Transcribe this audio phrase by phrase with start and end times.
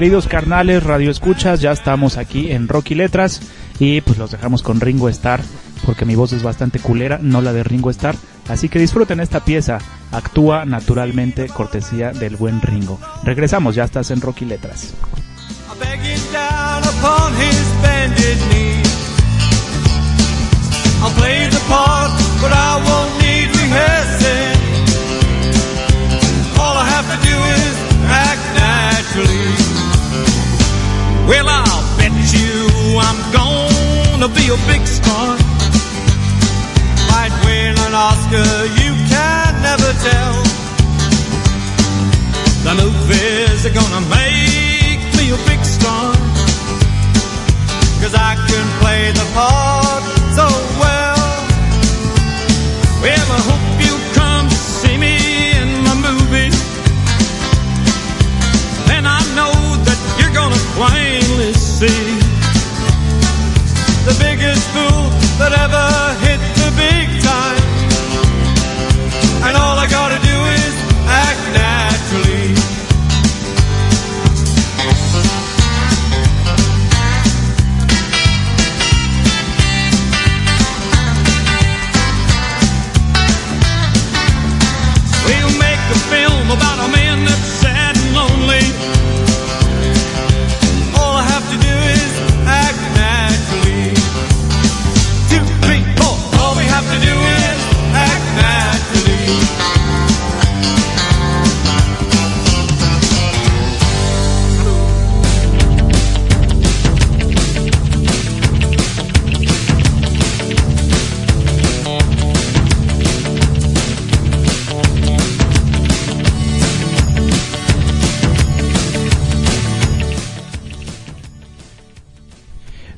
[0.00, 3.42] queridos carnales, radio escuchas, ya estamos aquí en Rocky Letras
[3.78, 5.42] y pues los dejamos con Ringo Starr
[5.84, 8.16] porque mi voz es bastante culera, no la de Ringo Starr.
[8.48, 9.76] Así que disfruten esta pieza,
[10.10, 12.98] actúa naturalmente cortesía del buen Ringo.
[13.24, 14.94] Regresamos, ya estás en Rocky Letras.
[29.22, 29.89] All.
[31.30, 35.38] Well, I'll bet you I'm gonna be a big star.
[37.06, 38.50] Might win an Oscar,
[38.82, 40.34] you can never tell.
[42.66, 46.14] The movies are gonna make me a big star.
[48.02, 50.02] Cause I can play the part
[50.34, 50.46] so
[50.82, 51.30] well.
[53.02, 53.69] Well, I hope
[65.40, 65.89] that ever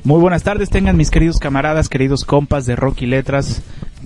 [0.04, 3.62] Muy buenas tardes, tengan mis queridos camaradas, queridos compas de Rock y Letras,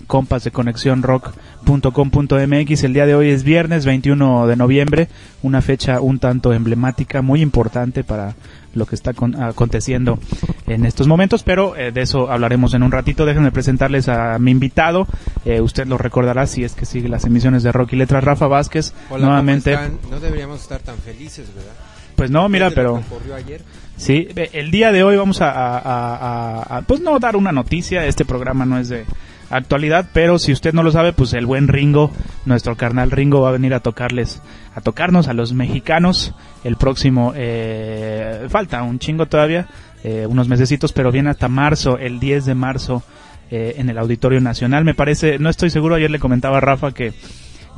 [0.07, 2.85] compas de conexión rock.com.mx.
[2.85, 5.09] El día de hoy es viernes 21 de noviembre,
[5.43, 8.35] una fecha un tanto emblemática, muy importante para
[8.75, 10.19] lo que está con- aconteciendo
[10.67, 13.25] en estos momentos, pero eh, de eso hablaremos en un ratito.
[13.25, 15.07] Déjenme presentarles a mi invitado.
[15.47, 18.23] Eh, usted lo recordará si es que sigue las emisiones de Rock y Letras.
[18.23, 19.73] Rafa Vázquez, Hola, nuevamente.
[19.73, 20.11] ¿cómo están?
[20.11, 21.73] No deberíamos estar tan felices, ¿verdad?
[22.17, 23.03] Pues no, mira, pero...
[23.35, 23.63] ayer.
[23.97, 27.53] Sí, el día de hoy vamos a, a- a- a- a, pues no dar una
[27.53, 29.05] noticia, este programa no es de
[29.49, 32.11] actualidad, pero si usted no lo sabe, pues el buen Ringo,
[32.45, 34.43] nuestro carnal Ringo va a venir a tocarles,
[34.75, 36.35] a tocarnos a los mexicanos
[36.65, 39.67] el próximo, eh, falta un chingo todavía,
[40.05, 43.03] eh, unos mesecitos, pero viene hasta marzo, el 10 de marzo
[43.51, 46.93] eh, en el Auditorio Nacional, me parece, no estoy seguro, ayer le comentaba a Rafa
[46.93, 47.13] que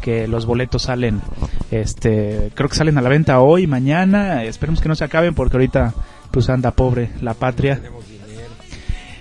[0.00, 1.20] que los boletos salen,
[1.70, 5.56] este, creo que salen a la venta hoy, mañana, esperemos que no se acaben porque
[5.56, 5.94] ahorita
[6.30, 7.80] pues anda pobre la patria.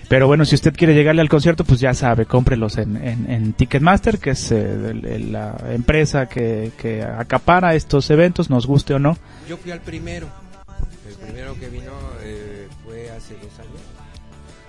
[0.10, 4.20] Pero bueno, si usted quiere llegarle al concierto, pues ya sabe, cómprelos en, en, Ticketmaster,
[4.20, 9.18] que es eh, la empresa que, que acapara estos eventos, nos guste o no.
[9.50, 10.28] Yo fui al primero.
[11.10, 11.92] El primero que vino
[12.24, 13.82] eh, fue hace dos años.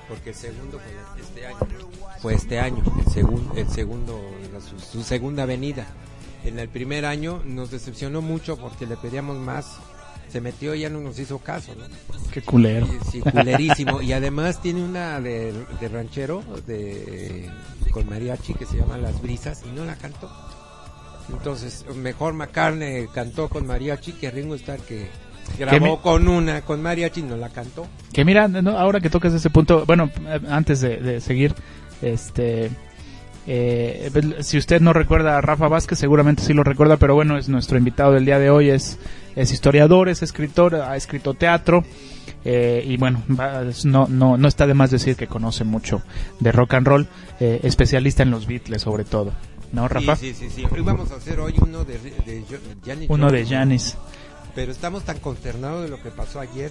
[0.08, 1.87] Porque el segundo fue este año.
[2.20, 4.20] Fue este año, el, segun- el segundo,
[4.52, 5.86] la- su, su segunda venida.
[6.44, 9.76] En el primer año nos decepcionó mucho porque le pedíamos más.
[10.28, 11.84] Se metió y ya no nos hizo caso, ¿no?
[12.30, 12.86] Qué culero.
[12.86, 14.02] Y- Sí, culerísimo.
[14.02, 17.48] y además tiene una de, de ranchero de
[17.92, 20.30] con mariachi que se llama Las Brisas y no la cantó.
[21.30, 25.08] Entonces, mejor McCartney cantó con mariachi que Ringo Starr que
[25.58, 27.86] grabó mi- con una con mariachi y no la cantó.
[28.12, 31.54] Que mira, no, ahora que tocas ese punto, bueno, eh, antes de, de seguir,
[32.02, 32.70] este,
[33.50, 34.10] eh,
[34.40, 37.78] si usted no recuerda a Rafa Vázquez, seguramente sí lo recuerda, pero bueno, es nuestro
[37.78, 38.98] invitado del día de hoy, es,
[39.36, 41.82] es historiador, es escritor, ha escrito teatro,
[42.44, 43.22] eh, y bueno,
[43.84, 46.02] no, no, no está de más decir que conoce mucho
[46.40, 47.08] de rock and roll,
[47.40, 49.32] eh, especialista en los Beatles sobre todo,
[49.72, 50.16] ¿no, Rafa?
[50.16, 50.66] Sí, sí, sí, sí.
[50.70, 52.44] Hoy vamos a hacer hoy uno de, de
[52.84, 53.46] Janis Uno de.
[53.46, 53.96] Janis.
[54.54, 56.70] Pero estamos tan consternados de lo que pasó ayer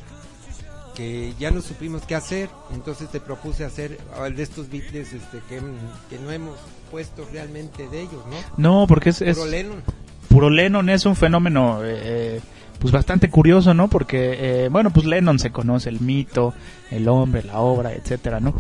[0.98, 2.50] que ya no supimos qué hacer.
[2.74, 5.62] Entonces te propuse hacer ah, de estos Beatles este, que,
[6.10, 6.58] que no hemos
[6.92, 8.36] puesto realmente de ellos, ¿no?
[8.82, 9.84] No, porque es, es Puro Lennon.
[10.28, 12.42] puro Lennon es un fenómeno eh,
[12.80, 13.88] pues bastante curioso, ¿no?
[13.90, 16.54] Porque, eh, bueno, pues Lennon se conoce el mito,
[16.92, 18.54] el hombre, la obra, etcétera, ¿no?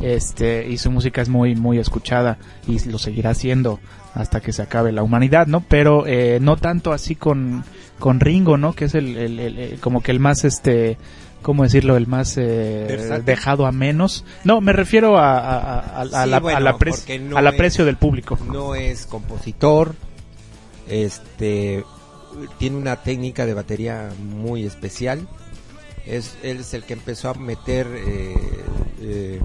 [0.00, 3.80] Este, y su música es muy, muy escuchada y lo seguirá haciendo
[4.14, 5.60] hasta que se acabe la humanidad, ¿no?
[5.66, 7.64] Pero eh, no tanto así con,
[7.98, 8.74] con Ringo, ¿no?
[8.74, 10.98] Que es el, el- el- el- como que el más, este,
[11.42, 11.96] ¿cómo decirlo?
[11.96, 14.24] El más eh, dejado a menos.
[14.44, 17.96] No, me refiero a, a, a- a- Sí, la- bueno, no al es- aprecio del
[17.96, 18.38] público.
[18.50, 19.94] no es compositor,
[20.88, 21.84] este
[22.58, 25.28] tiene una técnica de batería muy especial.
[26.06, 28.34] Es, él es el que empezó a meter eh,
[29.00, 29.40] eh,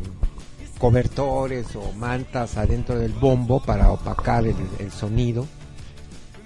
[0.80, 5.46] cobertores o mantas adentro del bombo para opacar el, el sonido.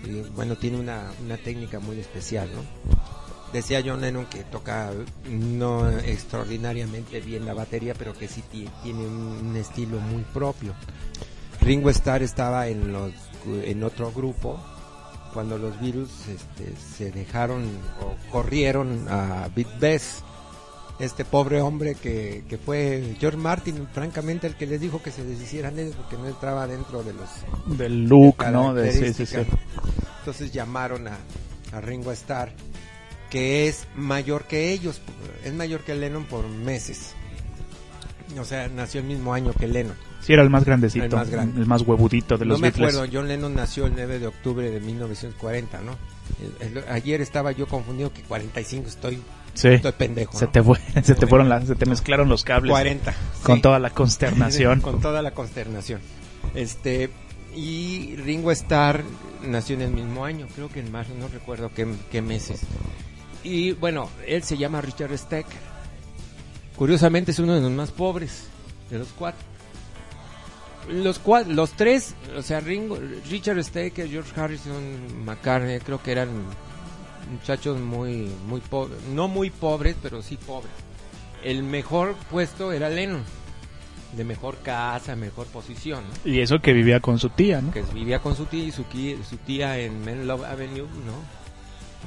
[0.03, 2.61] Y, bueno, tiene una, una técnica muy especial, ¿no?
[3.53, 4.91] Decía John Lennon que toca
[5.29, 10.73] no extraordinariamente bien la batería, pero que sí ti- tiene un, estilo muy propio.
[11.59, 13.11] Ringo Starr estaba en los
[13.65, 14.59] en otro grupo
[15.33, 17.63] cuando los virus este, se dejaron
[18.01, 20.19] o corrieron a Beat Best.
[20.99, 25.23] Este pobre hombre que, que fue George Martin, francamente, el que les dijo que se
[25.23, 27.29] deshicieran de ellos porque no entraba dentro de los
[27.77, 28.73] Del look, ¿no?
[28.75, 29.33] De, sí, sí, sí.
[29.33, 29.59] características.
[30.19, 31.17] Entonces llamaron a,
[31.71, 32.51] a Ringo Starr,
[33.31, 35.01] que es mayor que ellos,
[35.43, 37.13] es mayor que Lennon por meses.
[38.39, 39.95] O sea, nació el mismo año que Lennon.
[40.21, 41.59] Sí, era el más grandecito, El más grande.
[41.59, 42.95] el más huevudito de No los me Beatles.
[42.95, 45.97] acuerdo, John Lennon nació el 9 de octubre de 1940, ¿no?
[46.61, 49.19] El- el- ayer estaba yo confundido que 45 estoy,
[49.53, 49.69] Sí.
[49.69, 50.37] estoy pendejo.
[50.37, 50.51] Se ¿no?
[50.51, 53.13] te fue, se te fueron las, se te mezclaron los cables 40.
[53.43, 53.61] con sí.
[53.63, 54.79] toda la consternación.
[54.81, 55.99] con toda la consternación.
[56.53, 57.09] Este
[57.55, 59.03] y Ringo Starr
[59.43, 62.61] nació en el mismo año, creo que en marzo, no recuerdo qué, qué meses.
[63.43, 65.71] Y bueno, él se llama Richard Stecker.
[66.75, 68.45] Curiosamente es uno de los más pobres
[68.89, 69.41] de los cuatro.
[70.89, 72.97] Los cua- los tres, o sea, Ringo,
[73.29, 76.29] Richard Stecker, George Harrison, McCartney, creo que eran
[77.31, 80.71] muchachos muy muy pobres, no muy pobres, pero sí pobres.
[81.43, 83.23] El mejor puesto era Lennon,
[84.17, 86.31] de mejor casa, mejor posición, ¿no?
[86.31, 87.71] Y eso que vivía con su tía, ¿no?
[87.71, 88.83] que vivía con su tía y su,
[89.29, 91.40] su tía en Menlove Avenue, ¿no?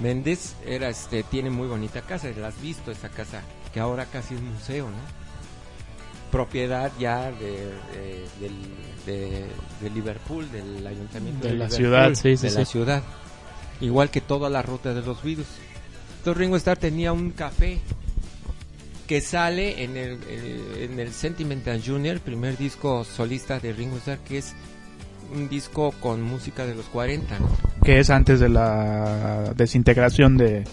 [0.02, 3.42] Méndez era, este, tiene muy bonita casa, la has visto esa casa,
[3.72, 5.24] que ahora casi es museo, ¿no?
[6.32, 8.74] Propiedad ya de, de, del-
[9.06, 9.46] de-
[9.80, 13.02] de Liverpool, del ayuntamiento De la Liverpool, ciudad, sí, sí, de la ciudad.
[13.80, 15.46] Igual que toda la ruta de los Beatles.
[16.18, 17.78] Entonces Ringo Starr tenía un café
[19.06, 23.98] que sale en el, eh, en el Sentimental Junior, el primer disco solista de Ringo
[23.98, 24.54] Starr, que es
[25.34, 27.38] un disco con música de los 40.
[27.38, 27.48] ¿no?
[27.82, 30.64] Que es antes de la desintegración de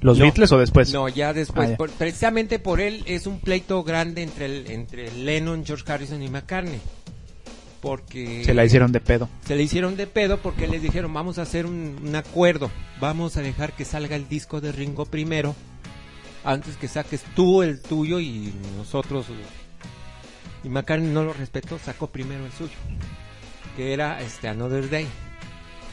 [0.00, 0.92] los No, Beatles o después.
[0.92, 1.68] No, ya después.
[1.68, 1.76] Ah, ya.
[1.76, 6.28] por- precisamente por él es un pleito grande entre, el, entre Lennon, George Harrison y
[6.28, 6.80] McCartney.
[7.80, 9.28] Porque Se la hicieron de pedo.
[9.46, 12.70] se le hicieron de pedo porque les dijeron vamos a hacer un, un acuerdo,
[13.00, 15.54] vamos a dejar que salga el disco de Ringo primero,
[16.42, 19.26] antes que saques tú el tuyo y nosotros...
[20.64, 22.72] Y McCartney no lo respetó, sacó primero el suyo,
[23.76, 25.06] que era este Another Day.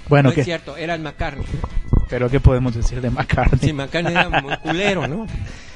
[0.10, 1.46] Bueno, es cierto, era el McCartney.
[2.10, 3.60] pero ¿qué podemos decir de McCartney?
[3.70, 5.28] Sí, McCartney era muy culero, ¿no?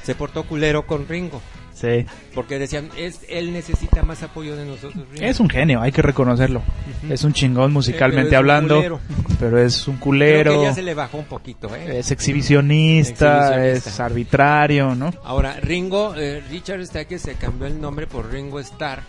[0.02, 1.40] Se portó culero con Ringo,
[1.74, 2.04] Sí.
[2.34, 5.06] porque decían, es, él necesita más apoyo de nosotros.
[5.12, 5.24] Ringo.
[5.24, 6.62] Es un genio, hay que reconocerlo.
[7.08, 9.00] Es un chingón musicalmente pero es un hablando,
[9.38, 11.98] pero es un Creo culero, que ya se le bajó un poquito, ¿eh?
[12.00, 13.90] es exhibicionista, Exhibicionista.
[13.90, 15.12] es arbitrario, ¿no?
[15.24, 19.02] Ahora, Ringo, eh, Richard Stacker se cambió el nombre por Ringo Starr,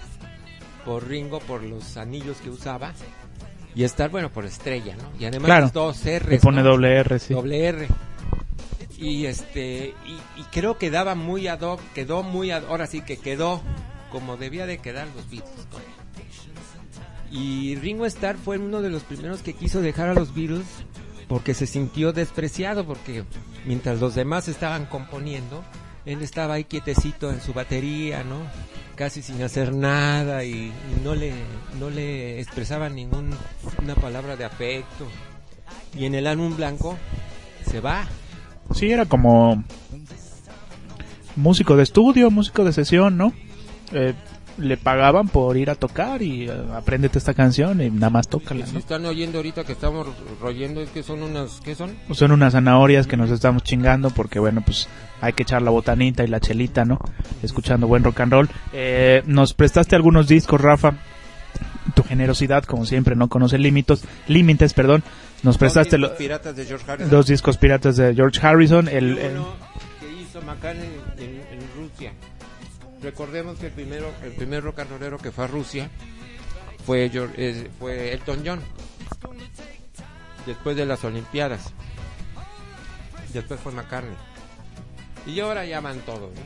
[0.90, 2.94] por Ringo por los anillos que usaba,
[3.76, 5.04] y Starr, bueno, por estrella, ¿no?
[5.20, 5.70] Y además Claro.
[5.72, 6.40] dos R.
[6.40, 7.36] Pone doble R, sí.
[7.36, 7.88] Doble R.
[8.98, 13.02] Y este, y, y creo que daba muy ad hoc, quedó muy ad, ahora sí
[13.02, 13.62] que quedó
[14.12, 15.68] como debía de quedar los Beatles.
[15.72, 17.38] ¿no?
[17.38, 20.66] Y Ringo Starr fue uno de los primeros que quiso dejar a los Beatles
[21.28, 23.26] porque se sintió despreciado, porque
[23.64, 25.64] mientras los demás estaban componiendo,
[26.08, 28.40] él estaba ahí quietecito en su batería, ¿no?
[29.00, 30.74] Casi sin hacer nada y,
[31.06, 31.32] no le
[31.80, 33.38] no le expresaba ninguna
[34.02, 35.08] palabra de afecto.
[35.98, 36.98] Y en el álbum blanco
[37.66, 38.06] se va.
[38.76, 39.64] Sí, era como
[41.38, 43.32] músico de estudio, músico de sesión, ¿no?
[43.94, 44.16] Eh,
[44.60, 48.66] le pagaban por ir a tocar y eh, apréndete esta canción y nada más tócala,
[48.66, 48.80] Si ¿no?
[48.80, 50.08] están oyendo ahorita que estamos
[50.42, 51.96] royendo, es que son unas, ¿qué son?
[52.12, 54.88] Son unas zanahorias que nos estamos chingando porque, bueno, pues
[55.22, 57.00] hay que echar la botanita y la chelita, ¿no?
[57.44, 58.50] Escuchando buen rock and roll.
[58.74, 60.94] Eh, nos prestaste algunos discos, Rafa.
[61.96, 65.04] Tu generosidad, como siempre, no conoce límites, límites, perdón.
[65.42, 67.10] Nos prestaste Dos lo- discos piratas de George Harrison.
[67.12, 68.88] dos discos piratas de George Harrison.
[68.88, 69.56] El, el- uno
[70.00, 72.12] que hizo en Rusia.
[73.02, 75.90] Recordemos que el primero, el primer rock and rollero que fue a Rusia
[76.86, 78.60] fue, George- eh, fue Elton John.
[80.46, 81.72] después de las Olimpiadas.
[83.34, 84.16] Después fue McCartney.
[85.28, 86.42] Y ahora ya van todos, ¿no?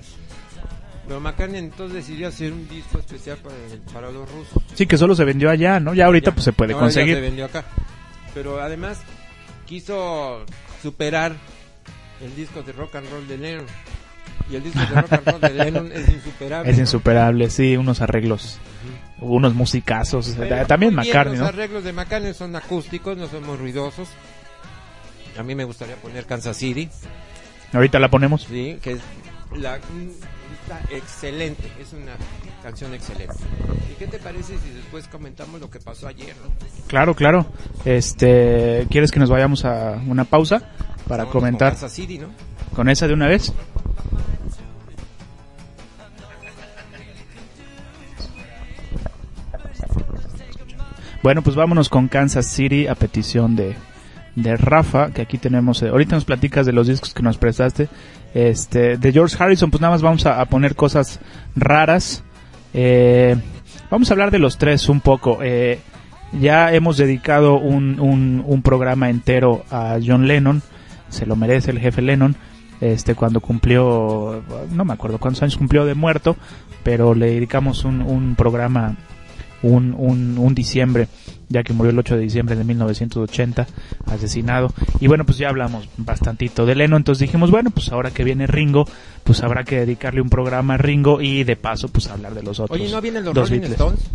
[1.08, 4.62] Pero McCartney entonces decidió hacer un disco especial para, el- para los rusos.
[4.74, 5.94] Sí, que solo se vendió allá, ¿no?
[5.94, 6.36] Ya ahorita Ya.
[6.36, 7.16] pues se puede Ahora ya conseguir.
[7.16, 7.64] se vendió acá.
[8.34, 9.00] Pero además
[9.66, 10.46] quiso
[10.82, 11.36] superar
[12.22, 13.66] el disco de rock and roll de Lennon.
[14.50, 16.70] Y el disco de rock and roll de Lennon es insuperable.
[16.70, 16.84] Es ¿no?
[16.84, 18.60] insuperable, sí, unos arreglos,
[19.20, 20.36] unos musicazos.
[20.38, 21.50] Pero También muy bien, McCartney, Los ¿no?
[21.50, 24.10] arreglos de McCartney son acústicos, no son muy ruidosos.
[25.38, 26.90] A mí me gustaría poner Kansas City,
[27.74, 28.44] Ahorita la ponemos.
[28.44, 28.78] ¿sí?
[28.82, 29.00] que es
[29.56, 32.14] la, está excelente, es una
[32.62, 33.34] canción excelente.
[33.92, 36.36] ¿Y qué te parece si después comentamos lo que pasó ayer?
[36.44, 36.52] ¿no?
[36.88, 37.48] Claro, claro.
[37.86, 40.70] Este, ¿quieres que nos vayamos a una pausa
[41.08, 42.28] para con comentar Kansas City, ¿no?
[42.76, 43.52] con esa de una vez?
[51.24, 53.76] Bueno, pues vámonos con Kansas City a petición de,
[54.36, 57.88] de Rafa, que aquí tenemos, eh, ahorita nos platicas de los discos que nos prestaste.
[58.34, 61.22] Este, de George Harrison, pues nada más vamos a, poner cosas
[61.56, 62.26] raras.
[62.74, 63.38] Eh,
[63.90, 65.40] vamos a hablar de los tres un poco.
[65.42, 65.80] Eh,
[66.34, 68.02] ya hemos dedicado un,
[68.46, 70.62] un programa entero a John Lennon,
[71.08, 72.36] se lo merece el jefe Lennon,
[72.92, 76.36] este cuando cumplió, no me acuerdo cuántos años cumplió de muerto,
[76.84, 78.96] pero le dedicamos un, un programa
[79.64, 81.08] un, un, un diciembre,
[81.50, 83.66] ya que murió el 8 de diciembre de 1980,
[84.06, 84.72] asesinado.
[85.00, 88.46] Y bueno, pues ya hablamos bastantito de Leno, entonces dijimos, bueno, pues ahora que viene
[88.46, 88.86] Ringo,
[89.24, 92.60] pues habrá que dedicarle un programa a Ringo y de paso, pues hablar de los
[92.60, 92.80] otros.
[92.80, 93.80] Oye, ¿no vienen los dos Rolling Beatles.
[93.80, 94.10] Stones?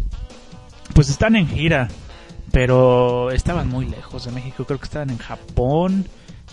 [0.95, 1.89] Pues están en gira,
[2.53, 6.07] pero estaban muy lejos de México, creo que estaban en Japón,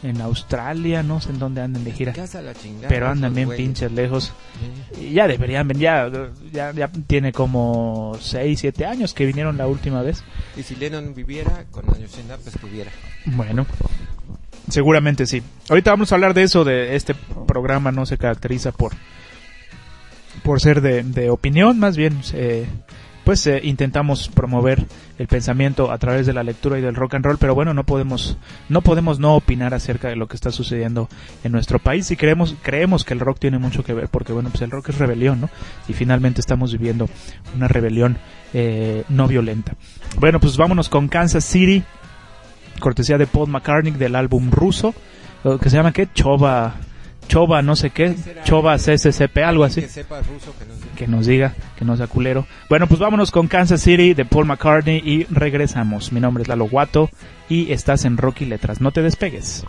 [0.10, 2.14] en Australia, no sé en dónde andan de gira.
[2.88, 3.66] Pero andan bien güeyes.
[3.66, 4.34] pinches lejos.
[5.00, 6.12] Y ya deberían venir, ya,
[6.52, 10.24] ya, ya tiene como 6, 7 años que vinieron la última vez.
[10.56, 12.92] Y si Lennon viviera, con Ayosenda, pues estuviera.
[13.26, 13.66] Bueno,
[14.70, 15.42] seguramente sí.
[15.70, 17.16] Ahorita vamos a hablar de eso, de este
[17.48, 18.94] programa no se caracteriza por
[20.44, 22.68] por ser de, de opinión, más bien eh,
[23.26, 24.86] pues eh, intentamos promover
[25.18, 27.84] el pensamiento a través de la lectura y del rock and roll, pero bueno, no
[27.84, 28.38] podemos
[28.70, 31.10] no podemos no opinar acerca de lo que está sucediendo
[31.44, 34.50] en nuestro país y creemos creemos que el rock tiene mucho que ver porque bueno,
[34.50, 35.50] pues el rock es rebelión, ¿no?
[35.88, 37.10] Y finalmente estamos viviendo
[37.56, 38.18] una rebelión
[38.54, 39.76] eh, no violenta.
[40.20, 41.84] Bueno, pues vámonos con Kansas City
[42.80, 44.94] cortesía de Paul McCartney del álbum ruso,
[45.62, 46.08] que se llama ¿qué?
[46.14, 46.76] Chova,
[47.28, 48.16] Chova no sé qué.
[48.44, 50.78] Chova CCCP, algo así, Que sepa ruso, que nos.
[50.96, 52.48] Que nos diga, que no sea culero.
[52.70, 56.12] Bueno, pues vámonos con Kansas City de Paul McCartney y regresamos.
[56.12, 57.10] Mi nombre es Lalo Guato
[57.50, 59.66] y estás en Rocky Letras, no te despegues.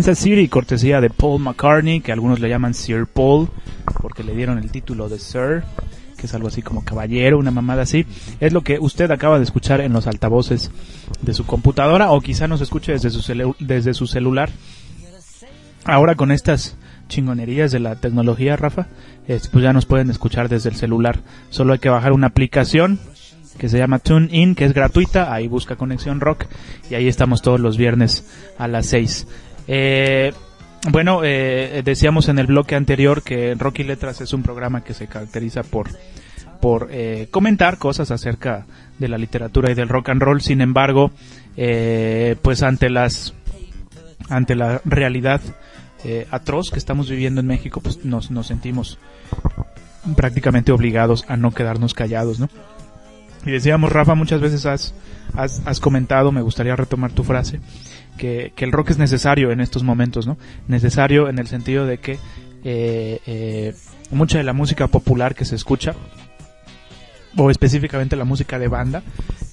[0.00, 3.50] Kansas City, cortesía de Paul McCartney, que algunos le llaman Sir Paul,
[4.00, 5.62] porque le dieron el título de Sir,
[6.16, 8.06] que es algo así como caballero, una mamada así.
[8.40, 10.70] Es lo que usted acaba de escuchar en los altavoces
[11.20, 14.48] de su computadora, o quizá nos escuche desde su, celu- desde su celular.
[15.84, 18.86] Ahora con estas chingonerías de la tecnología, Rafa,
[19.28, 21.18] este, pues ya nos pueden escuchar desde el celular.
[21.50, 22.98] Solo hay que bajar una aplicación
[23.58, 25.30] que se llama TuneIn, que es gratuita.
[25.34, 26.46] Ahí busca Conexión Rock
[26.88, 28.24] y ahí estamos todos los viernes
[28.56, 29.26] a las 6.
[29.72, 30.32] Eh,
[30.90, 35.06] bueno, eh, decíamos en el bloque anterior que Rocky Letras es un programa que se
[35.06, 35.90] caracteriza por
[36.60, 38.66] por eh, comentar cosas acerca
[38.98, 40.40] de la literatura y del rock and roll.
[40.40, 41.10] Sin embargo,
[41.56, 43.34] eh, pues ante las
[44.28, 45.40] ante la realidad
[46.04, 48.98] eh, atroz que estamos viviendo en México, pues nos, nos sentimos
[50.16, 52.48] prácticamente obligados a no quedarnos callados, ¿no?
[53.44, 54.94] Y decíamos, Rafa, muchas veces has,
[55.34, 57.60] has, has comentado, me gustaría retomar tu frase,
[58.16, 60.36] que, que el rock es necesario en estos momentos, ¿no?
[60.68, 62.18] Necesario en el sentido de que
[62.64, 63.74] eh, eh,
[64.10, 65.94] mucha de la música popular que se escucha,
[67.36, 69.02] o específicamente la música de banda,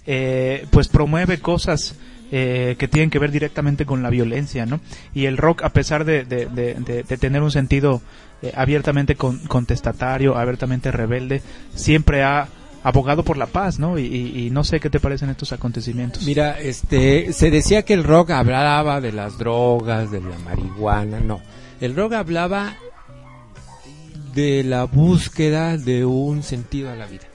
[0.05, 1.95] eh, pues promueve cosas
[2.31, 4.81] eh, que tienen que ver directamente con la violencia, ¿no?
[5.13, 8.01] Y el rock, a pesar de, de, de, de- de tener un sentido
[8.41, 11.41] eh, abiertamente con- contestatario, abiertamente rebelde,
[11.75, 12.47] siempre ha
[12.87, 13.99] abogado por la paz, ¿no?
[13.99, 16.23] Y, no sé qué te parecen estos acontecimientos.
[16.23, 21.41] Mira, este, se decía que el rock hablaba de las drogas, de la marihuana, no.
[21.81, 22.77] El rock hablaba
[24.33, 27.25] de la búsqueda de un sentido a la vida.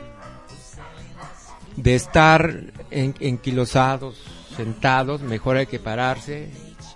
[1.76, 2.54] De estar
[2.90, 4.22] en, enquilosados,
[4.56, 6.48] sentados, mejor hay que pararse.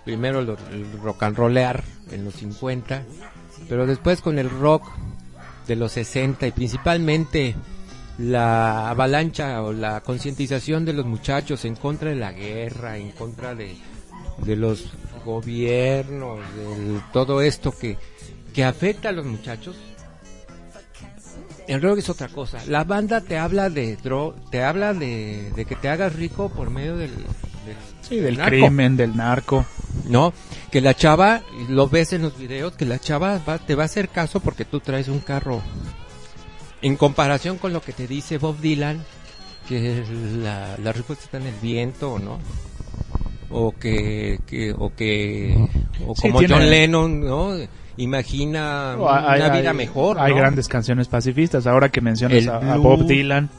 [0.03, 3.03] Primero lo- el rock and rollear en los 50,
[3.69, 4.83] pero después con el rock
[5.67, 7.55] de los 60 y principalmente
[8.17, 13.53] la avalancha o la concientización de los muchachos en contra de la guerra, en contra
[13.55, 13.75] de,
[14.39, 14.91] de los
[15.25, 17.97] gobiernos, de todo esto que,
[18.53, 19.75] que afecta a los muchachos.
[21.67, 22.59] El rock es otra cosa.
[22.67, 26.69] La banda te habla de dro te habla de, de que te hagas rico por
[26.69, 27.25] medio del, del,
[28.01, 28.49] Sí, del narco.
[28.51, 29.65] crimen, del narco.
[30.05, 30.31] ¿no?
[30.71, 33.87] Que la chava, lo ves en los videos, que la chava va- te va a
[33.87, 35.61] hacer caso porque tú traes un carro.
[36.81, 39.03] En comparación con lo que te dice Bob Dylan,
[39.67, 40.03] que
[40.41, 42.39] la, la respuesta está en el viento, ¿no?
[43.49, 45.55] O que, que o que,
[46.05, 47.53] o Sí, como tiene- John Lennon, ¿no?
[47.97, 50.37] Imagina hay- una vida hay- mejor, Hay ¿no?
[50.37, 51.65] grandes canciones pacifistas.
[51.65, 52.77] Ahora que mencionas El a.
[52.77, 53.49] Bob Dylan,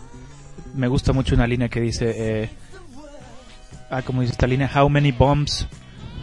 [0.77, 2.51] me gusta mucho una línea que dice, eh,
[3.91, 5.67] ah, como dice esta línea, How many bombs,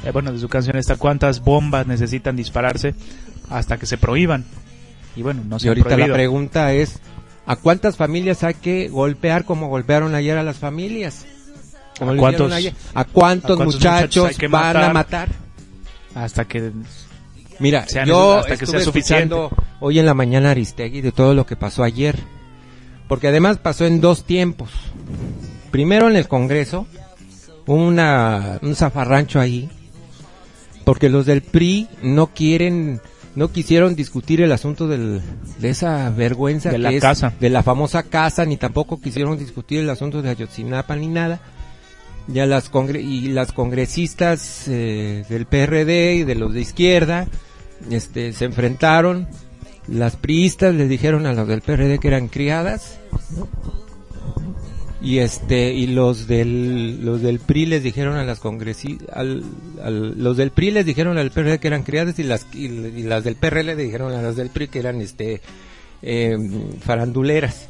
[0.06, 2.96] eh, bueno, de su canción está, ¿cuántas bombas necesitan dispararse
[3.50, 4.46] hasta que se prohíban?
[5.16, 7.00] Y bueno, no se Y ahorita la pregunta es,
[7.46, 11.26] ¿a cuántas familias hay que golpear como golpearon ayer a las familias?
[11.96, 12.74] ¿A cuántos- hicieron ayer.
[12.94, 15.30] ¿A cuántos, a cuántos muchachos, van a matar?
[16.14, 16.72] Hasta que...
[17.60, 19.36] Mira, yo hasta que sea suficiente.
[19.80, 22.18] hoy en la mañana Aristegui de todo lo que pasó ayer.
[23.08, 24.72] Porque además pasó en dos tiempos.
[25.72, 26.88] Primero en el Congreso,
[27.66, 29.70] una, un zafarrancho ahí.
[30.84, 33.02] Porque los del PRI no quieren,
[33.36, 35.22] no quisieron discutir el asunto del,
[35.60, 37.34] de esa vergüenza De que la es casa.
[37.40, 41.42] de la famosa casa, ni tampoco quisieron discutir el asunto de Ayotzinapa ni nada.
[42.28, 47.28] Ya las congre y las congresistas eh, del PRD y de los de izquierda
[47.92, 49.28] este, se enfrentaron.
[49.88, 52.98] Las priistas les dijeron a los del PRD que eran criadas.
[55.06, 59.44] Y este y los del los del PRI les dijeron a las congresistas al,
[59.84, 63.04] al- los del PRI les dijeron al PRD que eran criadas y las y, y
[63.04, 65.42] las del PRL le dijeron a las del PRI que eran este
[66.02, 66.36] eh,
[66.82, 67.68] faranduleras.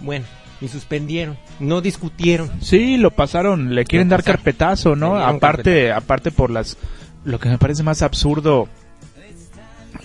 [0.00, 0.24] Bueno,
[0.62, 2.50] y suspendieron, no discutieron.
[2.62, 5.18] Sí, lo pasaron, le quieren dar carpetazo, ¿no?
[5.18, 6.78] Aparte, aparte por las,
[7.24, 8.68] lo que me parece más absurdo,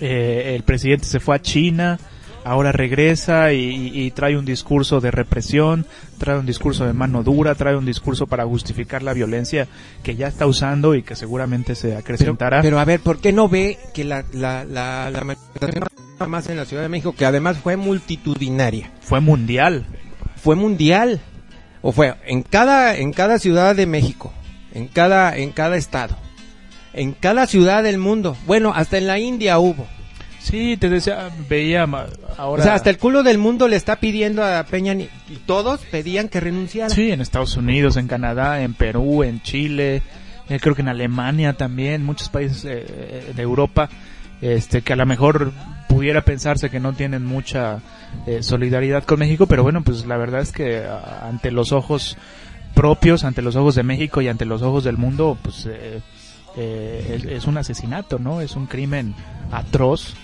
[0.00, 1.98] eh, el presidente se fue a China,
[2.46, 5.86] ahora regresa y, y- y trae un discurso de represión,
[6.18, 9.66] trae un discurso de mano dura, trae un discurso para justificar la violencia
[10.02, 12.62] que ya está usando y que seguramente se Pero, acrecentará.
[12.62, 15.84] pero a ver, ¿por qué no ve que la, la, la, la manifestación
[16.28, 19.84] más en la Ciudad de México, que además fue multitudinaria, fue mundial.
[20.36, 21.20] fue mundial?
[21.82, 24.32] O fue en cada, en cada ciudad de México,
[24.72, 26.16] en cada, en cada estado,
[26.92, 28.36] en cada ciudad del mundo.
[28.46, 29.86] Bueno, hasta en la India hubo.
[30.46, 31.82] Sí, te decía, veía
[32.36, 32.62] ahora.
[32.62, 35.08] O sea, hasta el culo del mundo le está pidiendo a Peña y
[35.44, 36.88] todos pedían que renunciara.
[36.88, 40.02] Sí, en Estados Unidos, en Canadá, en Perú, en Chile,
[40.48, 43.88] eh, creo que en Alemania también, muchos países eh, de Europa,
[44.40, 45.52] este, que a lo mejor
[45.88, 47.80] pudiera pensarse que no tienen mucha
[48.28, 50.84] eh, solidaridad con México, pero bueno, pues la verdad es que
[51.22, 52.16] ante los ojos
[52.72, 56.02] propios, ante los ojos de México y ante los ojos del mundo, pues eh,
[56.56, 58.40] eh, es, es un asesinato, ¿no?
[58.40, 59.14] Es un crimen
[59.50, 60.14] atroz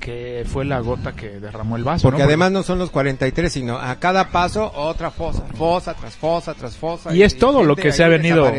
[0.00, 2.02] que fue la gota que derramó el vaso.
[2.08, 2.24] Porque ¿no?
[2.24, 6.76] además no son los 43, sino a cada paso otra fosa, fosa tras fosa tras
[6.76, 7.14] fosa.
[7.14, 8.50] Y es todo lo que se ha venido-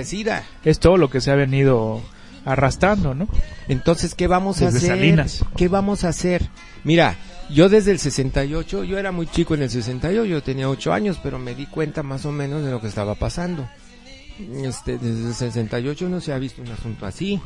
[0.63, 2.01] es todo lo que se ha venido
[2.45, 3.27] arrastrando, ¿no?
[3.67, 4.81] Entonces, ¿qué vamos a hacer?
[4.81, 5.43] Salinas.
[5.57, 6.47] ¿Qué vamos a hacer?
[6.83, 7.15] Mira,
[7.49, 11.19] yo desde el 68, yo era muy chico en el 68, yo tenía 8 años,
[11.21, 13.67] pero me di cuenta más o menos de lo que estaba pasando.
[14.63, 17.39] Este, desde el 68 no se ha visto un asunto así.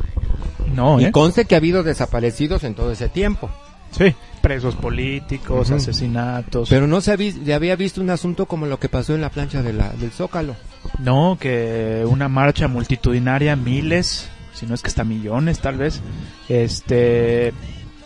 [0.74, 1.12] No, Y ¿eh?
[1.12, 3.50] conste que ha habido desaparecidos en todo ese tiempo.
[3.98, 6.70] Sí, presos políticos, asesinatos.
[6.70, 9.30] Pero no se había, se había visto un asunto como lo que pasó en la
[9.30, 10.56] plancha de la, del Zócalo.
[11.00, 16.02] No, que una marcha multitudinaria, miles, si no es que hasta millones tal vez,
[16.50, 17.54] este,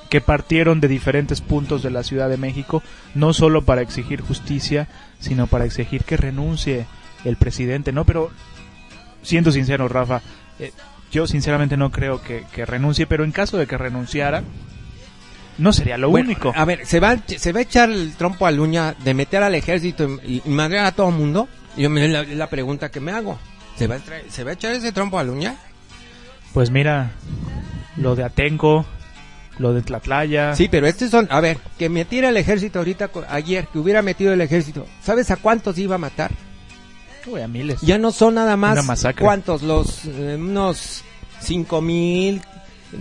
[0.09, 2.83] que partieron de diferentes puntos de la Ciudad de México,
[3.15, 4.87] no solo para exigir justicia,
[5.19, 6.85] sino para exigir que renuncie
[7.25, 8.05] el presidente, ¿no?
[8.05, 8.31] Pero,
[9.23, 10.21] siendo sincero, Rafa,
[10.59, 10.71] eh,
[11.11, 14.43] yo sinceramente no creo que, que renuncie, pero en caso de que renunciara,
[15.59, 16.51] no sería lo Bueno, único.
[16.55, 19.43] A ver, ¿se va, ¿se va a echar el trompo a la uña de meter
[19.43, 21.47] al ejército y, y madrear a todo el mundo?
[21.77, 23.37] Yo me la, la pregunta que me hago.
[23.77, 25.55] ¿Se va, a ¿Se va a echar ese trompo a la uña?
[26.53, 27.11] Pues mira,
[27.95, 28.85] lo de Atenco,
[29.59, 30.55] lo de Tlatlaya.
[30.55, 34.33] Sí, pero estos son, a ver, que metiera el ejército ahorita, ayer, que hubiera metido
[34.33, 36.31] el ejército, ¿sabes a cuántos iba a matar?
[37.27, 37.81] Uy, a miles.
[37.81, 39.23] Ya no son nada más, Una masacre.
[39.23, 39.61] ¿cuántos?
[39.61, 41.03] Los, eh, unos
[41.39, 42.41] cinco mil,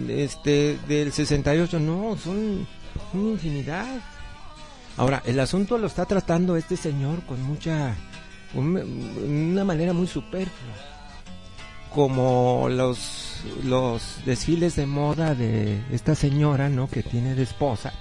[0.09, 2.67] este, del 68, no, son
[3.15, 3.87] una infinidad.
[4.97, 7.95] Ahora, el asunto lo está tratando este señor con mucha,
[8.55, 8.77] un-
[9.51, 10.75] una manera muy superflua.
[11.91, 16.89] Como los, los desfiles de moda de esta señora, ¿no?
[16.89, 17.93] Que tiene de esposa,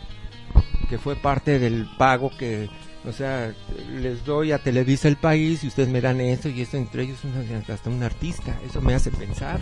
[0.90, 2.70] que fue parte del pago que,
[3.06, 3.54] o sea,
[4.02, 7.20] les doy a Televisa el país y ustedes me dan esto y esto entre ellos
[7.70, 8.58] hasta un artista.
[8.68, 9.60] Eso me hace pensar.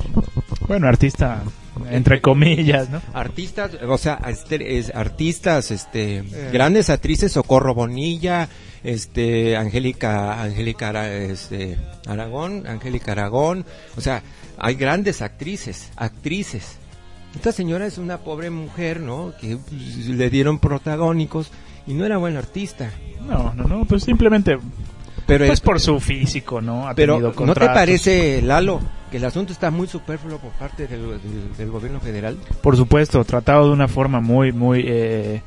[0.67, 1.43] Bueno, artista,
[1.91, 3.01] entre comillas, ¿no?
[3.13, 8.49] Artistas, o sea, este, es- artistas, este, grandes actrices, Socorro Bonilla,
[8.83, 13.65] este, Angélica, Angélica, este, Aragón, Angélica Aragón,
[13.97, 14.23] o sea,
[14.57, 16.77] hay grandes actrices, actrices.
[17.35, 19.33] Esta señora es una pobre mujer, ¿no?
[19.41, 21.51] Que pues, le dieron protagónicos
[21.87, 22.91] y no era buena artista.
[23.27, 24.57] No, no, no, pues simplemente,
[25.25, 26.87] Pero pues es- por su físico, ¿no?
[26.87, 28.79] Ha Pero ¿no te parece, Lalo,
[29.11, 32.37] que el asunto está muy superfluo por parte del, del- del gobierno federal?
[32.61, 35.41] Por supuesto, tratado de una forma muy, muy, eh,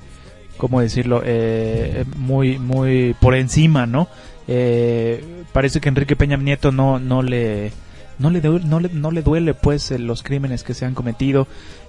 [0.57, 1.23] ¿cómo decirlo?
[1.25, 4.09] Eh, muy, muy por encima, ¿no?
[4.49, 7.71] Eh, parece que Enrique Peña Nieto no, no le,
[8.19, 10.95] no le, due- no le, no le duele, pues, eh, los crímenes que se han
[10.95, 11.47] cometido.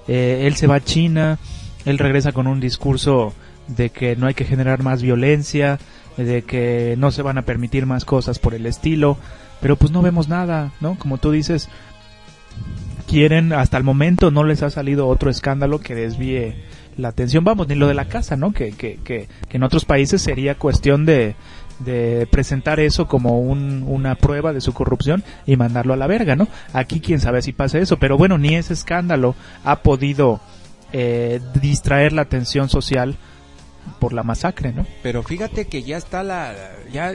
[0.08, 1.40] Eh, él se va a China,
[1.86, 3.34] él regresa con un discurso
[3.70, 5.80] de que no hay que generar más violencia,
[6.18, 9.18] de que no se van a permitir más cosas por el estilo,
[9.62, 10.98] pero pues no vemos nada, ¿no?
[10.98, 11.70] Como tú dices,
[13.08, 16.56] quieren, hasta el momento no les ha salido otro escándalo que desvíe
[16.98, 17.44] la atención.
[17.44, 18.52] Vamos, ni lo de la casa, ¿no?
[18.52, 21.36] Que, que, que, que en otros países sería cuestión de,
[21.80, 26.36] de presentar eso como un, una prueba de su corrupción y mandarlo a la verga,
[26.36, 26.48] ¿no?
[26.74, 30.42] Aquí quién sabe si pasa eso, pero bueno, ni ese escándalo ha podido
[30.92, 33.18] eh, distraer la atención social
[34.00, 34.86] por la masacre, ¿no?
[35.04, 36.54] Pero fíjate que ya está la,
[36.92, 37.14] ya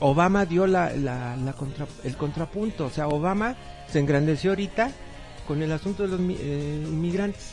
[0.00, 3.56] Obama dio la, la, la contra- el contrapunto, o sea, Obama
[3.90, 4.90] se engrandeció ahorita
[5.46, 7.52] con el asunto de los eh, inmigrantes.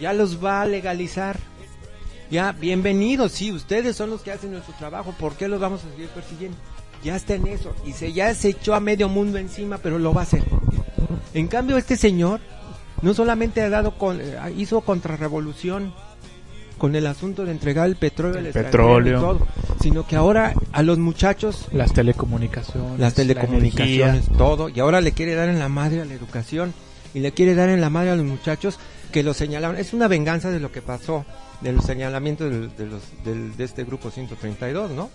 [0.00, 1.38] Ya los va a legalizar.
[2.30, 5.90] Ya, bienvenidos, sí, ustedes son los que hacen nuestro trabajo, ¿por qué los vamos a
[5.90, 6.56] seguir persiguiendo?
[7.04, 10.12] Ya está en eso, y se ya se echó a medio mundo encima, pero lo
[10.12, 10.42] va a hacer.
[11.34, 12.40] En cambio, este señor
[13.00, 15.94] no solamente ha dado con, eh, hizo contrarrevolución
[16.78, 19.20] con el asunto de entregar el petróleo al El extranjero petróleo.
[19.20, 19.46] todo,
[19.80, 22.98] sino que ahora a los muchachos Las telecomunicaciones.
[23.00, 26.74] las la telecomunicaciones, todo, y ahora le quiere dar en la madre a la educación
[27.14, 28.78] y le quiere dar en la madre a los muchachos
[29.12, 29.76] que lo señalaron.
[29.76, 31.24] Es una venganza de lo que pasó,
[31.62, 35.08] de los señalamientos del- de, los, del- de este grupo 132, ¿no?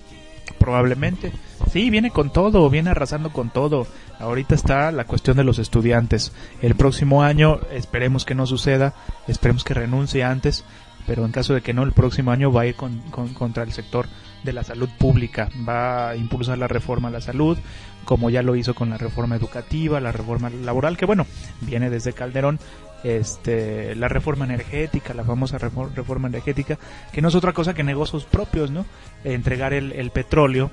[0.57, 1.31] Probablemente.
[1.71, 3.87] Sí, viene con todo, viene arrasando con todo.
[4.19, 6.31] Ahorita está la cuestión de los estudiantes.
[6.61, 8.93] El próximo año esperemos que no suceda,
[9.27, 10.63] esperemos que renuncie antes,
[11.07, 13.63] pero en caso de que no, el próximo año va a ir con- con- contra
[13.63, 14.07] el sector
[14.43, 15.49] de la salud pública.
[15.67, 17.57] Va a impulsar la reforma a la salud,
[18.05, 21.25] como ya lo hizo con la reforma educativa, la reforma laboral, que bueno,
[21.61, 22.59] viene desde Calderón,
[23.03, 26.77] este, la reforma energética, la famosa refor- reforma energética,
[27.11, 28.85] que no es otra cosa que negocios propios, ¿no?
[29.23, 30.71] Entregar el, el petróleo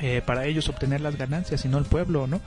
[0.00, 2.40] eh, para ellos obtener las ganancias y no el pueblo, ¿no?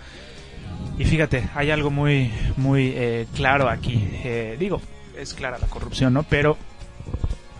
[0.97, 4.10] Y fíjate, hay algo muy, muy eh, claro aquí.
[4.23, 4.82] Eh, digo,
[5.17, 6.23] es clara la corrupción, ¿no?
[6.23, 6.58] Pero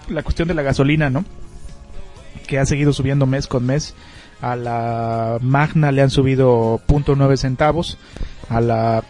[0.10, 1.26] la cuestión de la gasolina, ¿no?
[2.48, 3.94] Que ha seguido subiendo mes con mes.
[4.42, 7.98] A la Magna le han subido .9 centavos.
[8.50, 9.04] A la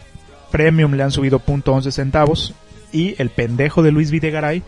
[0.52, 2.54] Premium le han subido punto .11 centavos
[2.92, 4.64] y el pendejo de Luis Videgaray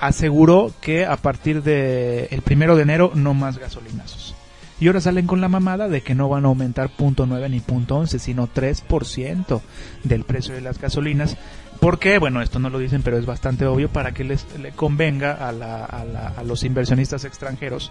[0.00, 4.34] aseguró que a partir de el primero de enero no más gasolinazos.
[4.80, 7.60] Y ahora salen con la mamada de que no van a aumentar punto .9 ni
[7.60, 9.60] punto .11, sino 3%
[10.04, 11.36] del precio de las gasolinas.
[11.80, 12.18] ¿Por qué?
[12.18, 15.50] Bueno, esto no lo dicen, pero es bastante obvio para que les le convenga a,
[15.52, 17.90] la- a la- a los inversionistas extranjeros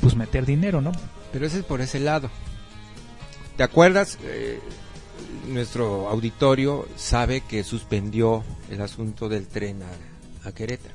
[0.00, 0.92] pues meter dinero, ¿no?
[1.32, 2.30] Pero ese es por ese lado.
[3.56, 4.18] ¿Te acuerdas?
[4.22, 4.60] Eh,
[5.48, 10.94] nuestro auditorio sabe que suspendió el asunto del tren a, a Querétaro.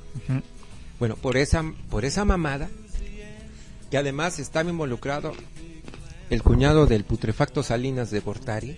[1.00, 2.70] Bueno, por esa, por esa mamada,
[3.90, 5.34] que además estaba involucrado
[6.30, 8.78] el cuñado del putrefacto Salinas de Gortari,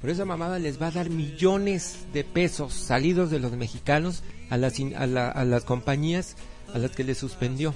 [0.00, 4.56] por esa mamada les va a dar millones de pesos salidos de los mexicanos a
[4.56, 6.36] las, a la- a las compañías
[6.74, 7.74] a las que le suspendió.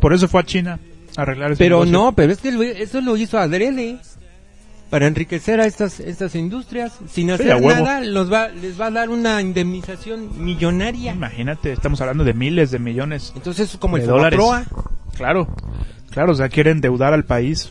[0.00, 0.80] Por eso fue a China
[1.16, 1.92] a arreglar ese Pero negocio.
[1.92, 3.98] no, pero es que lo- eso lo hizo adrede
[4.90, 9.08] para enriquecer a estas estas industrias sin hacer nada los va les va a dar
[9.08, 14.08] una indemnización millonaria Imagínate, estamos hablando de miles de millones entonces es como el de
[14.08, 14.38] dólares.
[14.38, 14.84] Fobaproa.
[15.16, 15.48] Claro,
[16.10, 17.70] claro, o sea, quiere endeudar al país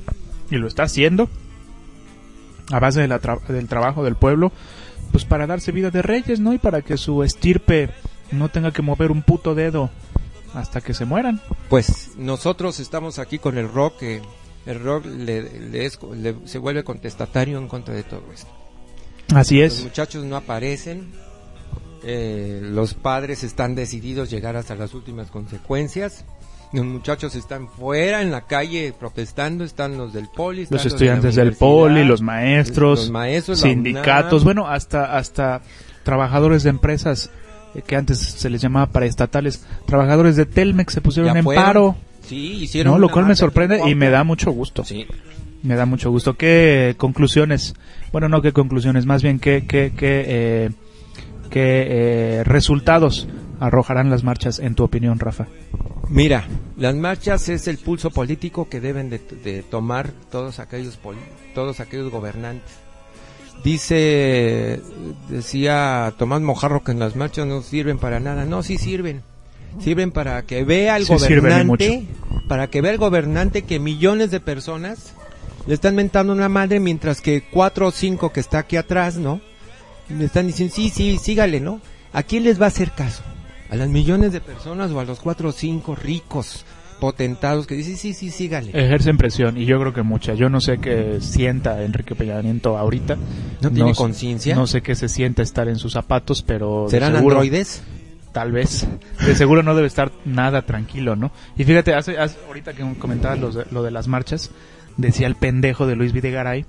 [0.50, 1.30] y lo está haciendo
[2.74, 4.52] a base de la tra- del trabajo del pueblo,
[5.12, 6.54] pues para darse vida de reyes, ¿no?
[6.54, 7.90] Y para que su estirpe
[8.32, 9.90] no tenga que mover un puto dedo
[10.56, 11.42] hasta que se mueran.
[11.70, 14.22] pues nosotros estamos aquí con el rock que
[14.66, 18.48] el rock le, le es- le- se vuelve contestatario en contra de todo esto
[19.36, 19.84] Así los es.
[19.84, 21.12] muchachos no aparecen
[22.04, 26.26] eh, los padres están decididos a llegar hasta las últimas consecuencias
[26.74, 31.36] los muchachos están fuera en la calle protestando están los del poli están Los estudiantes
[31.36, 35.62] del poli, los maestros, los maestros, la sindicatos, bueno, hasta hasta
[36.04, 37.30] trabajadores de empresas
[37.76, 41.96] eh, que antes se les llamaba paraestatales, trabajadores de Telmex se pusieron en paro,
[42.28, 43.00] Sí, hicieron ¿no?
[43.00, 44.84] Lo cual me sorprende y me da mucho gusto.
[44.84, 45.06] Sí.
[45.62, 46.36] Me da mucho gusto.
[46.36, 47.74] ¿Qué conclusiones?
[48.12, 50.70] Bueno, no qué conclusiones, más bien qué, qué, qué, eh,
[51.50, 53.28] qué eh, resultados
[53.64, 55.48] arrojarán las marchas en tu opinión, Rafa.
[56.10, 56.48] Mira,
[56.78, 61.00] las marchas es el pulso político que deben de, de tomar todos aquellos
[61.56, 62.72] todos aquellos gobernantes.
[63.64, 64.82] Dice,
[65.30, 68.46] decía Tomás Mojarro que en las marchas no sirven para nada.
[68.46, 69.22] No, sí sirven.
[69.80, 72.06] Sirven para que vea el Sí gobernante,
[72.50, 75.14] para que vea el gobernante que millones de personas
[75.66, 79.40] le están mentando una madre mientras que cuatro o cinco que está aquí atrás, ¿no?
[80.10, 81.80] Le están diciendo, sí, sí, sígale, ¿no?
[82.12, 83.24] ¿A quién les va a hacer caso?
[83.74, 86.64] ¿A las millones de personas o a los cuatro o cinco ricos
[87.00, 88.70] potentados que dicen, sí, sí, sígale?
[88.70, 90.36] Ejercen presión y yo creo que mucha.
[90.36, 93.18] Yo no sé qué sienta Enrique Peña Nieto ahorita.
[93.62, 94.54] ¿No tiene conciencia?
[94.56, 97.82] No sé qué se sienta estar en sus zapatos, pero ¿Serán seguro- androides?
[98.32, 98.88] Tal vez.
[99.26, 101.32] De seguro no debe estar nada tranquilo, ¿no?
[101.58, 104.52] Y fíjate, hace, hace- ahorita que comentabas los de- lo de las marchas,
[104.98, 106.66] decía el pendejo de Luis Videgaray,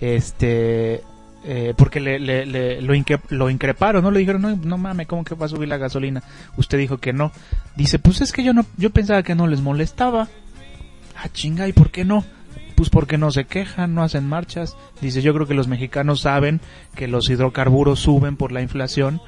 [0.00, 1.02] este,
[1.46, 2.92] eh, porque le, le- lo,
[3.30, 4.10] lo increparon, ¿no?
[4.10, 6.22] Le dijeron, no, no mames, ¿cómo que va a subir la gasolina?
[6.56, 7.32] Usted dijo que no.
[7.76, 10.28] Dice, pues es que yo no, yo pensaba que no les molestaba.
[11.16, 12.24] Ah, chinga, ¿y por qué no?
[12.74, 14.76] Pues porque no se quejan, no hacen marchas.
[15.00, 16.60] Dice, yo creo que los mexicanos saben
[16.94, 19.20] que los hidrocarburos suben por la inflación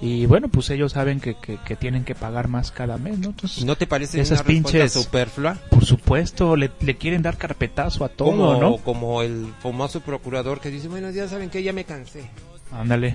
[0.00, 3.28] y bueno, pues ellos saben que, que, que tienen que pagar más cada mes, ¿no?
[3.28, 5.56] Entonces, ¿No te parece Esas una pinches- superflua?
[5.70, 8.76] por supuesto, le, le quieren dar carpetazo a todo, Como, ¿no?
[8.78, 12.24] como el famoso procurador que dice, bueno, ya saben que ya me cansé.
[12.72, 13.14] Ándale.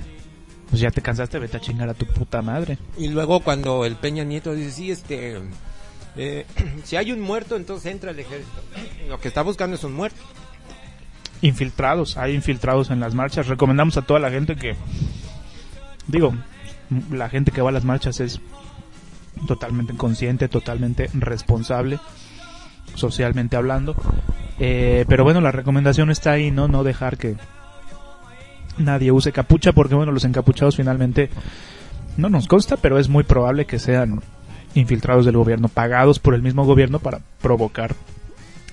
[0.70, 2.78] Pues ya te cansaste, vete a chingar a tu puta madre.
[2.98, 5.39] Y luego cuando el Peña Nieto dice, sí, este,
[6.15, 6.46] eh,
[6.84, 8.62] si hay un muerto, entonces entra el ejército.
[9.08, 10.22] Lo que está buscando es un muerto.
[11.42, 13.48] Infiltrados, hay infiltrados en las marchas.
[13.48, 14.76] Recomendamos a toda la gente que,
[16.08, 16.34] digo,
[17.12, 18.41] la gente que va a las marchas es
[19.47, 21.99] totalmente consciente, totalmente responsable,
[22.95, 23.95] socialmente hablando.
[24.60, 26.67] Eh, pero bueno, la recomendación está ahí, ¿no?
[26.67, 27.36] No dejar que
[28.78, 31.30] nadie use capucha, porque bueno, los encapuchados finalmente
[32.17, 34.21] no nos consta, pero es muy probable que sean
[34.75, 37.95] infiltrados del gobierno, pagados por el mismo gobierno para provocar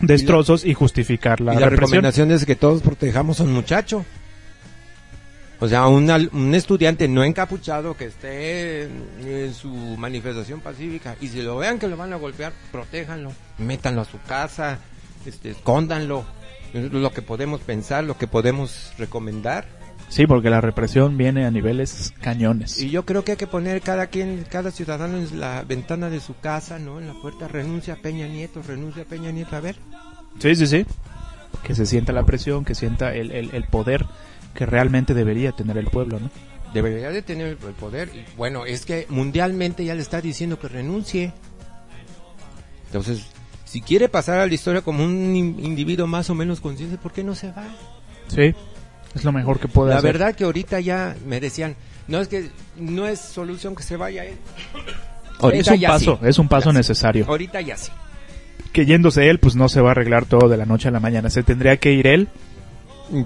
[0.01, 2.03] destrozos y justificar la, y la represión.
[2.03, 4.05] recomendación es que todos protejamos a un muchacho.
[5.59, 11.29] O sea, un, un estudiante no encapuchado que esté en, en su manifestación pacífica y
[11.29, 14.79] si lo vean que lo van a golpear, protéjanlo, métanlo a su casa,
[15.25, 16.25] este, escóndanlo.
[16.75, 19.67] Es lo que podemos pensar, lo que podemos recomendar.
[20.09, 22.81] Sí, porque la represión viene a niveles cañones.
[22.81, 26.21] Y yo creo que hay que poner cada quien, cada ciudadano en la ventana de
[26.21, 27.01] su casa, ¿no?
[27.01, 29.77] En la puerta, renuncia a Peña Nieto, renuncia a Peña Nieto, a ver.
[30.39, 30.87] Sí, sí, sí.
[31.65, 34.05] Que se sienta la presión, que sienta el, el, el poder
[34.57, 36.31] que realmente debería tener el pueblo, ¿no?
[36.75, 38.11] Debería de tener el poder.
[38.15, 41.33] Y, Bueno, es que mundialmente ya le está diciendo que renuncie.
[42.87, 43.27] Entonces,
[43.65, 47.13] si quiere pasar a la historia como un in- individuo más o menos consciente, ¿por
[47.13, 47.65] qué no se va?
[48.29, 48.55] Sí.
[49.15, 50.13] Es lo mejor que puede La hacer.
[50.13, 54.25] verdad que ahorita ya me decían, no es que no es solución que se vaya
[54.25, 54.37] él.
[55.53, 56.29] es un ya paso, sí.
[56.29, 56.77] es un paso Ya sí.
[56.79, 57.25] necesario.
[57.27, 57.91] Ahorita ya sí.
[58.73, 61.01] Que yéndose él, pues no se va a arreglar todo de la noche a la
[61.01, 61.31] mañana.
[61.31, 62.29] Se tendría que ir él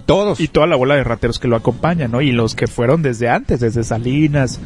[0.07, 0.41] Todos.
[0.41, 2.21] y toda la bola de rateros que lo acompañan, ¿no?
[2.21, 4.61] Y los que fueron desde antes, desde Salinas,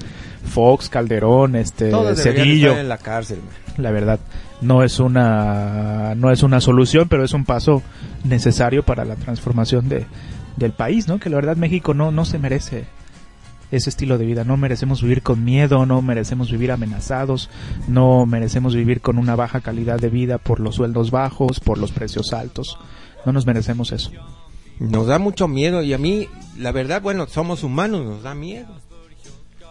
[0.44, 2.68] Fox, Calderón, este, todos Cedillo.
[2.68, 3.38] estar en la cárcel.
[3.38, 3.54] man.
[3.76, 4.20] La verdad,
[4.60, 7.82] no es una, no es una solución, pero es un paso
[8.24, 10.06] necesario para la transformación de,
[10.56, 11.18] del país, ¿no?
[11.18, 12.84] Que la verdad México no, no se merece
[13.70, 14.44] ese estilo de vida.
[14.44, 17.50] No merecemos vivir con miedo, no merecemos vivir amenazados,
[17.88, 21.90] no merecemos vivir con una baja calidad de vida por los sueldos bajos, por los
[21.92, 22.78] precios altos.
[23.26, 24.12] No nos merecemos eso.
[24.78, 28.66] Nos da mucho miedo y a mí, la verdad, bueno, somos humanos, nos da miedo.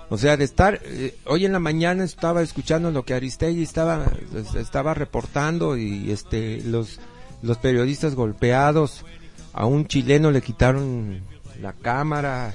[0.09, 4.05] O sea, de estar, eh, hoy en la mañana estaba escuchando lo que Aristegui estaba,
[4.35, 6.99] es- estaba reportando y este, los,
[7.41, 9.05] los periodistas golpeados,
[9.53, 11.21] a un chileno le quitaron
[11.61, 12.53] la cámara,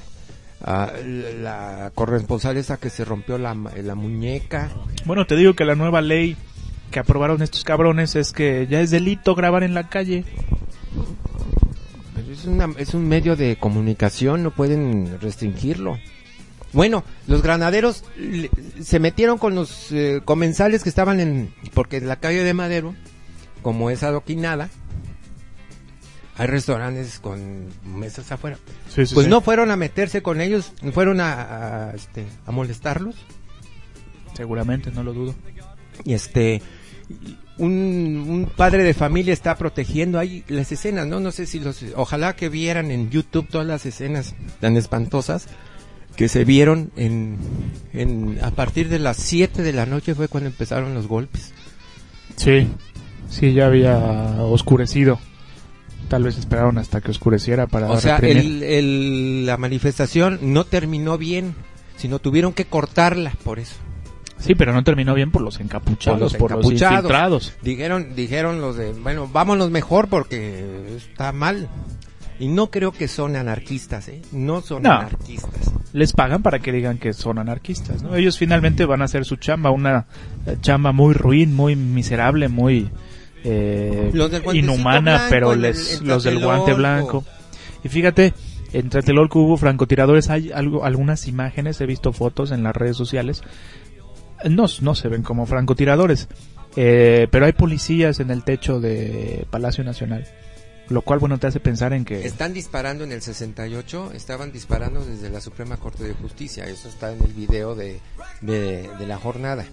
[0.62, 4.70] a la corresponsal esa que se rompió la, la muñeca.
[5.04, 6.37] Bueno, te digo que la nueva ley
[6.90, 10.24] que aprobaron estos cabrones es que ya es delito grabar en la calle.
[12.38, 15.98] Es, una, es un medio de comunicación, no pueden restringirlo.
[16.72, 18.51] Bueno, los granaderos le-
[18.83, 21.53] se metieron con los eh, comensales que estaban en...
[21.74, 22.94] Porque en la calle de Madero,
[23.62, 24.68] como es adoquinada,
[26.37, 28.59] hay restaurantes con mesas afuera.
[28.94, 29.31] Sí, sí, Pues sí.
[29.31, 33.16] no fueron a meterse con ellos, fueron a, a, este, a molestarlos.
[34.37, 35.35] Seguramente, no lo dudo.
[36.05, 36.62] Y este
[37.59, 41.21] un, un padre de familia está protegiendo ahí las escenas, ¿no?
[41.21, 45.47] No sé si los ojalá que vieran en YouTube todas las escenas tan espantosas
[46.16, 47.37] que se vieron en,
[47.92, 51.53] en a partir de las 7 de la noche fue cuando empezaron los golpes.
[52.37, 52.68] Sí,
[53.31, 53.97] sí, ya había
[54.42, 55.19] oscurecido.
[56.09, 58.17] Tal vez esperaron hasta que oscureciera para O sea,
[58.63, 61.54] el- la manifestación no terminó bien,
[61.96, 63.75] sino tuvieron que cortarla por eso.
[64.38, 66.94] Sí, pero no terminó bien por los encapuchados, por los, encapuchados.
[66.96, 67.52] infiltrados.
[67.62, 71.68] Dijeron, dijeron los de, bueno, vámonos mejor porque está mal.
[72.40, 74.22] Y no creo que son anarquistas, ¿eh?
[74.30, 74.92] No son No.
[74.92, 75.72] anarquistas.
[75.92, 78.14] Les pagan para que digan que son anarquistas, ¿no?
[78.14, 80.06] Ellos finalmente van a hacer su chamba, una
[80.46, 82.90] eh, chamba muy ruin, muy miserable, muy
[83.42, 87.24] eh, Los del guantecito inhumana, blanco pero el- les, los del guante blanco.
[87.82, 88.34] Y fíjate,
[88.72, 93.42] en Tlatelolco hubo francotiradores, hay algo, algunas imágenes, he visto fotos en las redes sociales,
[94.44, 96.28] no, no se ven como francotiradores,
[96.76, 100.26] eh, pero hay policías en el techo de Palacio Nacional,
[100.88, 102.26] lo cual, bueno, te hace pensar en que...
[102.26, 106.64] Están disparando en el 68, estaban disparando desde la Suprema Corte de Justicia.
[106.66, 108.00] Eso está en el video de,
[108.40, 109.66] de, de la jornada.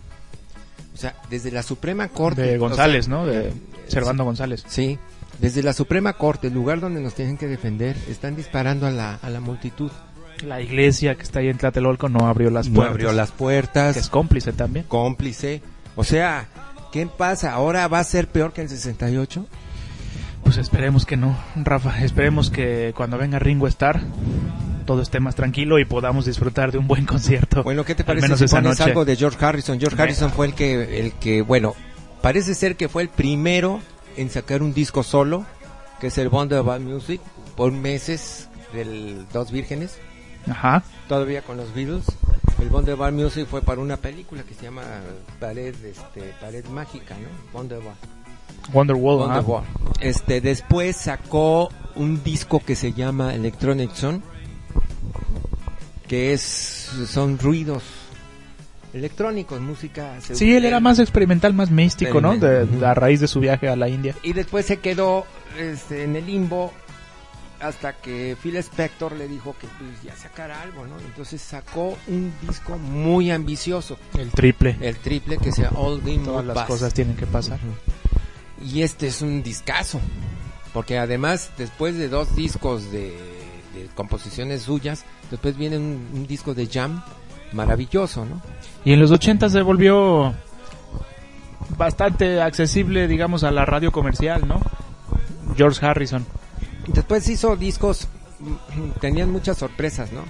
[0.94, 2.42] O sea, desde la Suprema Corte.
[2.42, 3.26] de o González, sea, ¿no?
[3.26, 3.54] De eh,
[3.88, 4.64] Servando González.
[4.68, 4.98] Sí,
[5.40, 9.16] desde la Suprema Corte, el lugar donde nos tienen que defender, están disparando a la,
[9.16, 9.92] a la multitud.
[10.44, 12.92] La iglesia que está ahí en Tlatelolco no abrió las No puertas.
[12.94, 14.86] abrió las Que es puertas, cómplice también.
[14.88, 15.62] cómplice.
[15.96, 16.48] O sea,
[16.92, 17.54] ¿qué pasa?
[17.54, 19.46] ¿Ahora va a ser peor que el 68?
[20.44, 22.04] Pues esperemos que no, Rafa.
[22.04, 24.02] Esperemos que cuando venga Ringo Starr
[24.86, 27.64] todo esté más tranquilo y podamos disfrutar de un buen concierto.
[27.64, 28.84] Bueno, ¿qué te parece menos si esa pones noche.
[28.92, 29.80] algo de George Harrison?
[29.80, 31.74] George Harrison fue el que, el que, bueno,
[32.22, 33.80] parece ser que fue el primero
[34.16, 35.44] en sacar un disco solo,
[36.00, 37.20] que es el Wonderful Music,
[37.58, 39.98] por meses del Dos Vírgenes,
[40.50, 40.84] Ajá.
[41.08, 42.06] todavía con los Beatles.
[42.62, 44.84] El Wonderful Music fue para una película que se llama
[45.40, 47.58] Pared, este, Pared Mágica, ¿no?
[47.58, 47.96] Wonderwall.
[49.30, 49.42] ajá.
[49.42, 49.64] Wonderwall.
[50.00, 54.22] Este, después sacó un disco que se llama Electronic Zone,
[56.08, 57.84] que es, son ruidos
[58.96, 60.16] electrónicos, música.
[60.22, 62.38] Sí, él era más experimental, más místico, ¿no?
[62.38, 64.16] De, a raíz de su viaje a la India.
[64.24, 65.26] Y después se quedó
[65.60, 66.72] este, en el limbo
[67.68, 71.00] hasta que Phil Spector le dijo que pues, ya sacara algo, ¿no?
[71.00, 74.78] Entonces sacó un disco muy ambicioso, El triple.
[74.82, 77.60] el triple que sea All the Todas las cosas tienen que pasar.
[78.64, 80.00] Y este es un discazo.
[80.74, 83.12] Porque además, después de dos discos de,
[83.74, 87.02] de composiciones suyas, después viene un, un disco de jam
[87.54, 88.42] maravilloso, ¿no?
[88.84, 90.34] Y en los 80 se volvió
[91.78, 94.62] bastante accesible, digamos, a la radio comercial, ¿no?
[95.56, 96.26] George Harrison.
[96.88, 98.08] Después hizo discos,
[98.40, 100.24] mm, tenían muchas sorpresas, ¿no?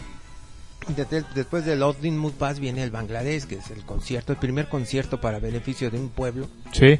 [1.33, 4.69] Después de Lost in Mood Pass viene el Bangladesh, que es el concierto, el primer
[4.69, 6.47] concierto para beneficio de un pueblo.
[6.73, 6.99] Sí.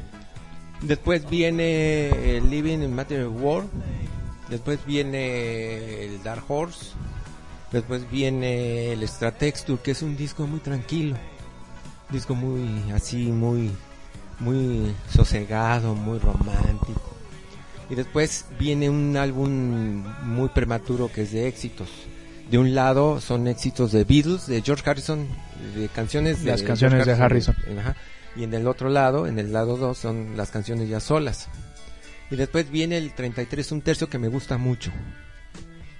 [0.82, 3.64] Después viene el Living in Matter War.
[4.50, 6.92] Después viene el Dark Horse.
[7.70, 11.16] Después viene el Stratexture, que es un disco muy tranquilo.
[12.10, 13.70] Disco muy así, muy,
[14.40, 17.15] muy sosegado, muy romántico.
[17.88, 21.88] Y después viene un álbum muy prematuro que es de éxitos.
[22.50, 25.28] De un lado son éxitos de Beatles, de George Harrison,
[25.74, 27.56] de canciones de Las canciones George de Harrison.
[27.78, 27.96] Ajá.
[28.36, 31.48] Y en el otro lado, en el lado 2, son las canciones ya solas.
[32.30, 34.92] Y después viene el 33, un tercio que me gusta mucho.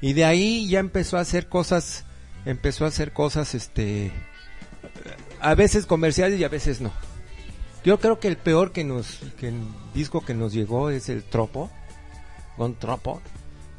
[0.00, 2.04] Y de ahí ya empezó a hacer cosas,
[2.44, 4.12] empezó a hacer cosas, este,
[5.40, 6.92] a veces comerciales y a veces no.
[7.84, 9.60] Yo creo que el peor que nos, que el
[9.94, 11.70] disco que nos llegó es el Tropo,
[12.56, 13.20] con Tropo.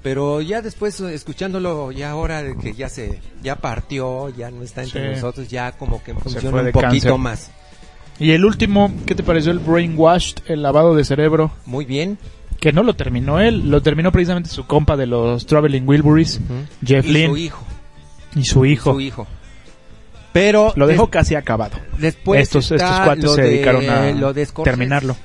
[0.03, 4.63] Pero ya después eh, escuchándolo, ya ahora de que ya se, ya partió, ya no
[4.63, 5.15] está entre Sí.
[5.15, 7.17] nosotros, ya como que funciona un poquito cáncer.
[7.17, 7.51] más.
[8.19, 11.51] Y el último, ¿qué te pareció el Brainwashed, el lavado de cerebro?
[11.65, 12.17] Muy bien.
[12.59, 16.39] Que no lo terminó él, lo terminó precisamente su compa de los Traveling Wilburys,
[16.83, 17.63] Jeff y su hijo.
[18.35, 18.93] y su hijo.
[18.93, 19.27] Su hijo.
[20.33, 21.77] Pero Lo dejó casi acabado.
[21.97, 24.71] después estos, estos cuates lo se de- dedicaron a lo de Scorsese.
[24.77, 25.15] terminarlo.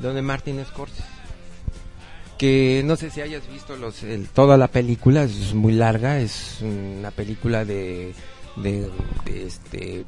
[0.00, 1.02] lo de Martin Scorsese.
[2.42, 6.58] Que no sé si hayas visto los, el- toda la película, es muy larga, es
[6.60, 8.14] una película de,
[8.56, 8.90] de,
[9.24, 10.04] de este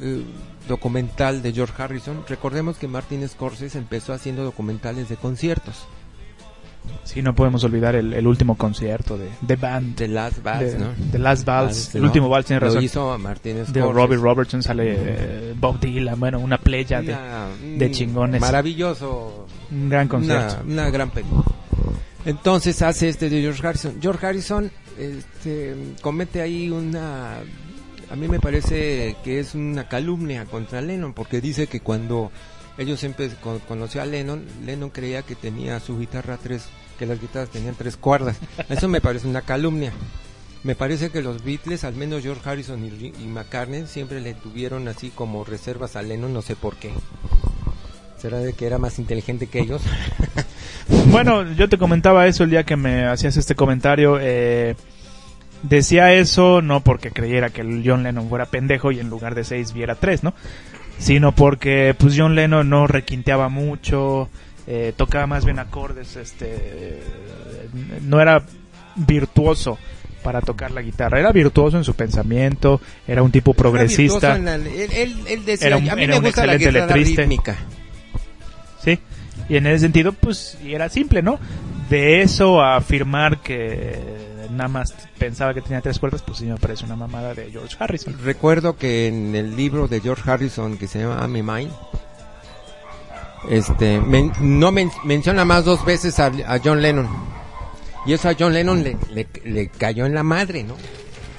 [0.00, 0.22] eh,
[0.68, 2.22] documental de George Harrison.
[2.28, 5.84] Recordemos que Martin Scorsese empezó haciendo documentales de conciertos,
[7.04, 9.94] Sí, no podemos olvidar el, el último concierto de The Band.
[9.96, 10.86] The Last Vals, de, ¿no?
[11.12, 12.06] The Last Vals, Vals, el ¿no?
[12.08, 12.82] último vals, tiene Lo razón.
[12.82, 13.80] hizo Martin De.
[13.82, 18.40] Robbie Robertson sale eh, Bob Dylan, bueno, una playa de Una- de un chingones.
[18.40, 19.41] Maravilloso
[19.72, 20.62] un gran concierto.
[20.66, 21.44] Una, gran película.
[22.24, 23.98] Entonces hace este de George Harrison.
[24.00, 27.38] George Harrison este, comete ahí una...
[28.10, 32.30] A mí me parece que es una calumnia contra Lennon, porque dice que cuando
[32.76, 33.04] ellos
[33.42, 36.64] con- conoció a Lennon, Lennon creía que tenía su guitarra tres,
[36.98, 38.36] que las guitarras tenían tres cuerdas.
[38.68, 39.92] Eso me parece una calumnia.
[40.62, 44.86] Me parece que los Beatles, al menos George Harrison y, y McCartney, siempre le tuvieron
[44.88, 46.92] así como reservas a Lennon, no sé por qué.
[48.22, 49.82] ¿Será de que era más inteligente que ellos?
[51.06, 54.18] Bueno, yo te comentaba eso el día que me hacías este comentario.
[54.20, 54.74] eh,
[55.62, 59.72] decía eso no porque creyera que John Lennon fuera pendejo y en lugar de seis
[59.72, 60.34] viera tres, ¿no?
[60.98, 64.28] Sino porque pues John Lennon no requinteaba mucho,
[64.66, 67.02] eh, tocaba más bien acordes, este, eh,
[68.02, 68.42] no era
[68.96, 69.78] virtuoso
[70.22, 74.36] para tocar la guitarra, era virtuoso en su pensamiento, era un tipo progresista.
[74.36, 76.94] Era la- él, él- él decía, Era un- a mí era me gusta la guitarra
[77.20, 77.56] rítmica.
[79.52, 81.38] Y en ese sentido, pues, era simple, ¿no?
[81.90, 83.98] De eso a afirmar que
[84.50, 87.76] nada más pensaba que tenía tres cuerdas, pues sí me parece una mamada de George
[87.78, 88.16] Harrison.
[88.24, 91.70] Recuerdo que en el libro de George Harrison que se llama I'm in Mine,
[93.50, 94.00] este,
[94.40, 96.32] no men- menciona más dos veces a,
[96.64, 97.08] John Lennon.
[98.06, 100.76] Y eso a John Lennon le, le- le cayó en la madre, ¿no?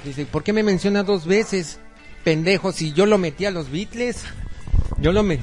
[0.04, 1.80] Dice, ¿por qué me menciona dos veces?
[2.22, 4.24] Pendejo, si yo lo metí a los Beatles.
[4.98, 5.40] Yo lo, me,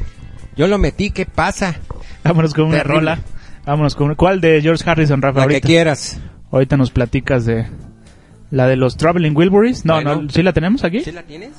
[0.55, 1.75] yo lo metí, ¿qué pasa?
[2.23, 2.99] Vámonos con una Terrible.
[2.99, 3.19] rola.
[3.65, 5.39] Vámonos con ¿Cuál de George Harrison, Rafa?
[5.41, 6.19] La que Ahorita, quieras.
[6.51, 7.67] ahorita nos platicas de
[8.49, 9.85] la de los Traveling Wilburys.
[9.85, 10.21] No, Bueno.
[10.23, 11.01] no, ¿sí la tenemos aquí?
[11.01, 11.51] ¿Sí la tienes?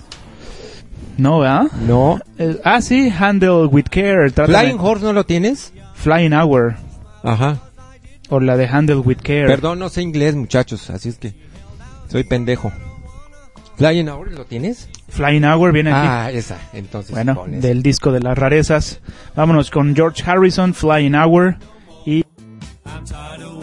[1.18, 1.64] No, ¿verdad?
[1.86, 2.18] No.
[2.38, 4.30] Eh, ah, sí, Handle with Care.
[4.30, 5.72] ¿Flying Horse no lo tienes?
[5.94, 6.74] Flying Hour.
[7.22, 7.58] Ajá.
[8.30, 9.46] O la de Handle with Care.
[9.46, 11.34] Perdón, no sé inglés, muchachos, así es que
[12.08, 12.72] soy pendejo.
[13.82, 14.88] Flying Hour lo tienes?
[15.08, 16.06] Flying Hour viene aquí.
[16.08, 19.00] Ah, esa, entonces Bueno, del disco de las rarezas.
[19.34, 21.56] Vámonos con George Harrison, Flying Hour.
[22.06, 22.24] Y
[22.86, 23.62] I'm tired of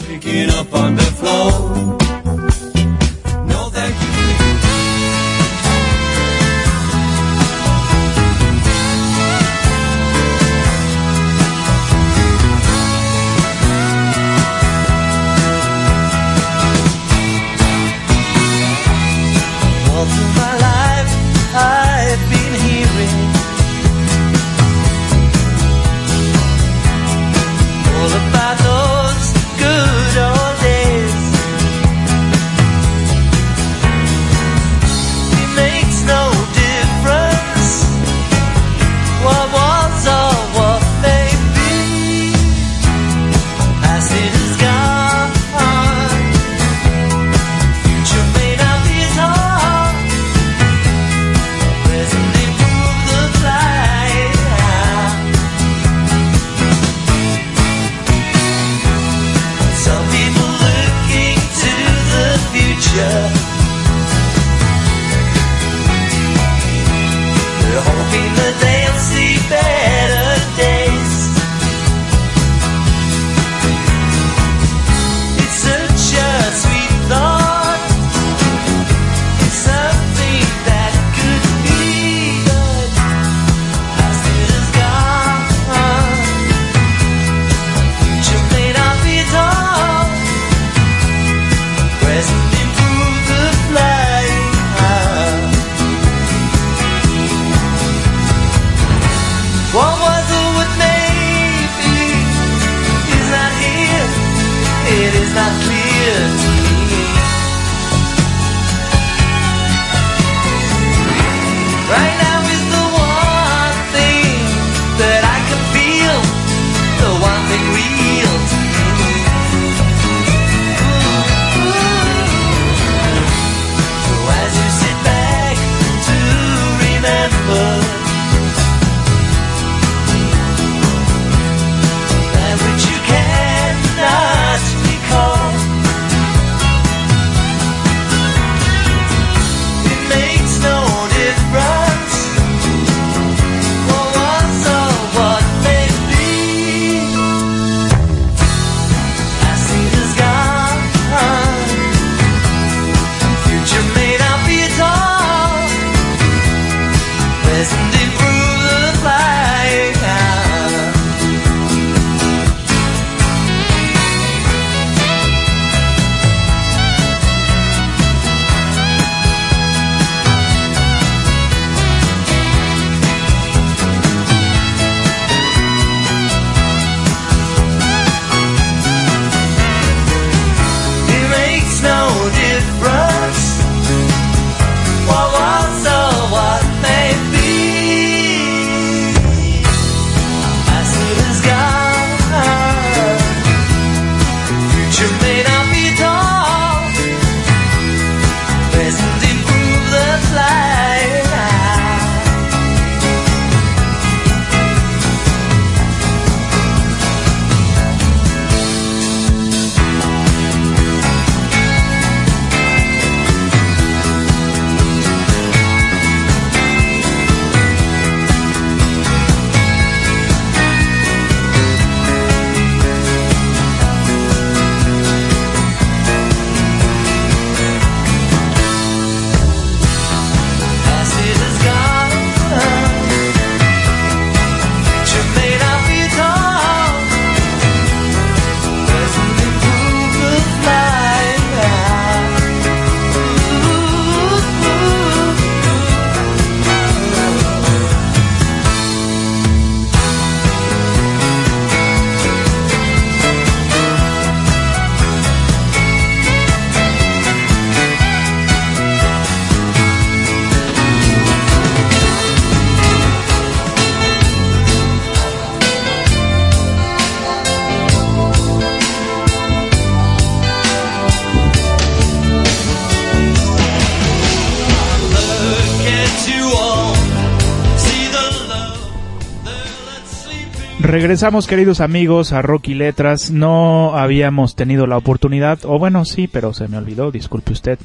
[280.90, 283.30] Regresamos, queridos amigos, a Rocky Letras.
[283.30, 287.78] No habíamos tenido la oportunidad, o bueno, sí, pero se me olvidó, disculpe usted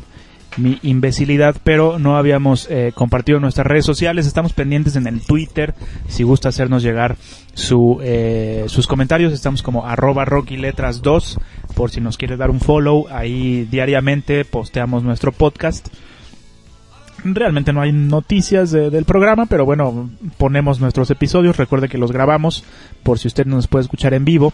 [0.56, 4.26] mi imbecilidad, pero no habíamos eh, compartido nuestras redes sociales.
[4.26, 5.74] Estamos pendientes en el Twitter.
[6.08, 7.16] Si gusta hacernos llegar
[7.52, 11.40] su, eh, sus comentarios, estamos como arroba Rocky Letras 2.
[11.74, 15.88] Por si nos quiere dar un follow, ahí diariamente posteamos nuestro podcast.
[17.24, 21.56] Realmente no hay noticias de- del programa, pero bueno, ponemos nuestros episodios.
[21.56, 22.64] Recuerde que los grabamos
[23.02, 24.52] por si usted no nos puede escuchar en vivo.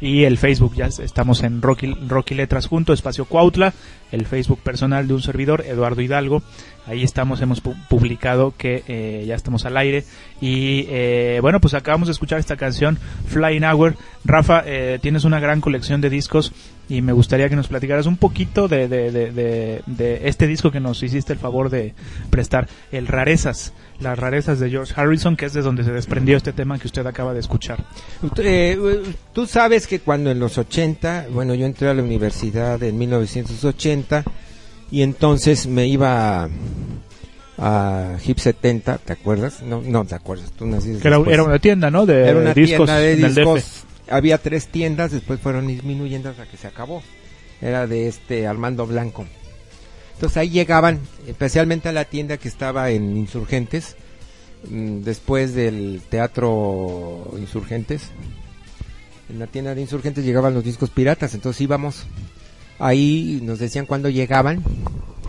[0.00, 3.72] Y el Facebook, ya estamos en Rocky, Letras junto, Espacio Cuautla,
[4.12, 6.42] el Facebook personal de un servidor, Eduardo Hidalgo.
[6.86, 10.04] Ahí estamos, hemos pu- publicado que eh, ya estamos al aire.
[10.40, 12.98] Y eh, bueno, pues acabamos de escuchar esta canción,
[13.28, 13.96] Flying Hour.
[14.24, 16.52] Rafa, eh, tienes una gran colección de discos
[16.88, 20.80] y me gustaría que nos platicaras un poquito de, de, de, de- este disco que
[20.80, 21.94] nos hiciste el favor de
[22.30, 26.52] prestar, el Rarezas, las rarezas de George Harrison, que es de donde se desprendió este
[26.52, 27.84] tema que usted acaba de escuchar.
[28.38, 28.78] Eh,
[29.32, 34.24] tú sabes que cuando en los 80, bueno, yo entré a la universidad en 1980
[34.90, 36.48] y entonces me iba a,
[37.58, 39.62] a Hip 70, ¿te acuerdas?
[39.62, 42.06] No, no te acuerdas, tú naciste era, era una tienda, ¿no?
[42.06, 43.84] De Era una discos tienda de discos.
[44.10, 47.02] Había tres tiendas, después fueron disminuyendo hasta que se acabó.
[47.60, 49.26] Era de este Armando Blanco.
[50.14, 53.96] Entonces ahí llegaban, especialmente a la tienda que estaba en Insurgentes,
[54.68, 58.10] mm, después del Teatro Insurgentes.
[59.28, 62.06] En la tienda de Insurgentes llegaban los discos piratas, entonces íbamos.
[62.78, 64.62] Ahí nos decían cuándo llegaban.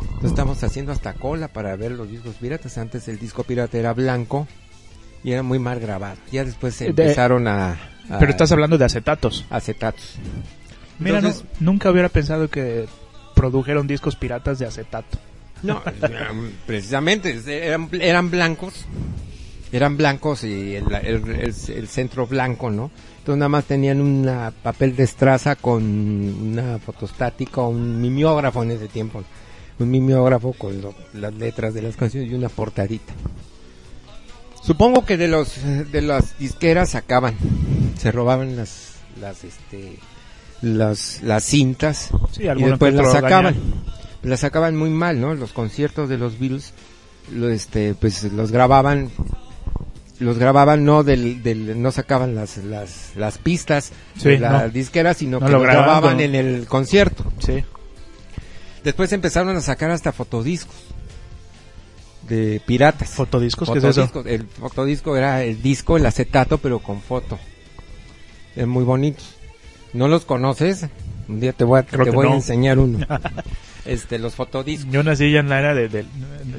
[0.01, 2.77] Entonces estamos haciendo hasta cola para ver los discos piratas.
[2.77, 4.47] Antes el disco pirata era blanco
[5.23, 6.17] y era muy mal grabado.
[6.31, 7.77] Ya después se De- empezaron a,
[8.17, 9.45] Pero estás hablando de acetatos.
[9.49, 10.15] acetatos.
[10.99, 12.87] Mira, Entonces- no- nunca hubiera pensado que
[13.35, 15.17] produjeron discos piratas de acetato.
[15.61, 15.81] No,
[16.65, 18.85] precisamente eran, eran blancos,
[19.71, 22.91] eran blancos y el, el- el- el centro blanco, ¿no?
[23.19, 24.29] Entonces nada más tenían un
[24.63, 29.23] papel de estraza con una fotostática, un mimeógrafo en ese tiempo,
[29.79, 33.13] un mimeógrafo con lo- las letras de las canciones y una portadita.
[34.61, 35.53] Supongo que de los
[35.91, 37.35] de las disqueras sacaban,
[37.97, 39.97] se robaban las las este
[40.61, 43.55] las las cintas Sí, y después las sacaban.
[44.21, 45.33] Las sacaban muy mal, ¿no?
[45.33, 46.73] Los conciertos de los Beatles,
[47.31, 49.09] lo, este, pues los grababan,
[50.19, 54.69] los grababan no del, del no sacaban las, las, las pistas Sí, de la no.
[54.69, 56.23] disquera, sino No que lo lo grababan, grababan no.
[56.23, 57.23] en el concierto.
[57.39, 57.63] Sí.
[58.83, 60.75] Después empezaron a sacar hasta fotodiscos
[62.29, 63.09] de piratas.
[63.09, 64.07] Fotodiscos, ¿qué es eso?
[64.07, 64.25] Fotodiscos.
[64.31, 67.37] El fotodisco era el disco, el acetato, pero con foto.
[68.55, 69.21] Es muy bonito.
[69.93, 70.87] ¿No los conoces?
[71.27, 72.35] Un día te voy a, Creo te voy a no.
[72.35, 73.05] enseñar uno.
[73.85, 74.91] este, los fotodiscos.
[74.91, 76.07] Yo nací ya en la era de, del-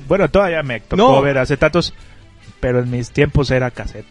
[0.09, 1.23] bueno, todavía me tocó No.
[1.23, 1.95] ver acetatos.
[2.61, 4.07] pero en mis tiempos era cassette.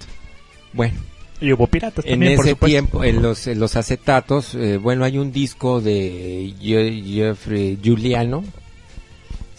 [0.74, 0.96] Bueno,
[1.42, 2.72] Y hubo piratas en también, por ese supuesto.
[2.72, 8.44] tiempo, en los, en los acetatos, eh, bueno, hay un disco de Je- Jeffrey Giuliano.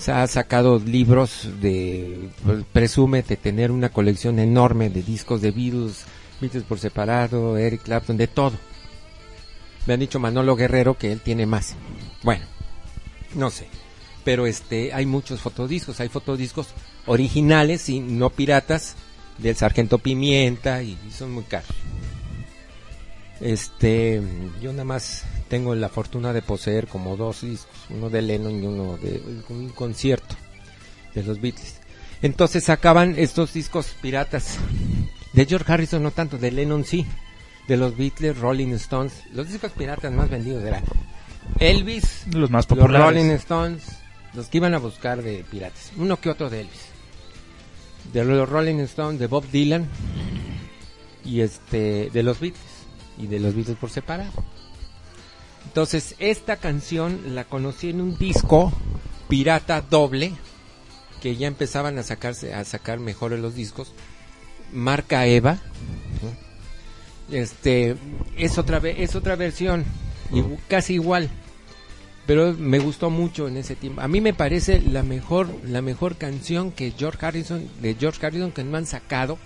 [0.09, 6.05] Ha sacado libros de, pues, presume de tener una colección enorme de discos de Beatles,
[6.41, 8.53] Beatles por separado, Eric Clapton, de todo.
[9.87, 11.75] Me han dicho Manolo Guerrero que él tiene más.
[12.23, 12.47] Bueno,
[13.35, 13.67] no sé.
[14.25, 16.69] Pero este, hay muchos fotodiscos, hay fotodiscos
[17.07, 18.97] originales y no piratas
[19.39, 21.71] del Sargento Pimienta y son muy caros.
[23.41, 24.21] Este,
[24.63, 28.67] yo nada más tengo la fortuna de poseer como dos discos, uno de Lennon y
[28.67, 30.37] uno de un concierto
[31.13, 31.81] de los Beatles.
[32.23, 34.59] Entonces sacaban estos discos piratas.
[35.33, 37.05] De George Harrison no tanto, de Lennon sí.
[37.67, 39.25] De los Beatles, Rolling Stones.
[39.33, 40.85] Los discos piratas más vendidos eran
[41.59, 43.07] Elvis, Los más los populares.
[43.07, 43.83] Rolling Stones,
[44.35, 45.91] los que iban a buscar de piratas.
[45.97, 46.87] Uno que otro de Elvis.
[48.13, 49.89] De los Rolling Stones, de Bob Dylan
[51.25, 52.63] y este de los Beatles
[53.19, 54.45] y de los Beatles por separado.
[55.71, 58.73] Entonces, esta canción la conocí en un disco
[59.29, 60.33] pirata doble
[61.23, 63.93] que ya empezaban a sacarse a sacar mejores los discos
[64.73, 65.59] marca Eva
[67.31, 67.97] este
[68.37, 69.85] es otra es otra versión
[70.33, 71.29] igu- casi igual
[72.27, 76.17] pero me gustó mucho en ese tiempo a mí me parece la mejor la mejor
[76.17, 79.39] canción que George Harrison de George Harrison que no han sacado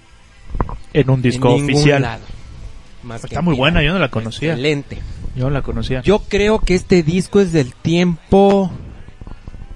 [0.94, 2.00] En un disco en oficial.
[2.02, 2.22] lado,
[3.02, 3.58] más que Está en muy pirata.
[3.74, 4.50] buena, yo no la conocía.
[4.52, 4.98] excelente
[5.36, 6.00] Yo la conocía.
[6.02, 8.70] yo creo que este disco es del tiempo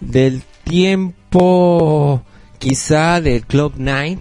[0.01, 2.23] del tiempo
[2.59, 4.19] quizá del Club Nine,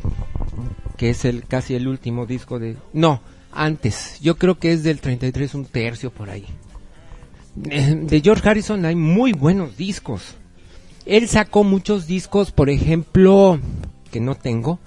[0.98, 3.22] que es el casi el último disco de no,
[3.52, 4.20] antes.
[4.22, 6.46] Yo creo que es del 33 un tercio por ahí.
[7.70, 10.36] Eh, De George Harrison hay muy buenos discos.
[11.06, 13.60] Él sacó muchos discos, por ejemplo,
[14.12, 14.80] que no tengo.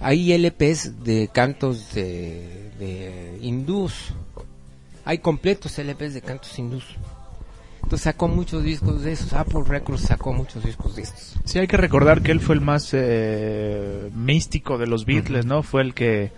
[0.00, 4.12] Hay LPs de cantos de, de hindús.
[5.04, 6.84] Hay completos LPs de cantos hindús.
[7.82, 9.32] Entonces sacó muchos discos de esos.
[9.32, 11.34] Apple Records sacó muchos discos de estos.
[11.44, 15.62] Sí, hay que recordar que él fue el más eh, místico de los Beatles, ¿no?
[15.64, 16.30] Fue el que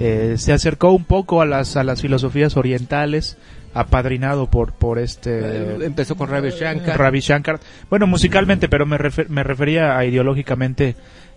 [0.00, 3.36] eh, se acercó un poco a las, a las filosofías orientales,
[3.74, 5.40] apadrinado por, por este...
[5.42, 6.96] Eh, Empezó con Ravi Shankar.
[6.96, 7.58] Ravi Shankar.
[7.90, 10.94] Bueno, musicalmente, pero me, refer- me refería a ideológicamente,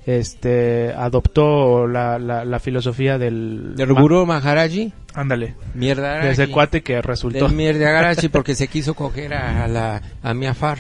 [0.08, 3.76] este, adoptó la, la, la filosofía del...
[3.76, 4.94] Del Guru Maharaji.
[5.14, 6.20] Ándale, Mierda.
[6.24, 7.46] de ese cuate que resultó...
[7.48, 10.78] Del Mierda Garachi porque se quiso coger a, la, a Miafar.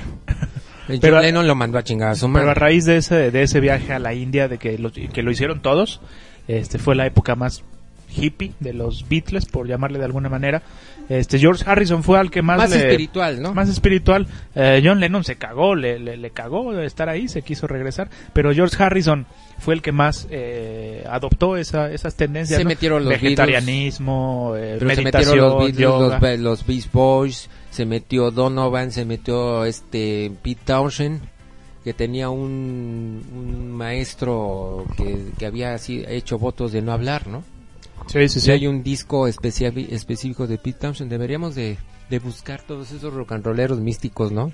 [0.88, 2.59] El Pero- John Lennon lo mandó a chingar a su Pero a madre.
[2.61, 5.61] raíz de ese, de ese viaje a la India, de que lo, que lo hicieron
[5.61, 5.99] todos,
[6.47, 7.63] este fue la época más
[8.15, 10.61] hippie de los Beatles, por llamarle de alguna manera.
[11.10, 13.53] Este George Harrison fue al que más, Más le- espiritual, ¿no?
[13.53, 14.28] más espiritual.
[14.55, 18.10] Eh, John Lennon se cagó, le, le, le cagó de estar ahí, se quiso regresar.
[18.34, 19.26] Pero George Harrison
[19.58, 22.58] fue el que más eh, adoptó esa, esas tendencias.
[22.58, 22.70] Se ¿no?
[22.70, 26.36] metieron los Vegetarianismo, eh, Pero se meditación, metieron los Beatles, yoga.
[26.38, 31.22] los, Boys, se metió Donovan, se metió este Pete Townshend,
[31.86, 37.43] que tenía un, un maestro que, que había así hecho votos de no hablar, ¿no?
[38.08, 41.78] Sí, sí, hay un disco específico de Pete Townshend, deberíamos de,
[42.10, 44.51] de buscar todos esos rock and rolleros místicos, ¿no?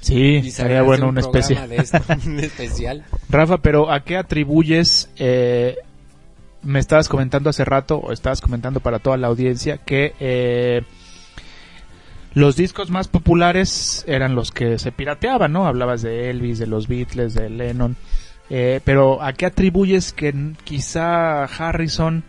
[0.00, 1.58] Sí, hacer bueno un una especie.
[2.26, 3.04] un especial.
[3.28, 5.76] Rafa, pero ¿a qué atribuyes, eh,
[6.62, 10.82] me estabas comentando hace rato, o estabas comentando para toda la audiencia, que eh,
[12.34, 15.66] los discos más populares eran los que se pirateaban, ¿no?
[15.66, 17.96] Hablabas de Elvis, de los Beatles, de Lennon,
[18.50, 20.34] eh, pero ¿a qué atribuyes que
[20.64, 22.24] quizá Harrison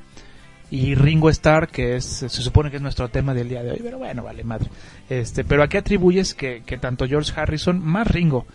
[0.69, 3.79] y Ringo Starr, que es, se supone que es nuestro tema del día de hoy,
[3.81, 4.69] pero bueno, vale madre,
[5.09, 8.45] este, pero ¿a qué atribuyes que, que tanto George Harrison, más Ringo,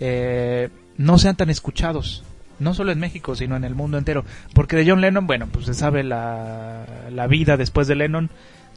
[0.00, 0.68] eh,
[0.98, 2.24] no sean tan escuchados?
[2.58, 4.24] No solo en México, sino en el mundo entero.
[4.54, 8.30] Porque de John Lennon, bueno, pues se sabe la, la vida después de Lennon,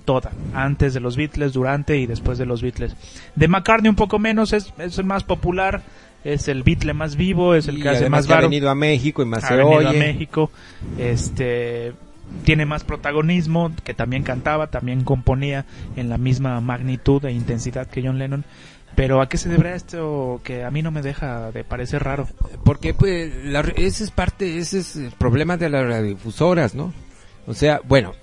[0.06, 0.32] toda.
[0.56, 2.96] Antes de los Beatles, durante y después de los Beatles.
[3.36, 5.84] De McCartney un poco menos, es, es el más popular,
[6.24, 8.76] es el Beatle más vivo, es el Y que hace más que ha venido a
[8.76, 9.88] México y más ha se venido oye.
[9.90, 10.50] a México,
[10.98, 11.94] este
[12.44, 15.66] tiene más protagonismo, que también cantaba, también componía
[15.96, 18.46] en la misma magnitud e intensidad que John Lennon.
[18.96, 22.28] Pero ¿a qué se deberá esto que a mí no me deja de parecer raro?
[22.64, 26.94] Porque pues la, ese es parte, ese es el problema de las radiodifusoras, ¿no?
[27.46, 28.14] O sea, bueno,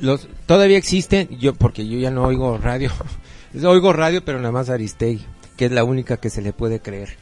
[0.00, 2.90] los todavía existen, yo porque yo ya no oigo radio,
[3.64, 5.24] oigo radio pero nada más Aristegui,
[5.56, 7.16] que es la única que se le puede creer.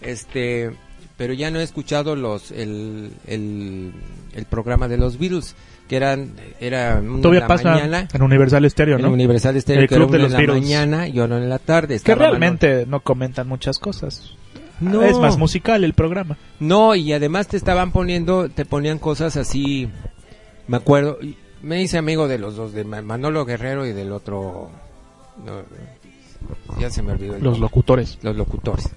[0.00, 0.70] Este,
[1.16, 3.92] pero ya no he escuchado los el, el,
[4.34, 5.54] el programa de los Beatles,
[5.88, 9.10] que eran era una en Todavía la pasa mañana, en Universal Stereo, en ¿no?
[9.12, 10.62] Universal Stereo, El que era Club de los en la Beatles.
[10.62, 12.00] mañana y otra en la tarde.
[12.00, 14.34] Que Manolo- realmente no comentan muchas cosas.
[14.80, 15.02] No.
[15.02, 16.36] Es más musical el programa.
[16.58, 19.88] No, y además te estaban poniendo, te ponían cosas así,
[20.66, 21.18] me acuerdo,
[21.62, 24.70] me hice amigo de los dos, de Ma- Manolo Guerrero y del otro,
[25.44, 25.62] no,
[26.80, 27.34] ya se me olvidó.
[27.34, 27.60] Los nombre.
[27.60, 28.18] locutores.
[28.22, 28.88] los locutores.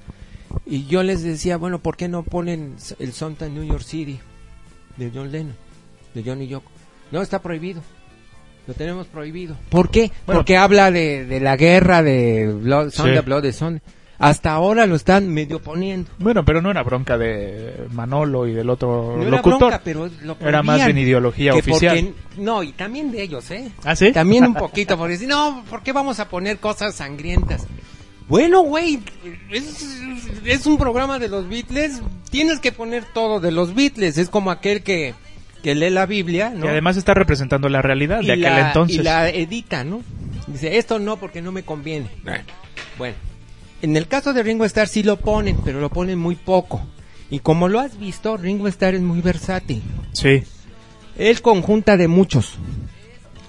[0.66, 4.20] Y yo les decía, bueno, ¿por qué no ponen el Sonta New York City
[4.97, 5.56] de John Lennon,
[6.14, 6.70] de Johnny Yoko?
[7.12, 7.82] No, está prohibido.
[8.68, 9.56] Lo tenemos prohibido.
[9.70, 10.12] ¿Por qué?
[10.26, 10.39] Bueno.
[10.39, 13.03] Porque habla de, de la guerra de Blood, Sí.
[13.03, 13.82] de Blood, de Son.
[14.18, 16.10] Hasta ahora lo están medio poniendo.
[16.20, 19.60] Bueno, pero no era bronca de Manolo y del otro No era locutor.
[19.60, 22.14] bronca, pero lo Era más bien ideología oficial.
[22.16, 23.70] porque- no, y también de ellos, ¿eh?
[23.84, 24.14] ¿Ah, sí?
[24.14, 27.68] También un poquito, porque si no, ¿por qué vamos a poner cosas sangrientas?
[28.28, 28.99] Bueno, güey,
[29.51, 29.97] es,
[30.45, 32.01] es un programa de los Beatles,
[32.32, 35.13] tienes que poner todo de los Beatles, es como aquel que,
[35.61, 36.65] que lee la Biblia, ¿no?
[36.65, 38.97] Y además está representando la realidad y de aquel la, entonces.
[38.97, 40.01] y la edita, ¿no?
[40.47, 42.07] Dice, esto no porque no me conviene.
[42.97, 43.15] Bueno,
[43.82, 46.82] en el caso de Ringo Starr sí lo ponen, pero lo ponen muy poco.
[47.30, 49.84] Y como lo has visto, Ringo Starr es muy versátil.
[50.13, 50.43] Sí.
[51.17, 52.57] Él conjunta de muchos.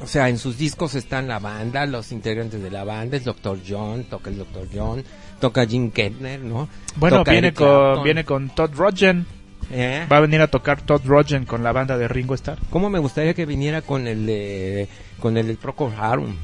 [0.03, 3.59] O sea, en sus discos están la banda, los integrantes de la banda, el Dr.
[3.66, 4.68] John, toca el Dr.
[4.72, 5.03] John,
[5.40, 6.68] toca Jim Kettner, ¿no?
[6.97, 9.26] Bueno, Toca viene con, viene con Todd Roggen.
[9.72, 10.07] ¿Eh?
[10.11, 12.59] Va a venir a tocar Todd Roggen con la banda de Ringo Starr.
[12.70, 14.88] ¿Cómo me gustaría que viniera con el de,
[15.18, 16.36] con el del Procol Harum?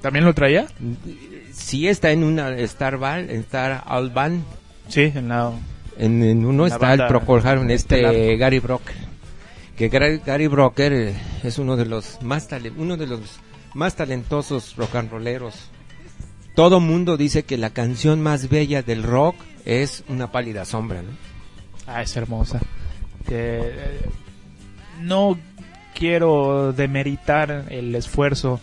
[0.00, 0.66] ¿También lo traía?
[1.52, 4.44] Sí está en una Star Band, en Star All Band.
[4.88, 5.52] Sí, en la...
[5.98, 8.36] En, en uno La está banda el Procol Harum, este.
[8.36, 9.11] Gary Brocker.
[9.76, 13.20] Que Gary, Brocker eh, es uno de los más uno de los
[13.74, 15.70] más talentosos rock and rolleros.
[16.54, 21.10] Todo mundo dice que la canción más bella del rock es Una pálida sombra, ¿no?
[21.86, 22.60] Ah, es hermosa.
[23.26, 24.00] Que, eh,
[25.00, 25.38] no
[25.94, 28.60] quiero demeritar el esfuerzo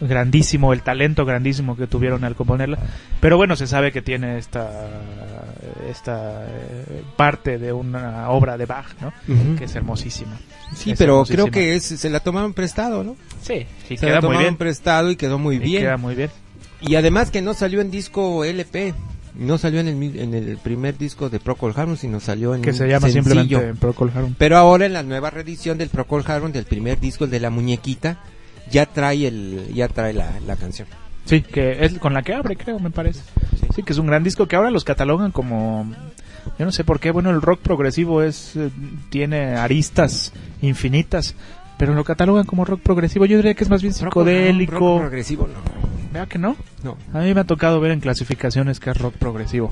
[0.00, 2.78] grandísimo, el talento grandísimo que tuvieron al componerla,
[3.20, 4.70] pero bueno, se sabe que tiene esta
[5.88, 9.12] esta eh, parte de una obra de Bach, ¿no?
[9.56, 10.38] Que es hermosísima.
[10.74, 11.42] Sí, Es pero hermosísima.
[11.44, 13.16] creo que es, se la tomaron prestado, ¿no?
[13.42, 14.56] sí, sí se queda la muy tomaron bien.
[14.56, 15.82] prestado y quedó muy Y bien.
[15.82, 16.30] queda muy bien.
[16.80, 18.94] Y además que no salió en disco LP.
[19.34, 22.72] No salió en el, en el primer disco de Procol Harum, sino salió en Que
[22.72, 23.34] se llama sencillo.
[23.34, 24.34] simplemente Procol Harum.
[24.36, 27.50] Pero ahora en la nueva reedición del Procol Harum del primer disco, el de la
[27.50, 28.18] muñequita,
[28.70, 30.88] ya trae el ya trae la, la canción.
[31.24, 33.20] Sí, que es con la que abre, creo, me parece.
[33.74, 33.82] Sí.
[33.82, 35.86] que es un gran disco que ahora los catalogan como
[36.58, 38.70] yo no sé por qué, bueno, el rock progresivo es eh,
[39.10, 41.34] tiene aristas infinitas,
[41.78, 43.26] pero lo catalogan como rock progresivo.
[43.26, 44.98] Yo diría que es más bien rock psicodélico.
[44.98, 45.60] progresivo, no.
[46.12, 46.56] Vea que no.
[46.82, 46.96] No.
[47.14, 49.70] A mí me ha tocado ver en clasificaciones que es rock progresivo.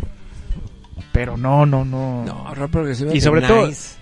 [1.12, 2.24] Pero no, no, no.
[2.24, 3.12] No, rock progresivo.
[3.12, 3.96] Y sobre todo- Nice.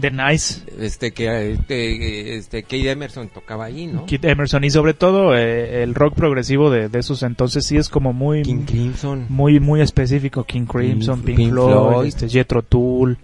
[0.00, 4.06] The Nice, este que este, este Kate Emerson tocaba ahí, ¿no?
[4.06, 7.88] Kid Emerson y sobre todo eh, el rock progresivo de, de esos entonces sí es
[7.88, 9.26] como muy King Crimson.
[9.28, 12.06] muy muy específico King Crimson, Pink, Pink Floyd, Floyd.
[12.08, 13.16] este Jethro Tull.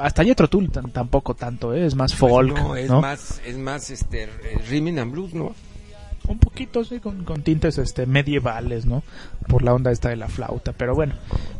[0.00, 1.84] Hasta Jethro Tull tampoco tanto, ¿eh?
[1.84, 3.00] es más folk, Pues no, es ¿no?
[3.02, 4.28] más es más este
[4.70, 5.54] rhythm and blues, ¿no?
[6.26, 9.02] Un poquito sí con, con tintes este medievales, ¿no?
[9.46, 11.14] Por la onda esta de la flauta, pero bueno,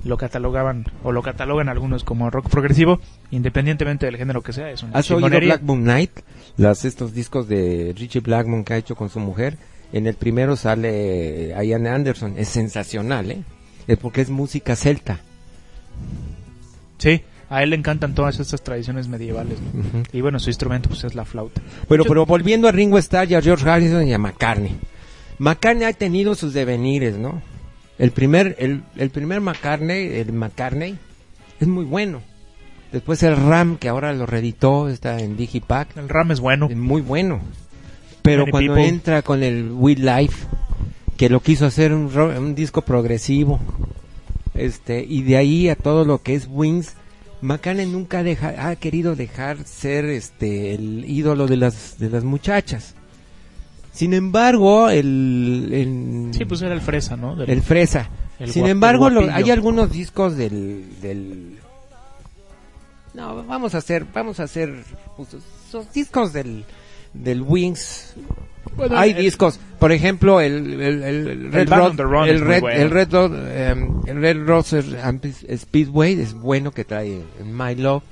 [0.04, 3.00] lo catalogaban o lo catalogan algunos como rock progresivo,
[3.30, 5.28] independientemente del género que sea, es una ¿Has oído.
[5.28, 6.20] Black Moon Night?
[6.56, 9.58] Las, estos discos de Richie Blackmon que ha hecho con su mujer.
[9.92, 12.34] En el primero sale eh, Ian Anderson.
[12.36, 13.42] Es sensacional, ¿eh?
[13.86, 15.20] Es porque es música celta.
[16.98, 17.22] Sí,
[17.56, 19.58] a él le encantan todas estas tradiciones medievales.
[20.12, 21.60] Y bueno, su instrumento pues es la flauta.
[21.88, 24.76] Pero, Yo- pero volviendo a Ringo Starr y a George Harrison y a McCartney.
[25.38, 27.42] McCartney ha tenido sus devenires, ¿no?
[27.98, 30.98] El primer, el, el primer McCartney, el McCartney,
[31.60, 32.20] es muy bueno.
[32.92, 35.96] Después el Ram, que ahora lo reeditó, está en Digipack.
[35.96, 36.68] El RAM es bueno.
[36.70, 37.40] Es muy bueno.
[38.22, 38.88] Pero Many cuando people.
[38.88, 40.46] entra con el We Life,
[41.16, 43.60] que lo quiso hacer un, un disco progresivo,
[44.54, 46.94] este, y de ahí a todo lo que es Wings,
[47.44, 52.94] McCartney nunca deja, ha querido dejar ser este el ídolo de las de las muchachas.
[53.92, 57.36] Sin embargo, el, el, Sí, pues era el fresa, ¿no?
[57.36, 58.10] Del- el fresa.
[58.40, 61.58] el Sin guap- embargo, lo- hay algunos discos del, del
[63.14, 64.74] no, vamos a hacer, vamos a hacer
[65.68, 66.64] esos discos del
[67.12, 68.14] del Wings.
[68.76, 71.98] Bueno, hay el- discos, por ejemplo, el, el, el- Red Rod-
[72.28, 72.80] el muy Red, bueno.
[72.82, 74.36] el Red Rod- em, el Red
[75.56, 78.02] Speedway es bueno que trae My Love,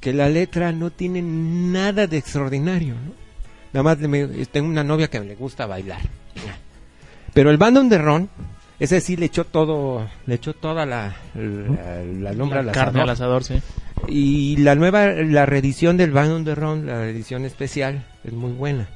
[0.00, 3.12] que la letra no tiene nada de extraordinario, ¿no?
[3.72, 6.00] Nada más me- tengo una novia que le gusta bailar.
[7.34, 8.28] Pero el Band on the Run,
[8.80, 12.30] ese sí le echó todo, le echó toda la, la, la
[12.60, 13.42] al carne al asador.
[13.42, 13.60] asador, sí.
[14.08, 18.52] Y la nueva, la reedición del Band on the Run, la edición especial, es muy
[18.52, 18.88] buena.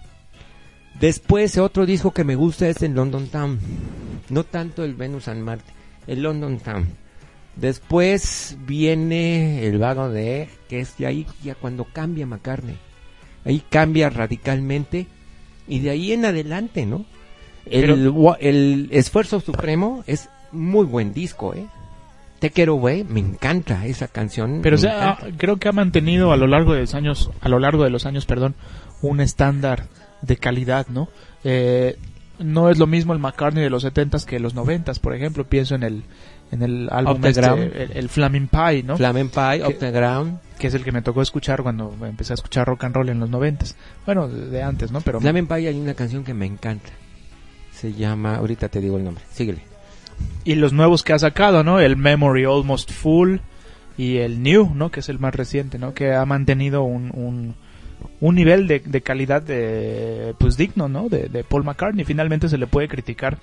[1.01, 3.59] Después, otro disco que me gusta es el London Town.
[4.28, 5.72] No tanto el Venus and Marte,
[6.07, 6.86] el London Town.
[7.57, 12.76] Después viene el vago de que es de ahí ya cuando cambia McCartney.
[13.44, 15.07] Ahí cambia radicalmente
[15.66, 17.05] y de ahí en adelante, ¿no?
[17.66, 17.82] El,
[18.12, 21.66] Pero- el esfuerzo supremo es muy buen disco, ¿eh?
[22.38, 24.61] Take It Away, me encanta esa canción.
[24.62, 27.59] Pero o sea, creo que ha mantenido a lo largo de los años, a lo
[27.59, 28.55] largo de los años, perdón,
[29.03, 29.88] un estándar
[30.22, 31.08] de calidad, ¿no?
[31.44, 31.96] Eh,
[32.38, 35.74] no es lo mismo el McCartney de los 70s que los 90s, por ejemplo, pienso
[35.74, 36.02] en el
[36.52, 38.96] en el álbum este, el, el Flaming Pie, ¿no?
[38.96, 40.40] Flamen Pie, Up the Ground.
[40.58, 43.20] que es el que me tocó escuchar cuando empecé a escuchar rock and roll en
[43.20, 43.74] los 90s.
[44.04, 45.00] Bueno, de, de antes, ¿no?
[45.00, 46.90] Pero Flamen Pie hay una canción que me encanta.
[47.72, 49.62] Se llama, ahorita te digo el nombre, síguele.
[50.44, 51.78] y los nuevos que ha sacado, ¿no?
[51.78, 53.36] El Memory Almost Full
[53.96, 54.90] y el New, ¿no?
[54.90, 55.94] Que es el más reciente, ¿no?
[55.94, 57.54] Que ha mantenido un, un,
[58.20, 61.09] un nivel de, de calidad de, pues digno, ¿no?
[61.09, 62.05] De, de Paul McCartney.
[62.05, 63.38] Finalmente se le puede criticar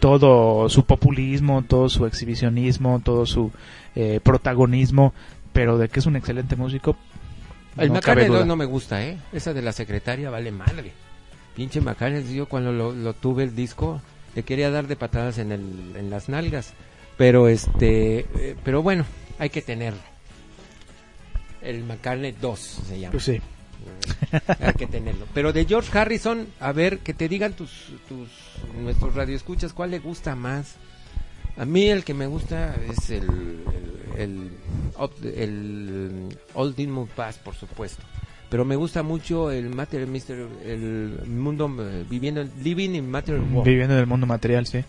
[0.00, 3.50] todo su populismo, todo su exhibicionismo, todo su
[3.94, 5.14] eh, protagonismo,
[5.52, 6.96] pero de que es un excelente músico.
[7.76, 8.38] El no McCartney cabe duda.
[8.40, 9.18] 2 no me gusta, ¿eh?
[9.32, 10.92] Esa de la secretaria vale madre.
[11.54, 14.00] Pinche McCartney, yo cuando lo, lo tuve el disco,
[14.34, 16.74] le quería dar de patadas en, el, en las nalgas.
[17.16, 19.06] Pero este, eh, pero bueno,
[19.38, 20.00] hay que tenerlo.
[21.62, 23.12] El McCartney 2 se llama.
[23.12, 23.40] Pues sí.
[24.60, 25.26] hay que tenerlo.
[25.34, 27.70] Pero de George Harrison, a ver, que te digan tus,
[28.08, 28.28] tus
[28.80, 30.76] nuestros radioescuchas, ¿cuál le gusta más?
[31.56, 33.62] A mí el que me gusta es el
[34.16, 34.50] el,
[35.24, 38.02] el, el Old Pass, por supuesto.
[38.48, 43.64] Pero me gusta mucho el Matter Mister, el mundo eh, viviendo, Living in Matter World.
[43.64, 44.84] Viviendo en el mundo material, sí.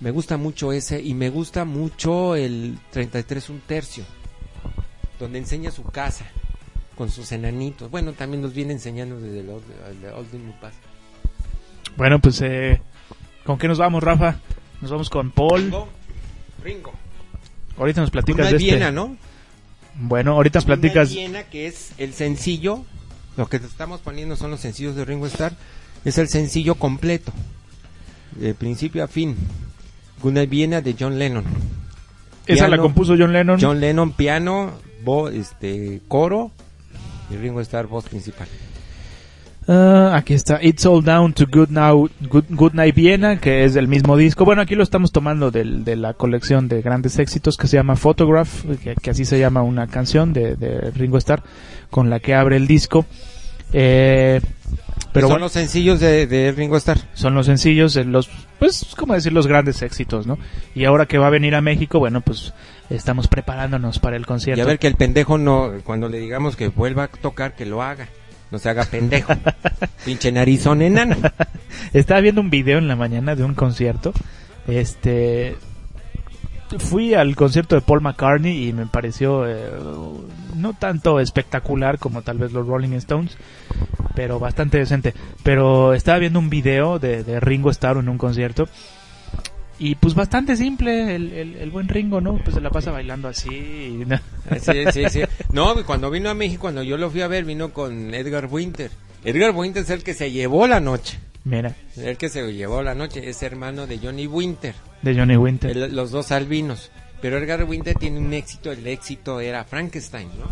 [0.00, 4.04] Me gusta mucho ese y me gusta mucho el 33 un tercio,
[5.18, 6.30] donde enseña su casa
[6.98, 7.88] con sus enanitos.
[7.92, 10.74] Bueno, también nos viene enseñando desde el Old, el Old Demon Pass.
[11.96, 12.82] Bueno, pues, eh,
[13.44, 14.40] ¿con qué nos vamos, Rafa?
[14.80, 15.62] Nos vamos con Paul.
[15.62, 15.88] Ringo,
[16.64, 16.92] Ringo.
[17.78, 18.70] Ahorita nos platicas Una de este.
[18.70, 19.16] Viena, ¿no?
[19.94, 21.12] Bueno, ahorita nos platicas.
[21.12, 22.84] Una Viena que es el sencillo,
[23.36, 25.52] lo que te estamos poniendo son los sencillos de Ringo Starr,
[26.04, 27.32] es el sencillo completo,
[28.32, 29.36] de principio a fin.
[30.24, 31.44] Una Viena de John Lennon.
[32.48, 33.60] Esa la Piano, compuso John Lennon.
[33.60, 34.72] John Lennon piano,
[35.04, 36.50] voz, este coro
[37.30, 38.48] y Ringo Starr voz principal.
[39.70, 40.58] Ah, aquí está.
[40.62, 44.46] It's All Down to Good, Now, Good, Night Viena, que es del mismo disco.
[44.46, 47.94] Bueno, aquí lo estamos tomando del- de la colección de grandes éxitos que se llama
[47.96, 51.42] Photograph, que, que así se llama una canción de, de Ringo Starr,
[51.90, 53.04] con la que abre el disco.
[53.72, 54.40] Eh,
[55.12, 56.98] pero son bueno, los sencillos de, de Ringo Starr.
[57.14, 60.38] son los sencillos, los, pues, como decir, los grandes éxitos, ¿no?
[60.74, 62.52] Y ahora que va a venir a México, bueno, pues,
[62.90, 64.62] estamos preparándonos para el Y concierto.
[64.62, 67.82] a ver que el pendejo no, cuando le digamos que vuelva a tocar, que lo
[67.82, 68.08] haga.
[68.50, 69.32] No se haga pendejo.
[70.06, 71.16] Pinche narizón enana.
[71.92, 74.12] Estaba viendo un video en la mañana de un concierto.
[74.66, 75.56] Este.
[76.78, 79.70] Fui al concierto de Paul McCartney y me pareció eh,
[80.56, 83.36] no tanto espectacular como tal vez los Rolling Stones,
[84.14, 85.14] pero bastante decente.
[85.42, 88.68] Pero estaba viendo un video de, de Ringo Starr en un concierto
[89.78, 92.36] y pues bastante simple el, el, el buen Ringo, ¿no?
[92.42, 93.48] Pues se la pasa bailando así.
[93.50, 94.04] y-
[94.60, 95.22] Sí, sí, sí.
[95.52, 98.90] No, cuando vino a México, cuando yo lo fui a ver, vino con Edgar Winter.
[99.24, 101.18] Edgar Winter es el que se llevó la noche.
[101.44, 104.74] Mira, El que se llevó la noche es hermano de Johnny Winter.
[105.02, 105.70] de Johnny Winter.
[105.76, 106.90] el- los dos albinos.
[107.20, 108.70] Pero Edgar Winter tiene un éxito.
[108.70, 110.46] El éxito era Frankenstein, ¿no?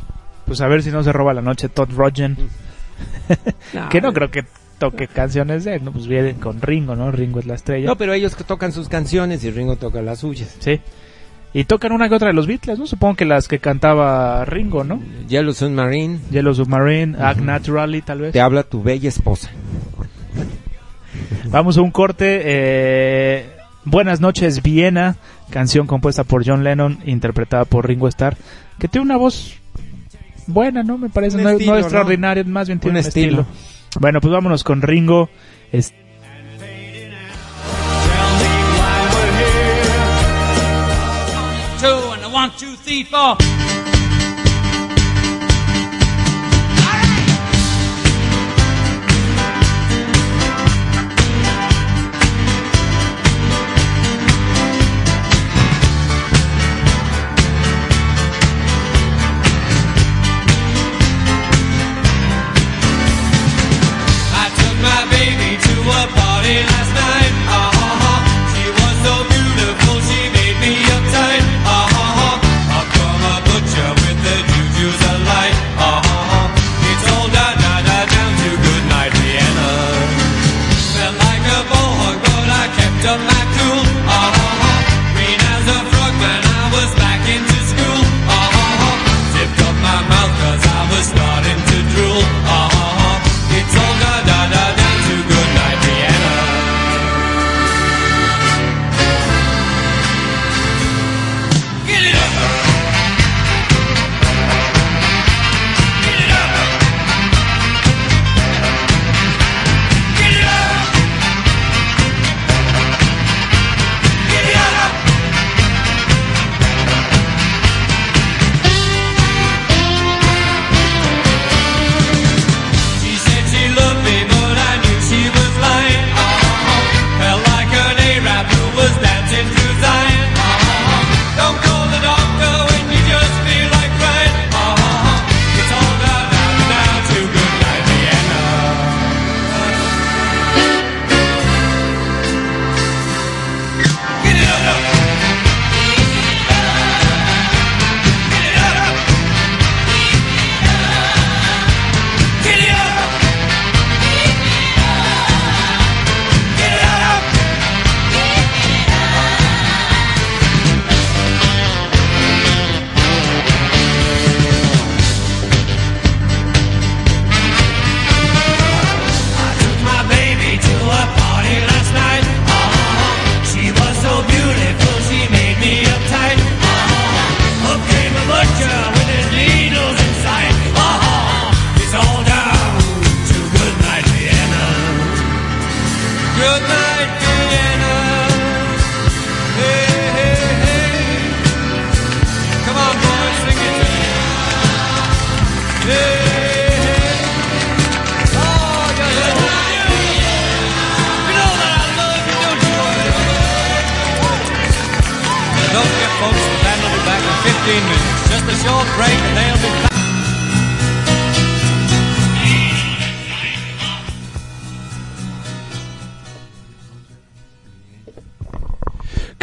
[0.47, 2.37] Pues a ver si no se roba la noche Todd Rogen.
[3.91, 4.45] que no creo que
[4.78, 5.93] toque canciones de él, ¿no?
[5.93, 7.11] Pues vienen con Ringo, ¿no?
[7.12, 7.87] Ringo es la estrella.
[7.87, 10.57] No, pero ellos que tocan sus canciones y Ringo toca las suyas.
[10.61, 10.80] Sí.
[11.53, 12.87] Y tocan una que otra de los Beatles, ¿no?
[12.87, 15.01] Supongo que las que cantaba Ringo, ¿no?
[15.28, 18.32] Yellow Submarine, Yellow Submarine, Act Naturally, tal vez.
[18.32, 19.51] te habla tu bella esposa.
[21.51, 22.41] Vamos a un corte.
[22.45, 23.51] eh,
[23.85, 25.14] Buenas noches, Viena,
[25.51, 28.37] canción compuesta por John Lennon, interpretada por Ringo Starr,
[28.81, 29.55] que tiene una voz
[30.49, 30.99] buena, ¿no?
[30.99, 31.79] Me parece, no, estilo, ¿no?
[31.79, 33.41] extraordinaria, más bien tiene Un un, estilo.
[33.43, 33.57] estilo.
[34.01, 35.31] Bueno, pues vámonos con Ringo.
[35.70, 35.99] Es- Tell
[36.59, 39.87] me why we're here.
[41.79, 43.37] Two and a one, two, three, four.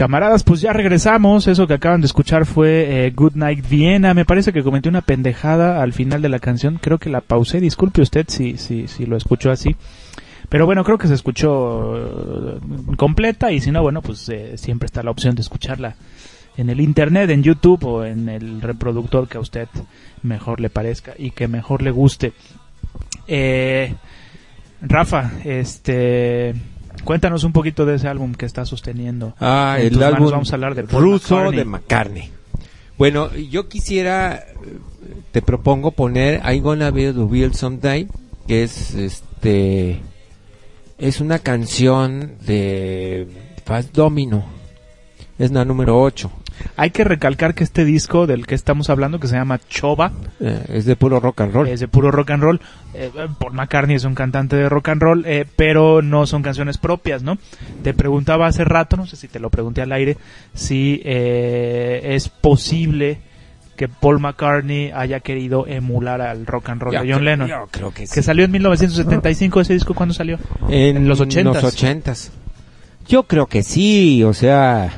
[0.04, 1.48] Camaradas, pues ya regresamos.
[1.48, 4.14] Eso que acaban de escuchar fue eh, Good Night Viena.
[4.14, 6.78] Me parece que cometí una pendejada al final de la canción.
[6.78, 7.62] Creo que la pausé.
[7.62, 9.78] Disculpe usted si, si, si lo escuchó así.
[10.50, 12.60] Pero bueno, creo que se escuchó eh,
[12.98, 15.96] completa y si no, bueno, pues eh, siempre está la opción de escucharla
[16.58, 19.70] en el internet, en YouTube o en el reproductor que a usted
[20.22, 22.34] mejor le parezca y que mejor le guste.
[23.26, 23.96] Eh,
[24.82, 26.56] Rafa, este,
[27.04, 29.34] cuéntanos un poquito de ese álbum que está sosteniendo.
[29.40, 31.58] Ah, En el manos álbum vamos a hablar de Paul ruso McCartney.
[31.60, 32.32] de McCartney.
[32.98, 34.44] Bueno, yo quisiera,
[35.32, 38.08] te propongo poner I'm Gonna Be the Wheel Someday,
[38.48, 40.00] que es este,
[40.98, 43.28] es una canción de
[43.66, 44.46] Fast Domino,
[45.40, 46.32] es la número 8,
[46.76, 50.64] Hay que recalcar que este disco del que estamos hablando, que se llama Choba, eh,
[50.70, 51.68] es de puro rock and roll.
[51.68, 52.62] es de puro rock and roll.
[52.94, 53.10] Eh,
[53.40, 57.24] Paul McCartney es un cantante de rock and roll, eh, pero no son canciones propias,
[57.24, 57.38] ¿no?
[57.84, 60.18] Te preguntaba hace rato, no sé si te lo pregunté al aire,
[60.54, 63.20] si eh, es posible
[63.76, 67.48] que Paul McCartney haya querido emular al rock and roll Yo de John Lennon.
[67.48, 68.14] yo creo que sí.
[68.14, 70.38] Que salió en 1975, ese disco, ¿cuándo salió?
[70.70, 71.64] En, los ochentas.
[71.64, 72.32] los ochentas.
[73.08, 74.94] Yo creo que sí, o sea,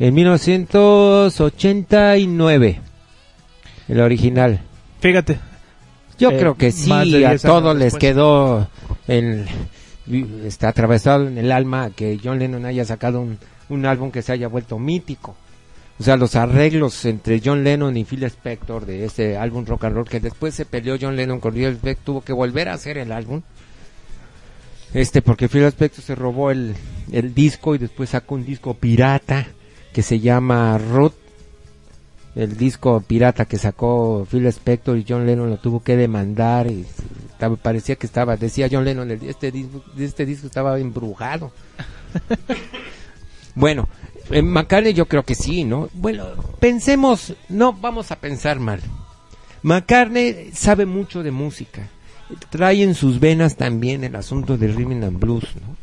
[0.00, 2.80] en 1989,
[3.88, 4.60] el original.
[5.00, 5.38] Fíjate,
[6.18, 8.00] Yo Eh, creo que sí, a 10 años todos les después.
[8.00, 8.68] quedó
[9.08, 9.46] en,
[10.44, 13.38] está atravesado en el alma que John Lennon haya sacado un,
[13.68, 15.36] un álbum que se haya vuelto mítico.
[15.98, 19.96] O sea, los arreglos entre John Lennon y Phil Spector de ese álbum rock and
[19.96, 22.96] roll que después se peleó John Lennon con Phil Spector, tuvo que volver a hacer
[22.96, 23.42] el álbum.
[24.94, 26.74] Este, porque Phil Spector se robó el,
[27.12, 29.46] el disco y después sacó un disco pirata
[29.92, 31.14] que se llama Root.
[32.36, 36.86] El disco pirata que sacó Phil Spector y John Lennon lo tuvo que demandar y
[37.32, 41.50] estaba- parecía que estaba, decía John Lennon, el- este disco, este disco estaba embrujado.
[43.54, 43.88] bueno,
[44.30, 45.88] en McCartney yo creo que sí, ¿no?
[45.92, 46.24] Bueno,
[46.60, 48.80] pensemos, no vamos a pensar mal.
[49.62, 51.88] McCartney sabe mucho de música.
[52.48, 55.76] Trae en sus venas también el asunto de rhythm and blues, ¿no?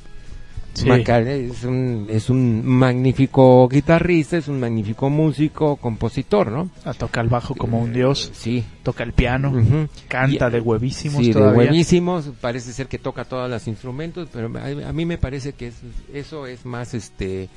[0.78, 0.89] Sí.
[0.89, 6.69] Es un, es un magnífico guitarrista, es un magnífico músico, compositor, ¿no?
[6.86, 8.63] Ah, toca el bajo como un dios, Sí.
[8.84, 9.88] toca el piano, Ujú.
[10.07, 11.55] canta Y- de huevísimos Sí, de todavía.
[11.55, 15.67] buenísimos, parece ser que toca todos los instrumentos, pero a, a mí me parece que
[15.67, 15.82] es-
[16.13, 17.49] eso es más este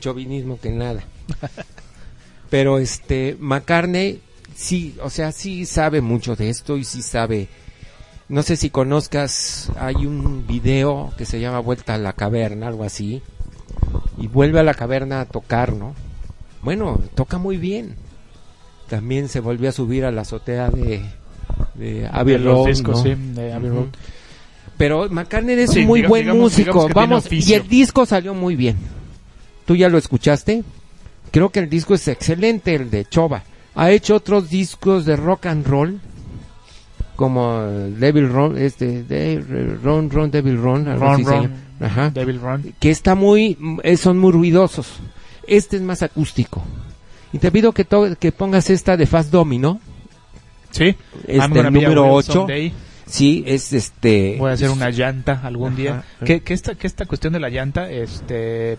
[0.00, 1.02] chauvinismo que nada.
[2.50, 4.20] pero este McCartney
[4.54, 7.48] sí, o sea, sí sabe mucho de esto y sí sabe
[8.28, 12.84] no sé si conozcas, hay un video que se llama Vuelta a la caverna, algo
[12.84, 13.22] así,
[14.18, 15.94] y vuelve a la caverna a tocar, ¿no?
[16.62, 17.94] Bueno, toca muy bien.
[18.88, 21.02] También se volvió a subir a la azotea de,
[21.74, 22.96] de Abbey Road, ¿no?
[23.02, 23.70] sí, de Abbey.
[24.76, 28.06] Pero McCartney es Sí, un muy digamos- buen digamos- músico, digamos vamos, y el disco
[28.06, 28.76] salió muy bien.
[29.66, 30.64] ¿Tú ya lo escuchaste?
[31.30, 33.42] Creo que el disco es excelente, el de Choba.
[33.74, 36.00] Ha hecho otros discos de rock and roll,
[37.18, 37.62] como
[37.98, 39.40] Devil Run, este, de,
[39.82, 41.52] Run, Run, Devil Run, Ron, Ron.
[41.80, 42.10] Ajá.
[42.10, 42.74] Devil Run.
[42.78, 43.58] que está muy,
[43.96, 45.00] son muy ruidosos.
[45.44, 46.62] Este es más acústico.
[47.32, 49.80] Y te pido que, to- que pongas esta de Fast Domino,
[50.70, 50.94] Sí.
[51.26, 52.32] este, I'm gonna el número wheel 8.
[52.32, 52.72] someday.
[53.06, 54.36] Sí, es este.
[54.38, 56.04] Voy a hacer una llanta algún día.
[56.24, 58.78] Que, que esta, que esta cuestión de la llanta, este,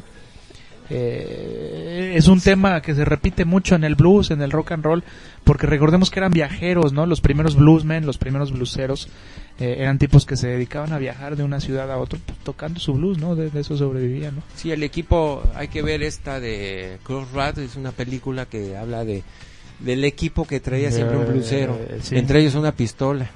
[0.90, 4.84] eh, es un tema que se repite mucho en el blues, en el rock and
[4.84, 5.04] roll,
[5.44, 7.06] porque recordemos que eran viajeros, ¿no?
[7.06, 9.08] Los primeros bluesmen, los primeros blueseros,
[9.60, 12.94] eh, eran tipos que se dedicaban a viajar de una ciudad a otra tocando su
[12.94, 13.36] blues, ¿no?
[13.36, 14.44] De, de eso sobrevivían, ¿no?
[14.56, 19.24] Sí, el equipo, hay que ver esta de Crossroads, es una película que habla de
[19.80, 22.18] del equipo que traía siempre un Eh, blusero, sí.
[22.18, 23.30] entre ellos una pistola.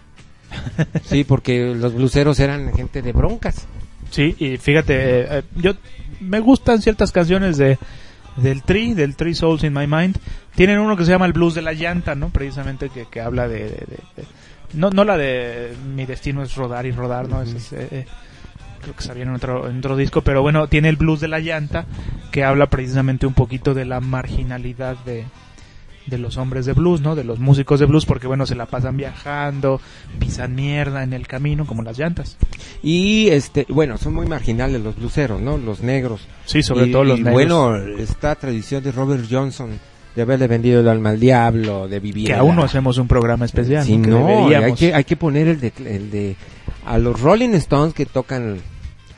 [1.06, 3.66] Sí, porque los bluseros eran gente de broncas.
[4.12, 5.74] Sí, y fíjate, eh, eh, yo
[6.24, 7.78] me gustan ciertas canciones de
[8.38, 10.18] del Tree, del Three Souls in My Mind.
[10.56, 12.30] Tienen uno que se llama el blues de la llanta, ¿no?
[12.30, 14.26] Precisamente que, que habla de, de- de- de-
[14.74, 17.42] no no la de mi destino es rodar y rodar, ¿no?
[17.44, 18.06] Ese es, eh, eh,
[18.82, 21.40] creo que sabía en otro en otro disco, pero bueno, tiene el blues de la
[21.40, 21.86] llanta
[22.32, 25.26] que habla precisamente un poquito de la marginalidad de
[26.06, 27.16] de los hombres de blues, ¿no?
[27.16, 29.80] De los músicos de blues, porque bueno, se la pasan viajando,
[30.20, 32.38] pisan mierda en el camino, como las llantas.
[32.82, 35.58] Y este, bueno, son muy marginales los bluseros, ¿no?
[35.58, 36.28] Los negros.
[36.46, 37.34] Sí, sobre Y- todo los y negros.
[37.34, 39.80] bueno, esta tradición de Robert Johnson
[40.16, 42.28] de haberle vendido el alma al diablo, de vivir.
[42.28, 43.84] que aún no hacemos un programa especial.
[43.84, 46.36] Sí, no, hay que, hay que poner el de, el de
[46.86, 48.58] a los Rolling Stones que tocan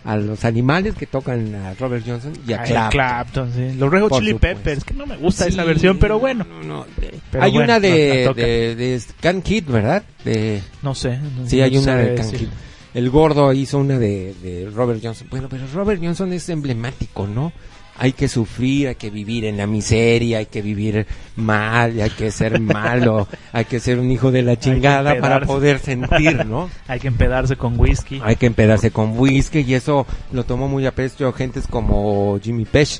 [0.05, 2.91] a los animales que tocan a Robert Johnson y a Ay, Clapton.
[2.91, 3.75] Clapton, sí.
[3.77, 4.39] Los Por Chili supuesto.
[4.59, 6.85] Peppers, que no me gusta Sí, esa versión, pero bueno, no, no,
[7.31, 10.03] Pero hay bueno, una de, de, de Can Kid, ¿verdad?
[10.23, 11.17] De, no sé.
[11.17, 12.31] no- sí, hay una de Can.
[12.31, 12.47] Kid.
[12.93, 15.27] El gordo hizo una de, de Robert Johnson.
[15.29, 17.51] Bueno, pero Robert Johnson es emblemático, ¿no?
[17.97, 22.31] Hay que sufrir, hay que vivir en la miseria, hay que vivir mal, hay que
[22.31, 26.69] ser malo, hay que ser un hijo de la chingada para poder sentir, ¿no?
[26.87, 28.21] Hay que empedarse con whisky.
[28.23, 32.65] Hay que empedarse con whisky y eso lo tomó muy a pecho gentes como Jimmy
[32.65, 32.99] Page.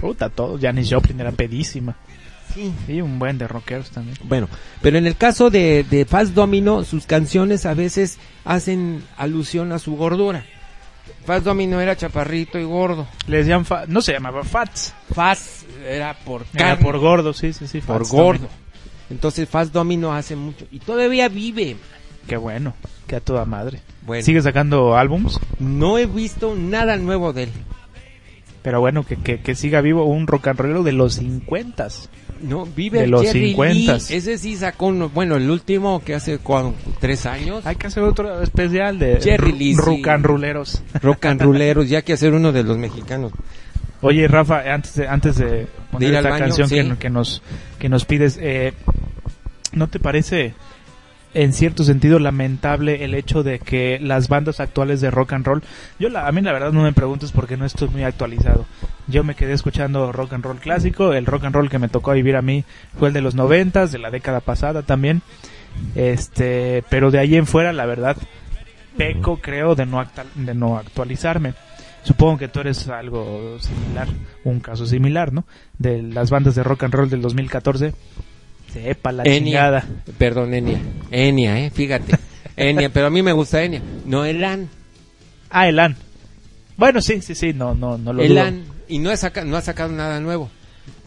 [0.00, 0.58] Puta, todo.
[0.60, 1.96] Janis Joplin era pedísima.
[2.54, 2.72] Sí.
[2.88, 4.16] Y un buen de rockeros también.
[4.24, 4.48] Bueno,
[4.80, 9.78] pero en el caso de, de Fats Domino, sus canciones a veces hacen alusión a
[9.78, 10.44] su gordura.
[11.24, 13.06] Fats Domino era chaparrito y gordo.
[13.26, 14.94] Le decían, fa- no se llamaba Fats.
[15.14, 17.80] Fats era por Era por gordo, sí, sí, sí.
[17.80, 18.48] por gordo.
[19.10, 21.76] Entonces Fats Domino hace mucho y todavía vive.
[22.26, 22.74] Qué bueno,
[23.06, 23.80] que a toda madre.
[24.02, 27.52] Bueno, Sigue sacando álbums, no he visto nada nuevo de él.
[28.64, 31.86] Pero bueno, que, que, que siga vivo un rock and rollero de los 50
[32.40, 34.08] No, vive De los Jerry 50s.
[34.08, 34.16] Lee.
[34.16, 37.66] Ese sí sacó uno, bueno, el último que hace cuan- tres años.
[37.66, 40.82] Hay que hacer otro especial de Jerry Lee, rock and rolleros.
[41.02, 43.32] Rock and rolleros, ya que hacer uno de los mexicanos.
[44.00, 46.74] Oye, Rafa, antes de, antes de poner al esta baño, canción sí.
[46.76, 47.42] que, que nos,
[47.78, 48.72] que nos pides, eh,
[49.72, 50.54] ¿no te parece
[51.34, 55.62] en cierto sentido lamentable el hecho de que las bandas actuales de rock and roll,
[55.98, 58.64] yo la, a mí la verdad no me preguntes porque no estoy muy actualizado.
[59.06, 62.12] Yo me quedé escuchando rock and roll clásico, el rock and roll que me tocó
[62.12, 62.64] vivir a mí
[62.98, 65.20] fue el de los noventas, de la década pasada también.
[65.94, 68.16] Este, pero de ahí en fuera, la verdad,
[68.96, 71.54] peco creo de no, acta- de no actualizarme.
[72.02, 74.08] Supongo que tú eres algo similar,
[74.44, 75.44] un caso similar, ¿no?
[75.78, 77.94] De las bandas de rock and roll del 2014.
[78.74, 79.38] Sepa la Enya.
[79.38, 79.84] chingada.
[80.18, 80.78] Perdón, Enia.
[81.10, 82.16] Enia, eh, fíjate.
[82.56, 83.80] Enia, pero a mí me gusta Enia.
[84.04, 84.68] No, Elan.
[85.50, 85.96] Ah, Elan.
[86.76, 88.32] Bueno, sí, sí, sí, no, no, no lo dudo.
[88.32, 88.64] Elan.
[88.88, 90.50] Y no, ha saca- no ha sacado nada nuevo.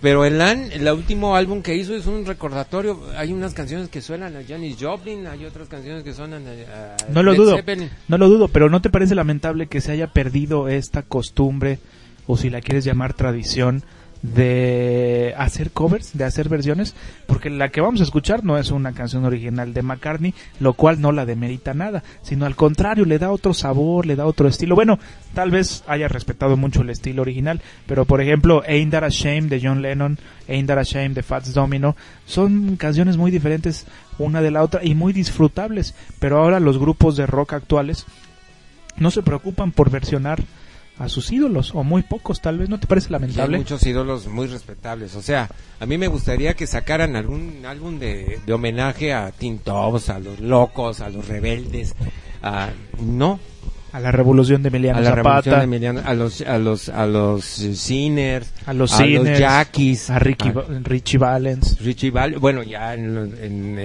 [0.01, 2.99] Pero Elan, el último álbum que hizo es un recordatorio.
[3.17, 7.09] Hay unas canciones que suenan a Janis Joplin, hay otras canciones que suenan a, a
[7.11, 7.89] No lo Led dudo, Zeppelin.
[8.07, 11.79] no lo dudo, pero ¿no te parece lamentable que se haya perdido esta costumbre,
[12.27, 13.83] o si la quieres llamar tradición,
[14.21, 16.95] de hacer covers, de hacer versiones?
[17.25, 21.01] Porque la que vamos a escuchar no es una canción original de McCartney, lo cual
[21.01, 24.75] no la demerita nada, sino al contrario, le da otro sabor, le da otro estilo.
[24.75, 24.99] Bueno,
[25.33, 29.43] tal vez haya respetado mucho el estilo original, pero por ejemplo, Ain't That a Shame
[29.43, 30.17] de John Lennon,
[30.47, 31.95] Ain't That a Shame de Fats Domino,
[32.25, 33.85] son canciones muy diferentes
[34.19, 38.05] una de la otra y muy disfrutables, pero ahora los grupos de rock actuales
[38.97, 40.43] no se preocupan por versionar
[40.99, 43.57] a sus ídolos, o muy pocos tal vez, ¿no te parece hay lamentable?
[43.57, 45.15] muchos ídolos muy respetables.
[45.15, 45.49] O sea,
[45.79, 50.19] a mí me gustaría que sacaran algún álbum de, de homenaje a Teen Tops, a
[50.19, 51.93] los locos, a los rebeldes.
[52.41, 52.69] A,
[52.99, 53.39] no,
[53.93, 57.05] A la revolución de Emiliano a la revolución de Emiliano, a los, a los, a
[57.07, 61.79] los Sinners, a los a Sinners, los Jackies, a Ricky, a Richie Valens.
[61.81, 63.79] Richie Valens, bueno, ya en- en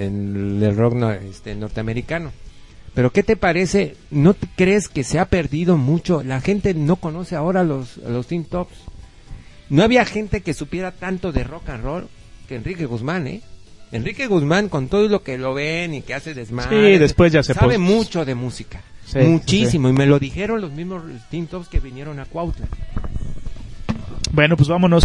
[0.63, 2.31] el rock no- este, norteamericano.
[2.93, 3.95] Pero ¿qué te parece?
[4.11, 6.23] ¿No te crees que se ha perdido mucho?
[6.23, 8.75] La gente no conoce ahora los, los Teen Tops.
[9.69, 12.07] No había gente que supiera tanto de rock and roll
[12.47, 13.41] que Enrique Guzmán, ¿eh?
[13.91, 16.93] Enrique Guzmán, con todo lo que lo ven y que hace desmadre.
[16.93, 18.81] Sí, después ya se Sabe mucho de música.
[19.05, 19.89] Sí, Muchísimo.
[19.89, 22.67] Y me lo dijeron los mismos Teen Tops que vinieron a Cuautla.
[24.31, 25.03] Bueno, pues vámonos.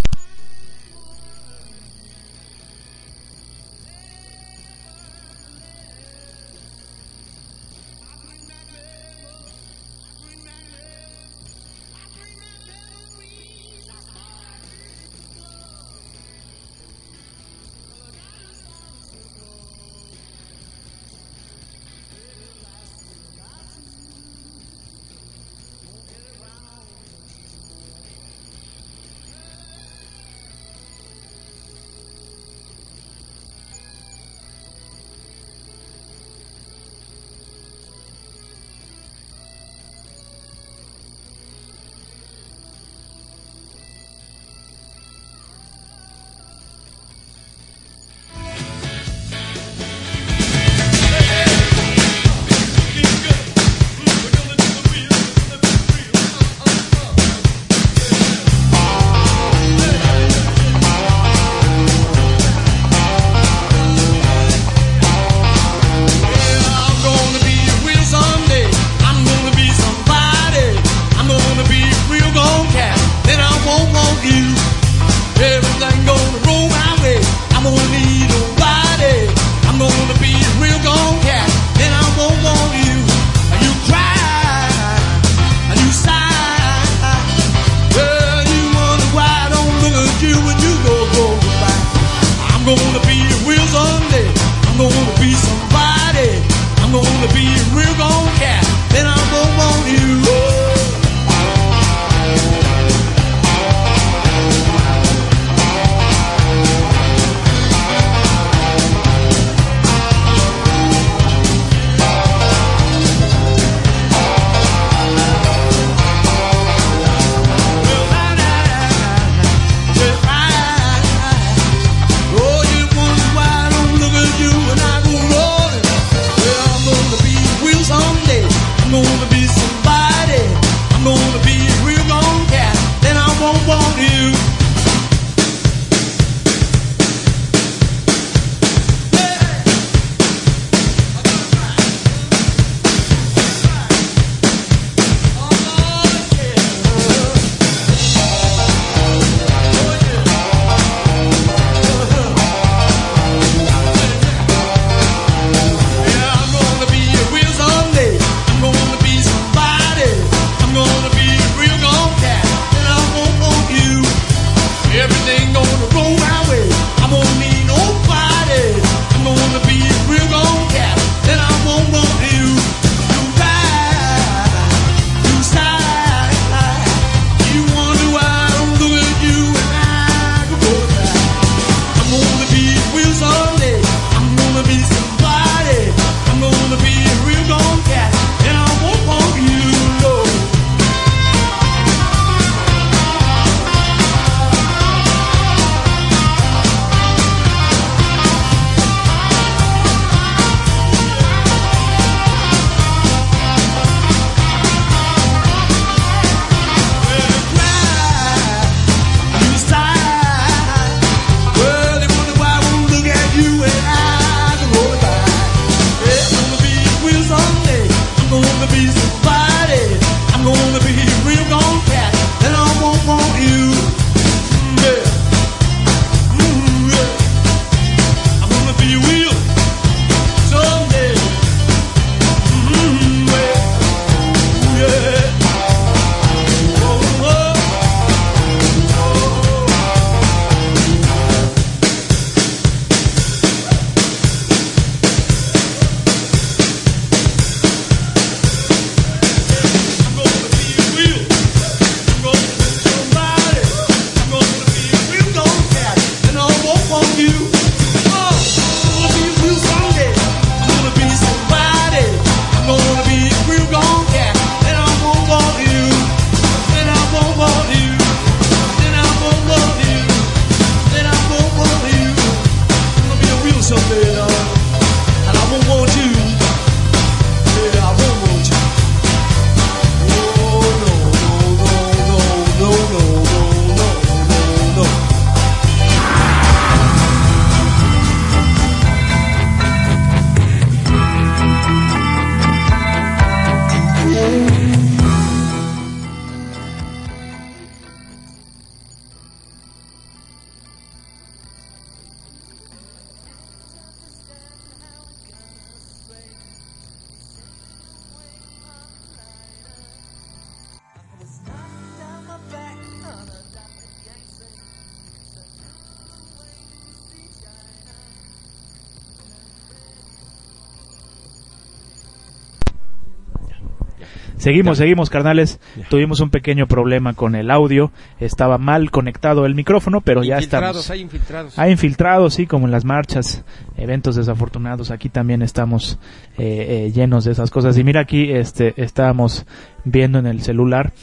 [324.49, 325.61] Seguimos, seguimos, carnales.
[325.91, 327.93] Tuvimos un pequeño problema con el audio.
[328.19, 330.91] Estaba mal conectado el micrófono, pero ya infiltrados, estamos.
[330.91, 331.59] hay infiltrados.
[331.59, 333.45] Hay infiltrados, sí, como en las marchas,
[333.77, 334.91] eventos desafortunados.
[334.91, 335.99] Aquí también estamos
[336.39, 337.77] eh, eh, llenos de esas cosas.
[337.77, 339.45] Y mira aquí, este, estábamos
[339.85, 340.95] viendo en el celular,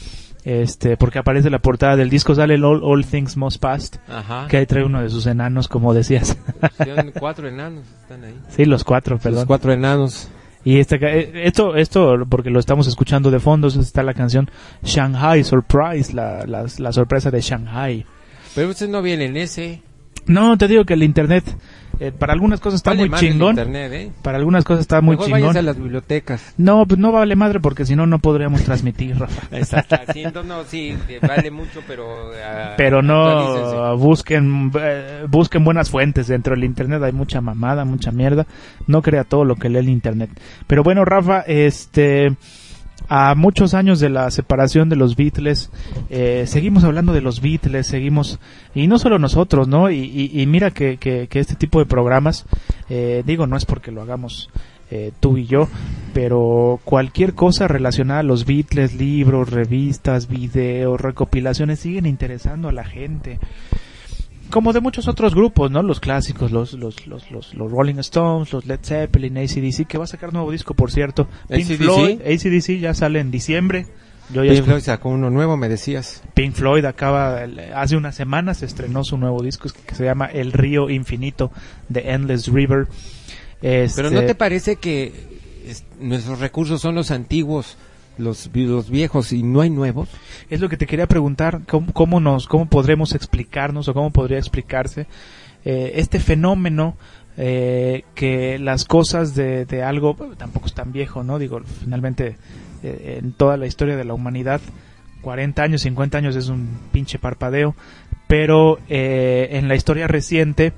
[0.44, 4.48] este, porque aparece la portada del disco, sale el All, All Things Must Past, Ajá.
[4.48, 6.36] que ahí trae uno de sus enanos, como decías.
[6.84, 8.34] Son cuatro enanos están ahí.
[8.48, 9.40] sí, los cuatro, perdón.
[9.40, 10.30] Los cuatro enanos.
[10.66, 14.50] Y esta, eh, esto, esto, porque lo estamos escuchando de fondo, está la canción
[14.82, 18.04] Shanghai Surprise, la, la, la sorpresa de Shanghai.
[18.52, 19.80] Pero ustedes no vienen ese.
[20.26, 21.44] No, te digo que el internet,
[22.00, 24.10] eh, para algunas cosas está Vale muy chingón, internet, ¿eh?
[24.22, 25.40] para algunas cosas está muy Mejor chingón.
[25.40, 26.54] váyanse a las bibliotecas.
[26.56, 29.56] No, pues no vale madre porque si no, no podríamos transmitir, Rafa.
[29.56, 29.96] Exacto.
[30.34, 32.30] No, no, sí, eh, vale mucho, pero...
[32.44, 38.10] ah, Pero no busquen eh, busquen buenas fuentes dentro del internet hay mucha mamada mucha
[38.10, 38.46] mierda
[38.86, 40.30] no crea todo lo que lee el internet
[40.66, 42.36] pero bueno Rafa este
[43.08, 45.70] a muchos años de la separación de los Beatles
[46.10, 48.38] eh, seguimos hablando de los Beatles seguimos
[48.74, 52.46] y no solo nosotros no y, y- mira que, que- que este tipo de programas
[52.88, 54.50] eh, digo no es porque lo hagamos
[54.90, 55.68] eh, tú y yo,
[56.14, 62.84] pero cualquier cosa relacionada a los Beatles, libros, revistas, videos, recopilaciones, siguen interesando a la
[62.84, 63.40] gente.
[64.50, 65.82] Como de muchos otros grupos, ¿no?
[65.82, 70.04] Los clásicos, los, los, los, los, los Rolling Stones, los Led Zeppelin, ACDC, que va
[70.04, 71.26] a sacar nuevo disco, por cierto.
[71.48, 71.76] Pink AC/DC.
[71.76, 73.86] Floyd, ACDC ya sale en diciembre.
[74.32, 76.22] Yo ya Pink Floyd sacó uno nuevo, me decías.
[76.34, 77.40] Pink Floyd acaba,
[77.74, 81.50] hace unas semanas se estrenó su nuevo disco que se llama El Río Infinito,
[81.92, 82.86] The Endless River.
[83.60, 85.12] Pero ¿no Este, te parece que
[85.66, 87.76] es- nuestros recursos son los antiguos,
[88.18, 90.08] los, vi- los viejos y no hay nuevos?
[90.50, 94.38] Es lo que te quería preguntar, ¿cómo, cómo nos, cómo podremos explicarnos o cómo podría
[94.38, 95.06] explicarse
[95.64, 96.96] eh, este fenómeno
[97.36, 101.38] eh, que las cosas de, de algo tampoco es tan viejo, ¿no?
[101.38, 102.36] Digo, finalmente
[102.82, 104.60] eh, en toda la historia de la humanidad
[105.22, 107.74] 40 años, 50 años es un pinche parpadeo,
[108.28, 110.72] pero eh, en la historia reciente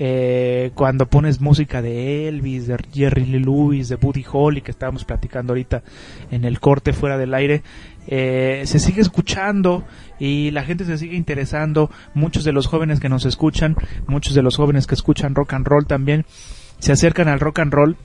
[0.00, 5.04] eh, cuando pones música de Elvis, de Jerry Lee Lewis, de Buddy Holly, que estábamos
[5.04, 5.82] platicando ahorita
[6.30, 7.62] en el corte fuera del aire,
[8.06, 9.84] eh, se sigue escuchando
[10.20, 11.90] y la gente se sigue interesando.
[12.14, 13.76] Muchos de los jóvenes que nos escuchan,
[14.06, 16.24] muchos de los jóvenes que escuchan rock and roll también,
[16.78, 17.96] se acercan al rock and roll,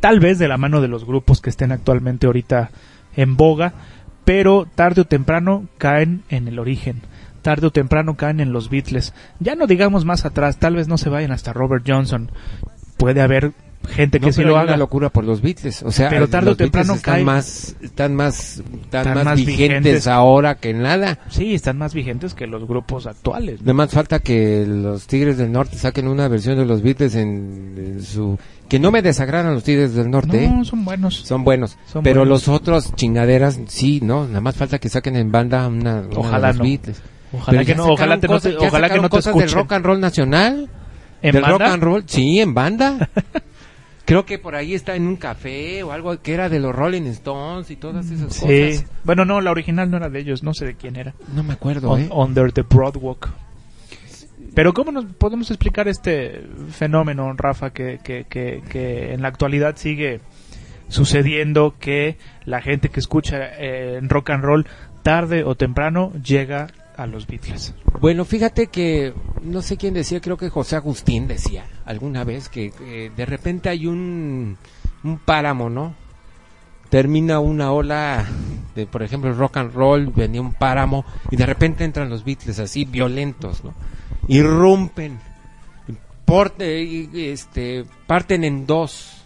[0.00, 2.70] tal vez de la mano de los grupos que estén actualmente ahorita
[3.14, 3.74] en boga,
[4.24, 7.02] pero tarde o temprano caen en el origen
[7.46, 9.14] tarde o temprano caen en los Beatles.
[9.38, 12.30] Ya no digamos más atrás, tal vez no se vayan hasta Robert Johnson.
[12.96, 13.52] Puede haber
[13.88, 14.70] gente que No, sí pero lo hay haga.
[14.72, 17.76] una locura por los Beatles, o sea, Pero tarde o los temprano están cae- más,
[17.80, 20.06] están más, están Están más, más vigentes, vigentes.
[20.08, 21.20] ahora que nada.
[21.28, 23.60] Sí, están más vigentes que los grupos actuales.
[23.60, 23.66] ¿no?
[23.66, 27.74] Nada más falta que los Tigres del Norte saquen una versión de los Beatles en,
[27.76, 28.36] en su...
[28.68, 30.50] Que no me desagradan los Tigres del Norte, ¿eh?
[30.50, 31.14] No, son buenos.
[31.20, 31.78] son buenos.
[31.86, 32.46] Son pero buenos.
[32.48, 34.26] los otros chingaderas, sí, ¿no?
[34.26, 36.64] Nada más falta que saquen en banda una, una Ojalá de los no.
[36.64, 37.02] Beatles.
[37.36, 39.58] Ojalá Pero que no, ojalá, te no te, ojalá que no te cosas del escuchen.
[39.62, 40.68] rock and roll nacional.
[41.22, 41.58] ¿En del banda?
[41.58, 43.08] rock and roll, sí, en banda.
[44.04, 47.02] Creo que por ahí está en un café o algo que era de los Rolling
[47.08, 48.40] Stones y todas esas Sí.
[48.46, 48.86] cosas.
[49.02, 51.14] Bueno, no, la original no era de ellos, no sé de quién era.
[51.34, 52.08] No me acuerdo, On- ¿eh?
[52.12, 53.28] Under the Broadwalk.
[54.54, 56.40] Pero ¿cómo nos podemos explicar este
[56.70, 60.20] fenómeno, Rafa, que, que, que, que en la actualidad sigue
[60.88, 64.66] sucediendo que la gente que escucha eh, rock and roll
[65.02, 67.74] tarde o temprano llega a los Beatles?
[68.00, 72.72] Bueno, fíjate que no sé quién decía, creo que José Agustín decía alguna vez que
[72.80, 74.56] eh, de repente hay un,
[75.04, 75.94] un páramo, ¿no?
[76.88, 78.26] Termina una ola
[78.74, 82.58] de, por ejemplo, rock and roll, venía un páramo y de repente entran los Beatles
[82.58, 83.74] así violentos, ¿no?
[84.28, 85.18] Irrumpen,
[86.24, 89.22] porte, y, este, parten en dos,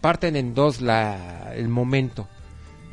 [0.00, 2.28] parten en dos la, el momento.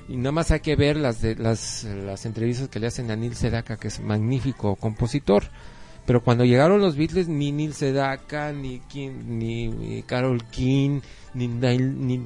[0.09, 3.15] Y nada más hay que ver las, de, las, las entrevistas que le hacen a
[3.15, 5.43] Neil Sedaka, que es magnífico compositor.
[6.05, 11.01] Pero cuando llegaron los Beatles, ni Neil Sedaka, ni, King- ni, Carol King,
[11.33, 12.17] ni, ni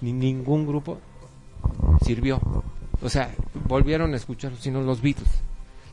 [0.00, 0.98] ni ningún grupo
[2.04, 2.40] sirvió.
[3.02, 3.30] O sea,
[3.68, 5.28] volvieron a escuchar, sino los Beatles.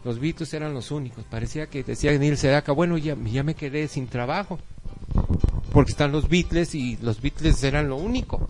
[0.05, 1.25] Los Beatles eran los únicos.
[1.25, 4.59] Parecía que decía Neil Sedaka, bueno, ya, ya me quedé sin trabajo.
[5.73, 8.47] Porque están los Beatles y los Beatles eran lo único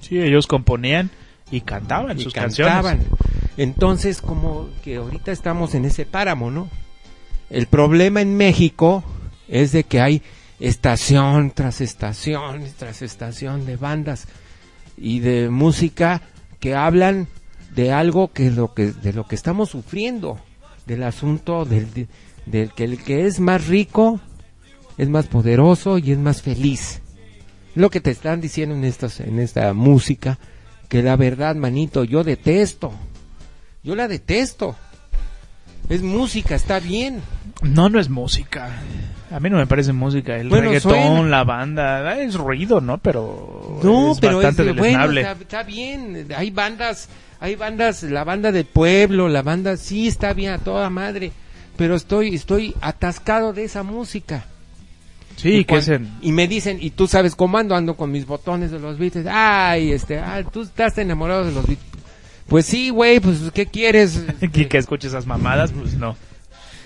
[0.00, 1.10] Sí, ellos componían
[1.50, 2.98] y cantaban y sus cantaban.
[2.98, 3.06] canciones.
[3.56, 6.68] Entonces, como que ahorita estamos en ese páramo, ¿no?
[7.50, 9.04] El problema en México
[9.48, 10.22] es de que hay
[10.58, 14.26] estación tras estación tras estación de bandas
[14.96, 16.22] y de música
[16.60, 17.28] que hablan
[17.74, 20.38] de algo que lo que de lo que estamos sufriendo,
[20.86, 22.08] del asunto del, de-
[22.46, 24.18] del que el que es más rico
[24.98, 27.00] es más poderoso y es más feliz.
[27.74, 30.38] Lo que te están diciendo en estas en esta música
[30.88, 32.92] que la verdad, manito, yo detesto.
[33.82, 34.76] Yo la detesto.
[35.88, 37.20] Es música, está bien.
[37.62, 38.70] No, no es música.
[39.30, 40.36] A mí no me parece música.
[40.36, 41.22] El Bueno, reggaetón, suena.
[41.28, 42.98] la banda, es ruido, ¿no?
[42.98, 45.20] Pero No, es pero es bastante bueno, deleznable.
[45.22, 46.28] está, está bien.
[46.36, 47.08] Hay bandas,
[47.40, 51.32] hay bandas, la banda del pueblo, la banda sí está bien a toda madre,
[51.76, 54.44] pero estoy estoy atascado de esa música.
[55.36, 55.90] Sí, y, que es
[56.20, 59.26] y me dicen, y tú sabes cómo ando, ando con mis botones de los Beatles.
[59.28, 61.86] Ay, este, ah, tú estás enamorado de los Beatles.
[62.48, 64.24] Pues sí, güey, pues ¿qué quieres?
[64.52, 66.16] que, que escuche esas mamadas, pues no.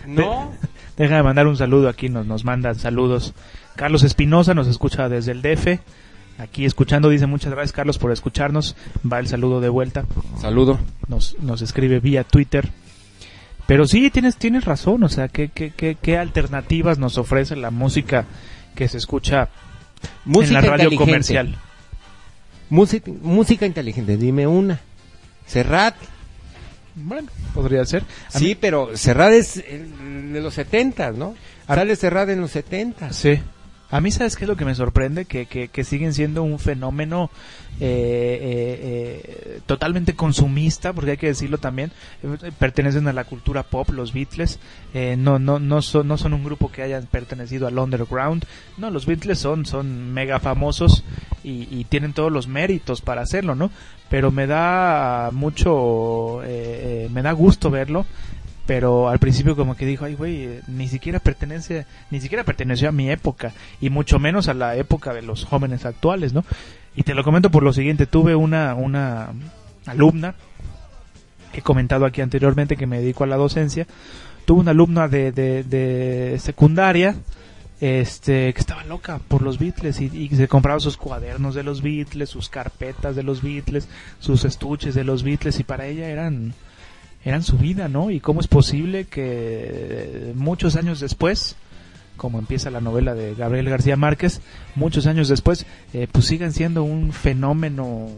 [0.06, 0.52] No.
[0.96, 3.34] Deja de mandar un saludo aquí, nos, nos mandan saludos.
[3.76, 5.80] Carlos Espinosa nos escucha desde el DF.
[6.38, 8.76] Aquí escuchando, dice muchas gracias Carlos por escucharnos.
[9.10, 10.04] Va el saludo de vuelta.
[10.40, 10.78] Saludo.
[11.08, 12.70] Nos, nos escribe vía Twitter.
[13.70, 15.04] Pero sí, tienes, tienes razón.
[15.04, 18.24] O sea, ¿qué, qué, qué, qué alternativas nos ofrece la música
[18.74, 19.48] que se escucha
[20.24, 21.54] Música en la radio comercial?
[22.68, 24.80] Música, música inteligente, dime una.
[25.46, 25.94] Serrat.
[26.96, 28.02] Bueno, podría ser.
[28.34, 31.36] A Sí, mí- pero Serrat es de los setentas, ¿no?
[31.68, 33.14] A- Sale Serrat en los setentas.
[33.14, 33.38] Sí.
[33.90, 35.24] A mí, ¿sabes qué es lo que me sorprende?
[35.24, 37.28] Que, que, que siguen siendo un fenómeno
[37.80, 41.90] eh, eh, eh, totalmente consumista, porque hay que decirlo también.
[42.22, 44.60] eh, pertenecen a la cultura pop, los Beatles.
[44.94, 48.44] eh, no, no, no, son, no son un grupo que hayan pertenecido al underground.
[48.78, 51.02] No, los Beatles son, son mega famosos
[51.42, 53.70] y, y tienen todos los méritos para hacerlo, ¿no?
[54.08, 58.06] Pero me da mucho, me da gusto verlo
[58.70, 62.88] pero al principio como que dijo, ay güey, eh, ni siquiera pertenece, ni siquiera perteneció
[62.88, 66.44] a mi época y mucho menos a la época de los jóvenes actuales, ¿no?
[66.94, 69.30] Y te lo comento por lo siguiente, tuve una una
[69.86, 70.36] alumna
[71.52, 73.88] he comentado aquí anteriormente que me dedico a la docencia,
[74.44, 77.16] tuve una alumna de, de, de secundaria
[77.80, 81.82] este que estaba loca por los Beatles y, y se compraba sus cuadernos de los
[81.82, 83.88] Beatles, sus carpetas de los Beatles,
[84.20, 86.54] sus estuches de los Beatles y para ella eran
[87.24, 88.10] eran su vida, ¿no?
[88.10, 91.56] Y cómo es posible que muchos años después,
[92.16, 94.40] como empieza la novela de Gabriel García Márquez,
[94.74, 98.08] muchos años después, eh, pues sigan siendo un fenómeno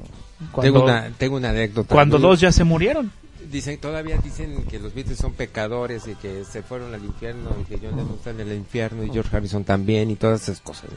[0.51, 1.93] cuando, tengo, una, tengo una anécdota.
[1.93, 3.13] cuando dos ya se murieron.
[3.51, 7.65] Dicen, todavía dicen que los Beatles son pecadores y que se fueron al infierno y
[7.65, 10.91] que John Lennon está en el infierno y George Harrison también y todas esas cosas.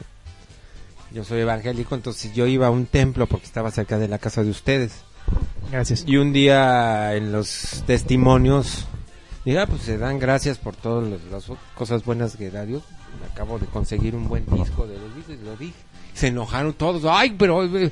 [1.12, 4.42] Yo soy evangélico, entonces yo iba a un templo porque estaba cerca de la casa
[4.42, 5.05] de ustedes.
[5.70, 6.04] Gracias.
[6.06, 8.86] Y un día en los testimonios,
[9.44, 12.82] mira, pues se dan gracias por todas las cosas buenas que da Dios.
[13.32, 15.74] Acabo de conseguir un buen disco de los Beatles, lo dije.
[16.14, 17.04] Se enojaron todos.
[17.04, 17.90] Ay, pero eh,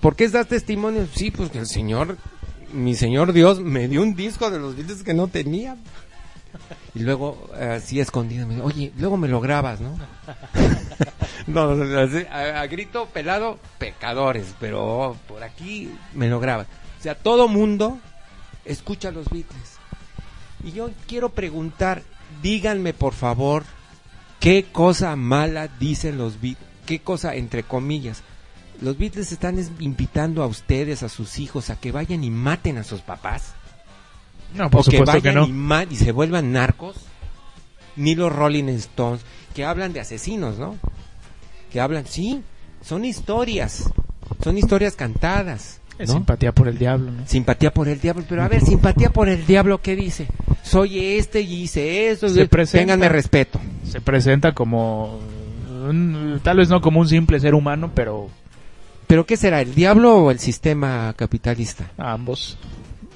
[0.00, 1.06] ¿por qué das testimonio?
[1.14, 2.16] Sí, pues que el Señor,
[2.72, 5.76] mi Señor Dios, me dio un disco de los Beatles que no tenía.
[6.94, 9.98] Y luego, así escondido, me dijo, oye, luego me lo grabas, ¿no?
[11.46, 11.70] no,
[12.00, 16.66] así, a, a grito pelado, pecadores, pero por aquí me lo grabas.
[16.98, 17.98] O sea, todo mundo
[18.64, 19.76] escucha los Beatles.
[20.64, 22.02] Y yo quiero preguntar,
[22.42, 23.64] díganme por favor,
[24.40, 26.66] ¿qué cosa mala dicen los Beatles?
[26.86, 28.22] ¿Qué cosa, entre comillas?
[28.80, 32.78] Los Beatles están es- invitando a ustedes, a sus hijos, a que vayan y maten
[32.78, 33.54] a sus papás
[34.54, 35.82] No, por o supuesto que vayan no.
[35.90, 36.96] y, se vuelvan narcos,
[37.96, 39.22] ni los Rolling Stones,
[39.54, 40.76] que hablan de asesinos, ¿no?
[41.72, 42.42] Que hablan, sí,
[42.82, 43.90] son historias,
[44.42, 47.26] son historias cantadas, simpatía por el diablo, ¿no?
[47.26, 50.26] Simpatía por el diablo, pero a ver, simpatía por el diablo, ¿qué dice?
[50.62, 52.78] Soy este y hice eso, Se presenta.
[52.94, 53.60] ténganme respeto.
[53.84, 55.20] Se presenta como
[55.88, 58.28] un- tal vez no como un simple ser humano, pero
[59.06, 61.90] ¿Pero qué será, el diablo o el sistema capitalista?
[61.96, 62.58] ambos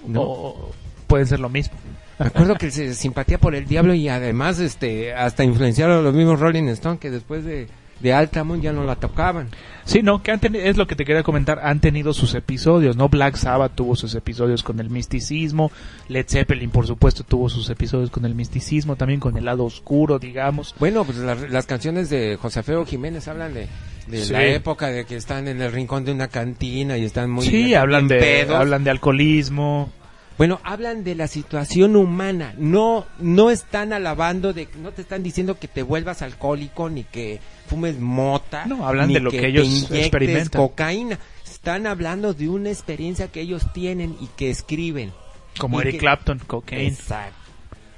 [0.07, 0.23] ¿No?
[0.23, 0.73] o-
[1.11, 1.75] pueden ser lo mismo.
[2.19, 6.15] Me acuerdo que se simpatía por el diablo y además este hasta influenciaron a los
[6.15, 7.67] mismos Rolling Stones que después de,
[8.01, 9.49] de Altamont ya no la tocaban.
[9.87, 13.09] Sí, no, que han es lo que te quería comentar, han tenido sus episodios, ¿no?
[13.09, 15.73] Black Sabbath tuvo sus episodios con el misticismo,
[16.09, 20.19] Led Zeppelin, por supuesto, tuvo sus episodios con el misticismo, también con el lado oscuro,
[20.19, 20.75] digamos.
[20.79, 23.67] Bueno, pues las, las canciones de José Feo Jiménez hablan de,
[24.09, 24.33] de Sí.
[24.35, 27.65] la época de que están en el rincón de una cantina y están muy sí,
[27.65, 28.57] bien hablan de, pedos.
[28.57, 29.91] hablan de alcoholismo.
[30.41, 35.59] Bueno, hablan de la situación humana, no no están alabando de no te están diciendo
[35.59, 39.65] que te vuelvas alcohólico ni que fumes mota, No, hablan ni de lo que ellos
[39.69, 40.63] te inyectes experimentan.
[40.63, 41.19] cocaína.
[41.45, 45.13] Están hablando de una experiencia que ellos tienen y que escriben.
[45.59, 46.87] Como Y Eric que- Clapton, Cocaine.
[46.89, 47.37] Exacto.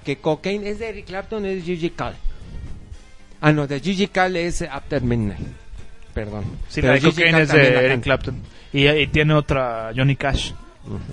[0.05, 2.16] Que Cocaine es de Eric Clapton, es Gigi Cal.
[3.40, 5.47] Ah, no, de Gigi Cal es After Midnight.
[6.12, 6.43] Perdón.
[6.69, 8.01] Sí, Pero la de Cocaine es de Eric.
[8.02, 8.43] Clapton.
[8.73, 10.51] Y, y tiene otra, Johnny Cash,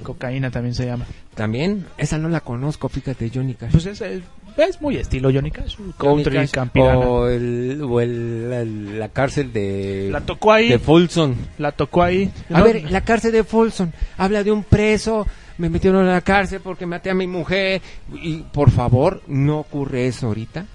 [0.04, 1.06] Cocaína también se llama.
[1.36, 3.72] También, esa no la conozco, fíjate, Johnny Cash.
[3.72, 5.76] Pues es, es, muy estilo Johnny Cash.
[5.78, 5.94] Johnny
[6.24, 6.98] Country, Cash, campirana.
[7.00, 11.36] o, el, o el- la, la cárcel de, La tocó ahí, de Folsom.
[11.60, 12.32] la tocó ahí.
[12.50, 15.26] A No, ver, la cárcel de Folsom habla de un preso,
[15.60, 17.82] me metieron a la cárcel porque maté a mi mujer.
[18.22, 20.66] Y por favor, no ocurre eso ahorita.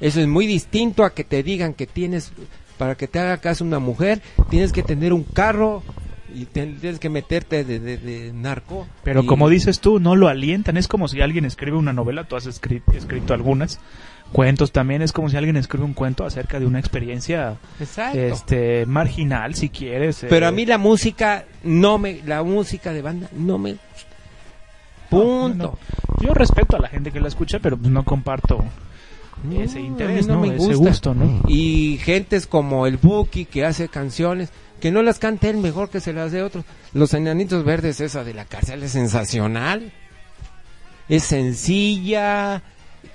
[0.00, 2.32] Eso es muy distinto a que te digan que tienes,
[2.78, 5.82] para que te haga caso una mujer, tienes que tener un carro
[6.34, 8.86] y tienes que meterte de, de- de narco.
[9.04, 10.76] Pero Y- como dices tú, no lo alientan.
[10.76, 13.80] Es como si alguien escribe una novela, tú has escrito, escrito algunas.
[14.32, 18.16] Cuentos también, es como si alguien escribe un cuento acerca de una experiencia Exacto.
[18.18, 20.24] este marginal, si quieres.
[20.28, 24.06] Pero eh, a mí la música no me, la música de banda no me gusta.
[25.08, 25.78] Punto.
[26.20, 28.64] Yo respeto a la gente que la escucha, pero pues no comparto
[29.42, 30.40] No, ese interés, ¿no?
[30.40, 30.74] me Ese gusta.
[30.76, 31.42] gusto, ¿no?
[31.48, 34.50] Y gentes como el Buki que hace canciones
[34.80, 36.64] que no las canta él mejor que se las de otros.
[36.92, 39.92] Los Enanitos Verdes, esa de la cárcel es sensacional.
[41.08, 42.62] Es sencilla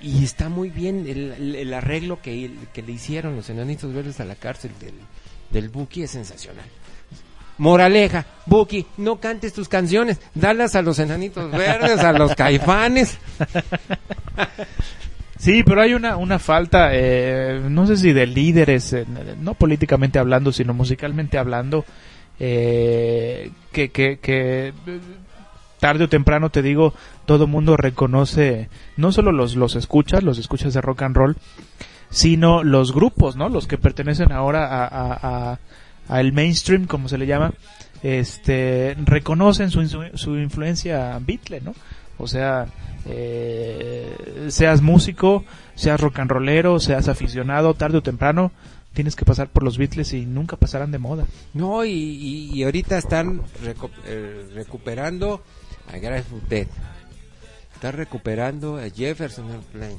[0.00, 4.20] y está muy bien el, el- el arreglo que, que le hicieron los Enanitos Verdes
[4.20, 4.94] a la cárcel del,
[5.50, 6.64] del Buki es sensacional.
[7.58, 13.16] Moraleja, Buki, no cantes tus canciones, dalas a los Enanitos Verdes, a los Caifanes.
[15.38, 19.04] Sí, pero hay una, una falta, eh, no sé si de líderes, eh,
[19.40, 21.84] no políticamente hablando, sino musicalmente hablando,
[22.40, 25.00] eh, que, que, que eh,
[25.78, 26.94] tarde o temprano, te digo,
[27.26, 31.36] todo mundo reconoce, no solo los, los escuchas, los escuchas de rock and roll,
[32.08, 33.48] sino los grupos, ¿no?
[33.48, 35.58] Los que pertenecen ahora a,
[36.20, 37.52] el mainstream, como se le llama,
[38.02, 41.74] este, reconocen su, insu- su influencia Beatle, ¿no?
[42.18, 42.66] O sea,
[43.06, 48.52] eh, seas músico, seas rock and rollero, seas aficionado, tarde o temprano,
[48.92, 51.24] tienes que pasar por los Beatles y nunca pasarán de moda.
[51.54, 55.42] No, y, y- y ahorita están recu- eh, recuperando
[55.92, 56.66] a Grateful Dead.
[57.74, 59.98] Están recuperando a Jefferson Airplane.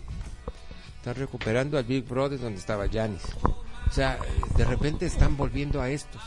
[0.98, 3.22] Están recuperando al Big Brother donde estaba Janis.
[3.44, 4.18] O sea,
[4.58, 6.22] de repente están volviendo a estos,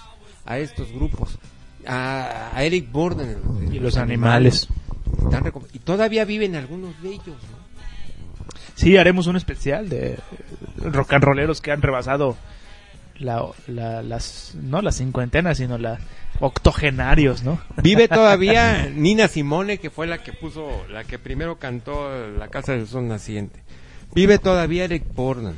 [0.46, 1.38] a estos grupos.
[1.86, 3.36] A, a Eric Burden.
[3.72, 4.68] Y los animales.
[5.24, 7.60] Están y todavía viven algunos de ellos, ¿no?
[8.74, 10.18] Sí, haremos un especial de
[10.78, 12.36] rock and rolleros que han rebasado
[13.18, 16.00] la, la- las, no las cincuentenas, sino las
[16.40, 17.60] octogenarios, ¿no?
[17.82, 22.72] Vive todavía Nina Simone, que fue la que puso, la que primero cantó La Casa
[22.72, 23.60] del Sol Naciente.
[24.14, 25.54] Vive todavía Eric Borden.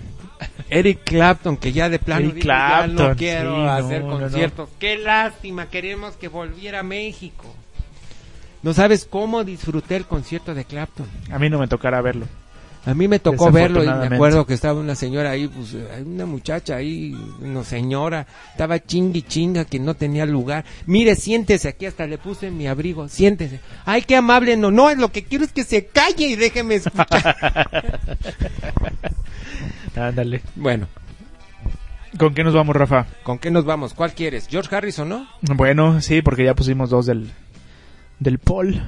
[0.68, 4.10] Eric Clapton, que ya de plano Eric dijo, ya no quiero sí, no, hacer no,
[4.10, 4.18] no.
[4.18, 4.68] conciertos.
[4.80, 7.54] Qué lástima, queremos que volviera a México.
[8.62, 11.06] No sabes cómo disfruté el concierto de Clapton.
[11.30, 12.26] A mí no me tocará verlo.
[12.84, 16.26] A mí me tocó verlo y me acuerdo que estaba una señora ahí, pues una
[16.26, 20.64] muchacha ahí, una señora, estaba chingui chinga que no tenía lugar.
[20.86, 23.60] Mire, siéntese aquí, hasta le puse mi abrigo, siéntese.
[23.84, 27.36] Ay, qué amable, no, no, lo que quiero es que se calle y déjeme escuchar.
[29.96, 30.40] Ándale.
[30.56, 30.88] bueno,
[32.18, 33.06] ¿Con qué nos vamos, Rafa?
[33.22, 33.94] ¿con qué nos vamos?
[33.94, 34.48] ¿Cuál quieres?
[34.48, 35.28] ¿George Harrison, no?
[35.40, 37.30] Bueno, sí, porque ya pusimos dos del,
[38.22, 38.82] del Paul.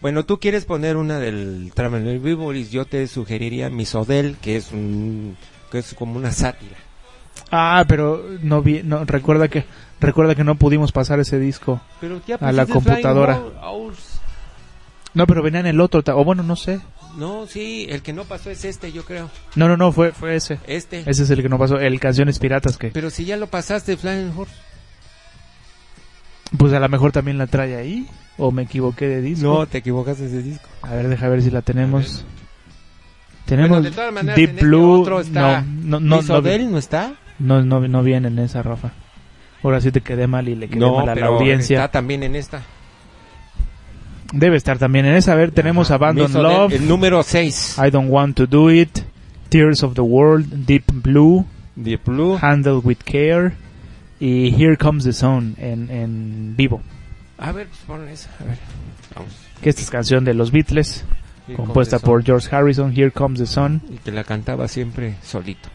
[0.00, 5.36] Bueno, tú quieres poner una del Traveler Vivoris, yo te sugeriría Misodel, que es un,
[5.70, 6.76] que es como una sátira.
[7.50, 9.64] Ah, pero no vi, no, recuerda que,
[10.00, 11.80] recuerda que no pudimos pasar ese disco.
[12.00, 13.40] Pero ya A la computadora.
[15.14, 16.80] No, pero venía en el otro, o bueno, no sé.
[17.16, 19.30] No, sí, el que no pasó es este, yo creo.
[19.56, 20.60] No, no, no, fue, fue ese.
[20.66, 21.00] Este.
[21.06, 23.96] Ese es el que no pasó, el Canciones Piratas que, Pero si ya lo pasaste,
[23.96, 24.54] Flying Horse.
[26.56, 28.06] pues a lo mejor también la trae ahí,
[28.38, 29.46] o me equivoqué de disco.
[29.46, 30.68] No, te equivocaste de disco.
[30.82, 32.24] A ver, deja ver si la tenemos.
[33.44, 36.40] Tenemos Bueno, de todas maneras, Deep este Blue, otro está no, no, no, no,
[36.70, 37.14] ¿no está?
[37.38, 38.92] no, no, no viene en esa, Rafa.
[39.62, 41.78] Ahora sí te quedé mal y le quedé mal a la pero audiencia.
[41.78, 42.62] está también en esta.
[44.32, 45.32] Debe estar también en esa.
[45.32, 47.78] A ver, tenemos Ajá, Abandon Misodel, Love, El número 6.
[47.84, 48.98] I Don't Want to Do It,
[49.48, 52.38] Tears of the World, Deep Blue, Deep Blue.
[52.40, 53.54] Handle with Care
[54.20, 56.82] y Here Comes the Sun en, en vivo.
[57.38, 58.30] A ver, pues pon esa.
[58.40, 58.58] A ver.
[59.14, 59.32] Vamos.
[59.62, 61.04] Que esta es canción de los Beatles,
[61.46, 62.24] Here compuesta por.
[62.24, 63.80] George Harrison, Here Comes the Sun.
[63.90, 65.68] Y que la cantaba siempre solito.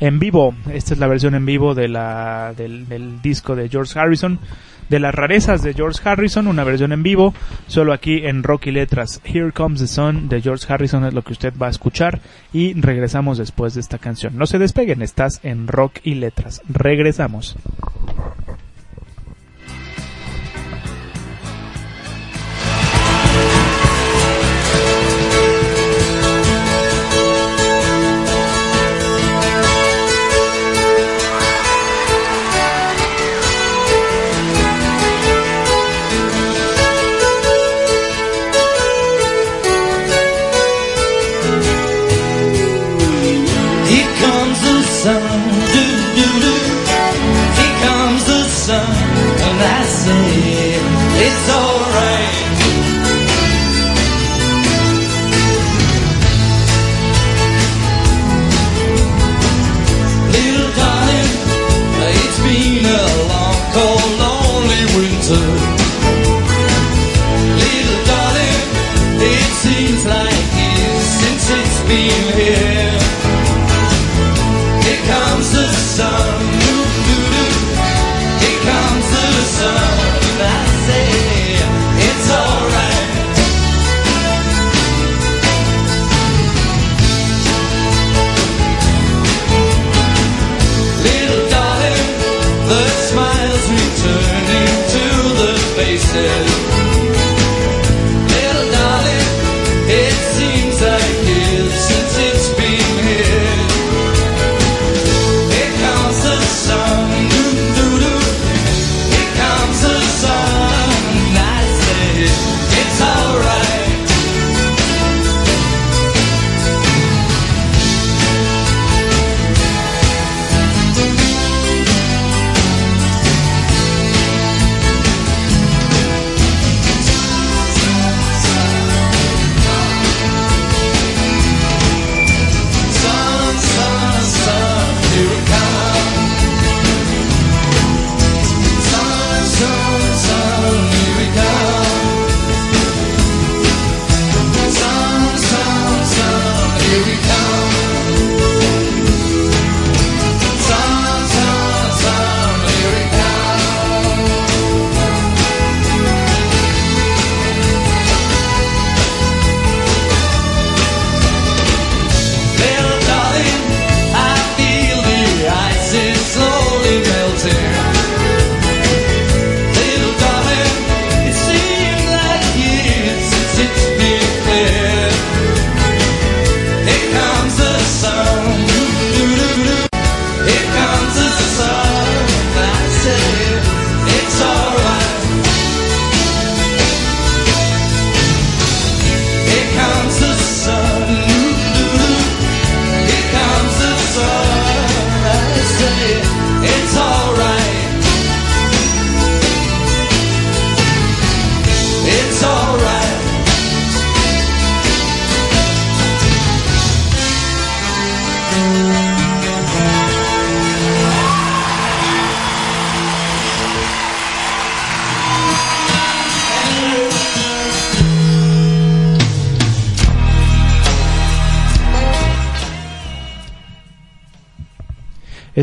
[0.00, 3.98] En vivo, esta es la versión en vivo de la, del, del disco de George
[3.98, 4.40] Harrison.
[4.88, 7.32] De las rarezas de George Harrison, una versión en vivo,
[7.68, 9.22] solo aquí en Rock y Letras.
[9.24, 12.20] Here Comes the Sun de George Harrison es lo que usted va a escuchar
[12.52, 14.36] y regresamos después de esta canción.
[14.36, 16.60] No se despeguen, estás en Rock y Letras.
[16.68, 17.56] Regresamos.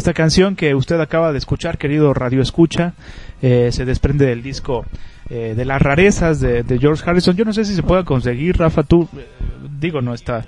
[0.02, 2.94] Esta canción que usted acaba de escuchar, querido Radio Escucha,
[3.44, 4.84] eh, se desprende del disco
[5.30, 7.36] eh, de las rarezas de, de George Harrison.
[7.36, 9.28] Yo no sé si se puede conseguir, Rafa, tú, eh,
[9.80, 10.48] digo, no está,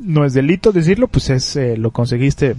[0.00, 2.56] no es delito decirlo, pues es, eh, lo conseguiste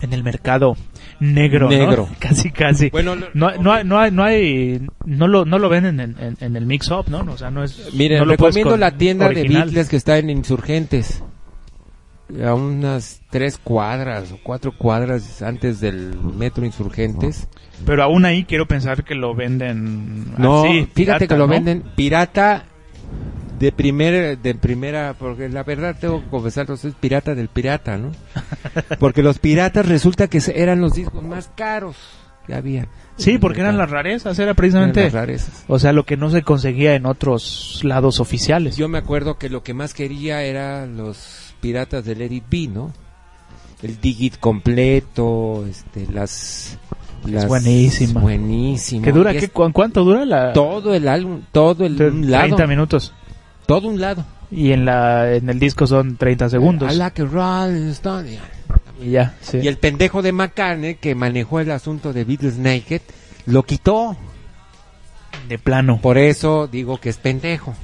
[0.00, 0.74] en el mercado
[1.20, 1.76] negro, ¿no?
[1.76, 2.08] Negro.
[2.18, 2.88] casi, casi.
[2.88, 6.16] Bueno, lo- no, no, hay- no hay, no hay, no lo, no lo venden en,
[6.18, 7.18] en, en el mix-up, ¿no?
[7.30, 9.42] O sea, no es, Mire, no recomiendo la tienda de.
[9.66, 11.22] Beatles que está en Insurgentes.
[12.44, 17.46] A unas tres cuadras o cuatro cuadras antes del metro Insurgentes.
[17.84, 21.52] Pero aún ahí quiero pensar que lo venden No, así, fíjate pirata, que lo ¿no?
[21.52, 22.64] venden pirata
[23.60, 28.12] de primer, de primera, porque la verdad tengo que confesarlos, es pirata del pirata, ¿no?
[28.98, 31.96] Porque los piratas resulta que eran los discos más caros
[32.46, 32.88] que había.
[33.16, 35.64] Sí, porque eran las rarezas, era precisamente, las rarezas.
[35.68, 38.76] o sea, lo que no se conseguía en otros lados oficiales.
[38.76, 42.68] Yo me acuerdo que lo que más quería era los piratas del Let It Be,
[42.68, 42.92] ¿no?
[43.82, 46.78] El Digit completo, este, las...
[47.24, 48.20] las buenísima.
[48.20, 49.02] Buenísimo.
[49.04, 49.32] ¿Qué dura?
[49.32, 50.52] ¿Qué, es cu- ¿Cuánto dura la?
[50.52, 53.12] todo el álbum, todo el un 30 lado, minutos.
[53.66, 54.24] todo un lado.
[54.50, 56.92] Y en la en el disco son 30 segundos.
[56.94, 58.38] I like a Rolling Stone.
[59.02, 59.58] Y ya, sí.
[59.60, 63.00] Y el pendejo de McCartney que manejó el asunto de Beatles Naked
[63.46, 64.16] lo quitó.
[65.48, 66.00] De plano.
[66.00, 67.74] Por eso digo que es pendejo.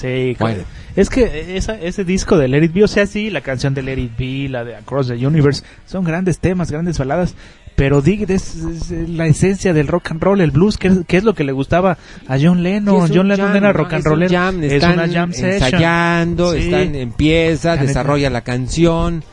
[0.00, 0.62] Sí, Bueno.
[0.94, 3.82] es que esa, ese disco de Let It Be, o sea, sí, la canción de
[3.82, 7.34] Let It Be, la de Across the Universe, son grandes temas, grandes baladas,
[7.74, 11.16] pero Dig es, es la esencia del rock and roll, el blues, que es, que
[11.16, 11.98] es lo que le gustaba
[12.28, 13.08] a John Lennon.
[13.12, 13.72] John Lennon jam, era ¿no?
[13.72, 15.52] rock and Es jam, es están una jam session.
[15.54, 16.58] ensayando, Sí.
[16.60, 19.24] están empieza, Están- desarrolla la canción.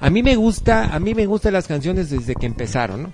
[0.00, 3.12] A mí me gusta, a mí me gustan las canciones desde que empezaron, ¿no?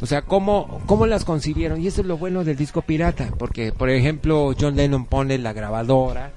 [0.00, 1.80] O sea, cómo, cómo las concibieron.
[1.80, 3.30] Y eso es lo bueno del disco pirata.
[3.38, 6.32] Porque, por ejemplo, John Lennon pone la grabadora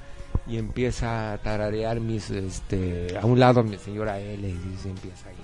[0.47, 5.29] y empieza a tararear mis, este, a un lado mi señora L y se empieza
[5.29, 5.35] ahí.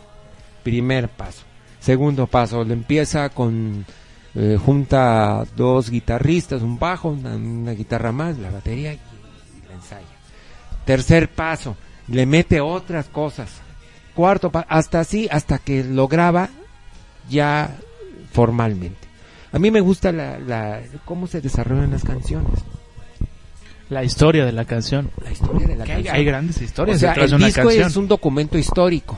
[0.63, 1.43] Primer paso.
[1.79, 3.85] Segundo paso, le empieza con
[4.33, 8.99] eh, junta dos guitarristas, un bajo, una, guitarra más, la batería y
[9.67, 10.07] la ensaya.
[10.85, 11.75] Tercer paso,
[12.07, 13.49] le mete otras cosas.
[14.15, 16.49] Cuarto, pa- hasta así, hasta que lo graba
[17.29, 17.75] ya
[18.35, 19.07] formalmente.
[19.53, 22.51] A mí me gusta la, la, cómo se desarrollan las canciones,
[23.89, 25.09] La historia de la canción.
[25.23, 26.15] la historia de la hay, canción.
[26.15, 27.87] hay grandes historias o sea, detrás el de una disco canción.
[27.87, 29.17] es un documento histórico.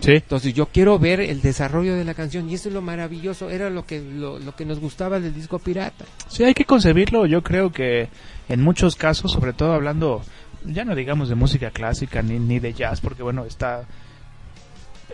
[0.00, 0.12] Sí.
[0.12, 3.70] Entonces yo quiero ver el desarrollo de la canción y eso es lo maravilloso, era
[3.70, 6.04] lo que lo, lo que nos gustaba del disco pirata.
[6.28, 7.24] Sí, hay que concebirlo.
[7.26, 8.08] Yo creo que
[8.48, 10.22] en muchos casos, sobre todo hablando,
[10.66, 13.84] ya no digamos de música clásica ni, ni de jazz, porque bueno, está.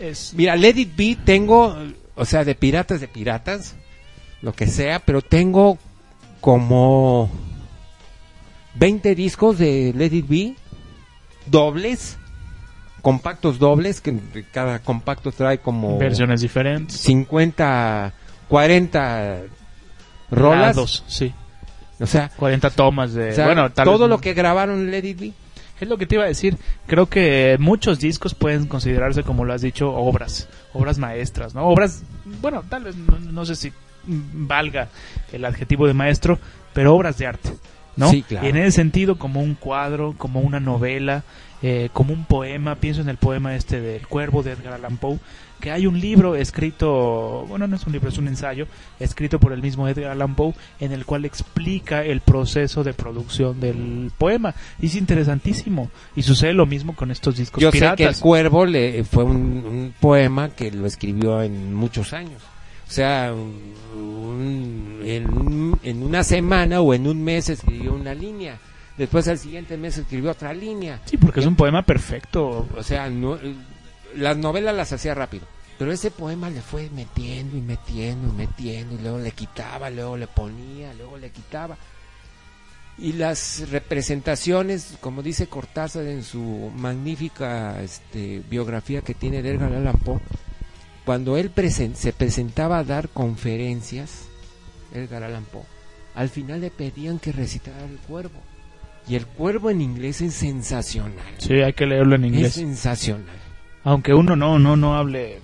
[0.00, 1.76] Es, Mira, Let It Be tengo,
[2.16, 3.74] o sea, de piratas de piratas,
[4.42, 5.78] lo que sea, pero tengo
[6.40, 7.30] como
[8.74, 10.54] 20 discos de Let It Be,
[11.46, 12.16] dobles,
[13.02, 14.16] compactos dobles, que
[14.52, 16.96] cada compacto trae como versiones diferentes.
[17.00, 18.12] 50,
[18.48, 19.40] 40
[20.30, 20.76] rolas.
[20.76, 21.32] Lados, sí.
[21.98, 23.30] O sea, 40 tomas de.
[23.30, 25.32] o sea, bueno, tal todo vez- lo que grabaron en Let It Be.
[25.80, 26.56] Es lo que te iba a decir.
[26.86, 30.48] Creo que muchos discos pueden considerarse, como lo has dicho, obras.
[30.72, 31.66] Obras maestras, ¿no?
[31.66, 32.02] Obras.
[32.40, 33.72] Bueno, tal vez no, no sé si
[34.06, 34.88] valga
[35.32, 36.38] el adjetivo de maestro,
[36.72, 37.50] pero obras de arte.
[37.96, 38.10] ¿no?
[38.10, 38.46] Sí, claro.
[38.46, 41.24] Y en ese sentido, como un cuadro, como una novela,
[41.62, 45.18] eh, como un poema, pienso en el poema este del Cuervo de Edgar Allan Poe,
[45.60, 48.66] que hay un libro escrito, bueno, no es un libro, es un ensayo,
[48.98, 53.60] escrito por el mismo Edgar Allan Poe, en el cual explica el proceso de producción
[53.60, 54.54] del poema.
[54.80, 55.90] Y es interesantísimo.
[56.16, 57.96] Y sucede lo mismo con estos discos Yo sé piratas.
[57.96, 62.42] que el cuervo le fue un, un poema que lo escribió en muchos años.
[62.88, 68.58] O sea, un- en, un- en una semana o en un mes escribió una línea.
[68.98, 71.00] Después al siguiente mes escribió otra línea.
[71.06, 72.68] Sí, porque es un poema perfecto.
[72.76, 73.38] O sea, no,
[74.16, 75.46] las novelas las hacía rápido.
[75.78, 80.16] Pero ese poema le fue metiendo y metiendo y metiendo y luego le quitaba, luego
[80.16, 81.76] le ponía, luego le quitaba.
[82.98, 89.72] Y las representaciones, como dice Cortázar en su magnífica este, biografía que tiene de Edgar
[89.72, 90.20] Allan Poe,
[91.06, 94.24] cuando él presen- se presentaba a dar conferencias,
[94.92, 95.62] Edgar Allan Poe,
[96.14, 98.38] al final le pedían que recitara el cuervo.
[99.08, 101.14] Y el cuervo en inglés es sensacional.
[101.38, 102.52] Sí, hay que leerlo en Es inglés.
[102.52, 103.36] sensacional.
[103.84, 105.38] Aunque uno no no no hable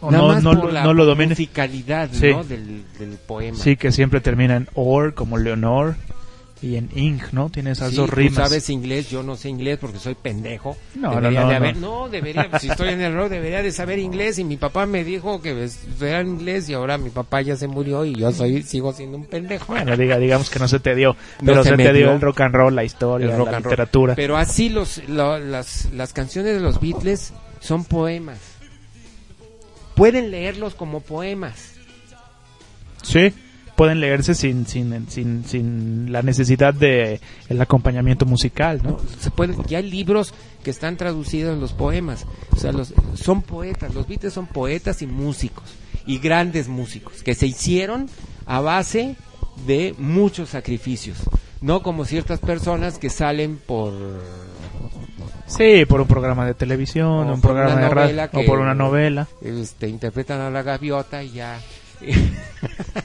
[0.00, 1.28] o Nada no, más no, por lo- la no lo domine.
[1.30, 2.30] musicalidad Sí.
[2.32, 2.42] ¿no?
[2.44, 3.56] del, del poema.
[3.56, 5.96] Sí, que siempre termina en or, como Leonor,
[6.62, 7.50] y en ing, ¿no?
[7.50, 8.34] Tiene esas Sí, dos tú rimas.
[8.48, 10.76] sabes inglés, yo no sé inglés porque soy pendejo.
[10.94, 12.02] No, debería no, no, de haber, no.
[12.04, 15.02] no, debería, si estoy en el error, debería de saber inglés y mi papá me
[15.02, 18.92] dijo que estudiara inglés y ahora mi papá ya se murió y yo soy sigo
[18.92, 19.66] siendo un pendejo.
[19.72, 22.06] Bueno, diga, digamos que no se te dio, No pero se se, me te dio
[22.06, 22.12] dio.
[22.14, 23.70] el rock and roll, la historia, rock la and roll.
[23.72, 24.14] literatura.
[24.14, 28.38] Pero así los, lo- las, las canciones de los Beatles son poemas.
[29.94, 31.72] Pueden leerlos como poemas.
[33.02, 33.32] Sí,
[33.82, 38.90] pueden leerse sin, sin, sin, sin la necesidad de el acompañamiento musical, ¿no?
[38.90, 39.00] ¿no?
[39.18, 40.32] Se puede, ya hay libros
[40.62, 42.24] que están traducidos en los poemas.
[42.52, 43.92] O sea, los, son poetas.
[43.92, 45.64] Los Beatles son poetas y músicos.
[46.06, 47.24] Y grandes músicos.
[47.24, 48.08] Que se hicieron
[48.46, 49.16] a base
[49.66, 51.18] de muchos sacrificios.
[51.60, 53.94] No como ciertas personas que salen por...
[55.48, 59.26] Sí, por un programa de televisión, O un programa de radio, o por una novela.
[59.40, 61.58] Este, interpretan a la gaviota y ya...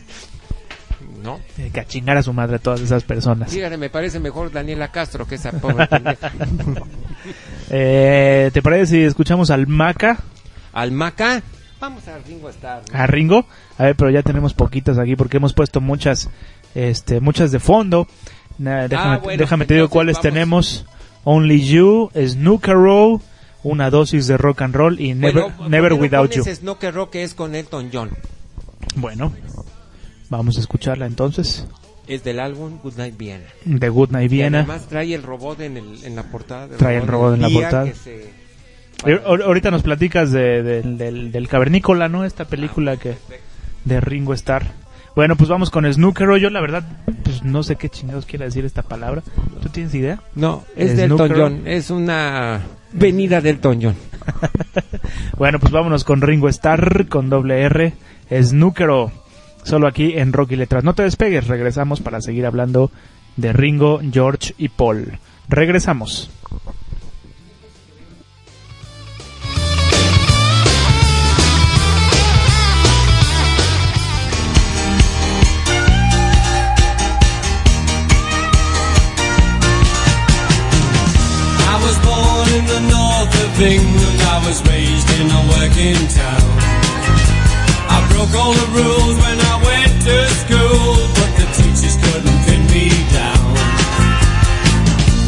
[1.28, 1.40] ¿No?
[1.58, 3.52] Eh, Que a chingar a su madre todas esas personas.
[3.52, 6.32] Fíjate, me parece mejor Daniela Castro que esa pobre pendeja.
[7.70, 10.18] Eh, ¿Te parece si escuchamos al Maca,
[10.74, 11.42] Al Maca,
[11.80, 12.84] vamos a Ringo Starr.
[12.92, 12.98] ¿no?
[12.98, 13.46] a Ringo?
[13.78, 16.30] A ver, pero ya tenemos poquitas aquí porque hemos puesto muchas,
[16.76, 18.08] este, muchas de fondo.
[18.58, 20.24] Na- déjame Ah, bueno, déjame te digo cuáles vamos.
[20.24, 20.86] tenemos.
[21.26, 23.22] Only You, Snooker Row,
[23.64, 26.44] una dosis de rock and roll y Never, Bueno, ¿por Never Without You.
[26.46, 28.12] Snooker Rock que es con Elton John.
[28.96, 29.34] Bueno,
[30.30, 31.66] vamos a escucharla entonces.
[32.08, 33.46] Es del álbum Goodnight Vienna.
[33.66, 34.60] De Good Night Y Vienna.
[34.60, 36.68] además trae el robot en, el, en la portada.
[36.68, 37.86] del Trae el robot en la portada.
[37.94, 38.32] se-
[39.06, 42.24] Eh, ahor- Ahorita nos platicas de, de- del, del Cavernícola, ¿no?
[42.26, 43.16] Esta película que
[43.86, 44.64] de Ringo Starr.
[45.16, 46.38] Bueno, pues vamos con Snooker Row.
[46.38, 46.84] Yo la verdad,
[47.24, 49.22] pues no sé qué chingados quiere decir esta palabra.
[49.62, 50.22] ¿Tú tienes idea?
[50.36, 51.52] No, es de Snooker Elton Rock.
[51.60, 51.68] John.
[51.68, 52.62] Es una
[52.94, 53.96] venida de Elton John.
[55.38, 57.94] Bueno, pues vámonos con Ringo Starr, con doble R,
[58.32, 59.12] Snookero,
[59.64, 60.84] solo aquí en Rocky Letras.
[60.84, 62.92] No te despegues, regresamos para seguir hablando
[63.36, 65.20] de Ringo, George y Paul.
[65.50, 66.30] Regresamos.
[83.60, 84.22] England.
[84.22, 86.46] I was raised in a working town.
[87.90, 89.47] I broke all the rules when I
[90.08, 93.48] to school, but the teachers couldn't pin me down.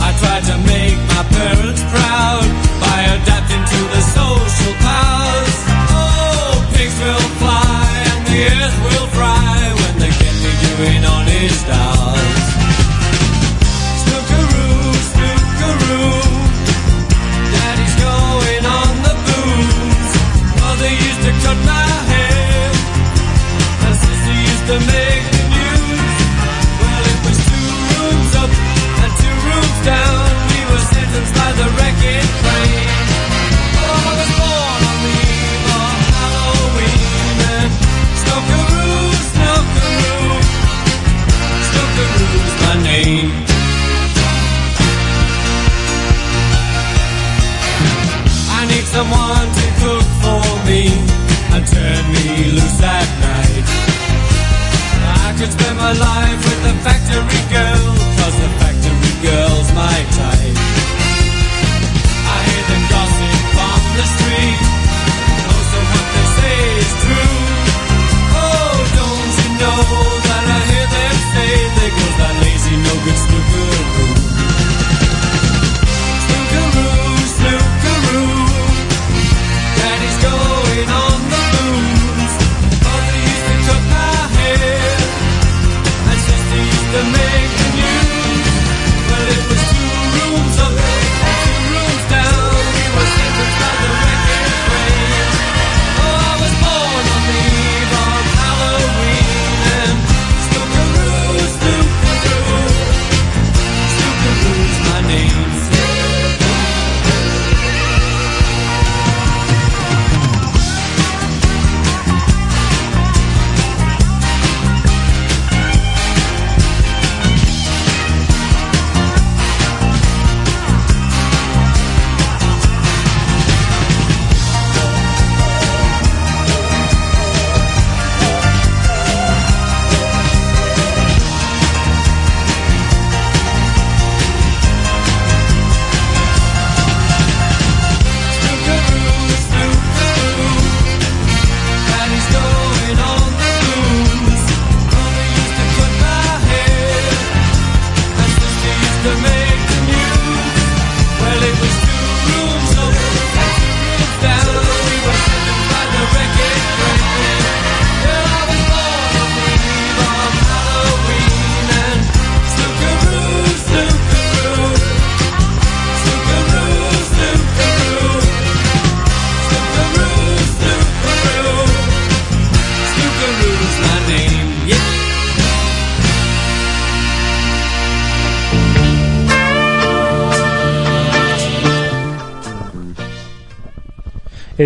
[0.07, 2.47] I tried to make my parents proud
[2.79, 5.57] by adapting to the social clouds.
[5.91, 11.09] Oh, pigs will fly and the earth will fry when they get doing.
[48.99, 50.87] Someone to cook for me
[51.53, 52.98] and turn me loose.
[55.39, 57.88] Could spend my life with the factory girl,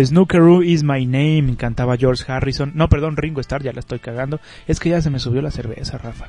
[0.02, 2.72] Snookeroo is my name, cantaba George Harrison.
[2.74, 4.40] No, perdón, Ringo Starr, ya la estoy cagando.
[4.66, 6.26] Es que ya se me subió la cerveza, Rafa.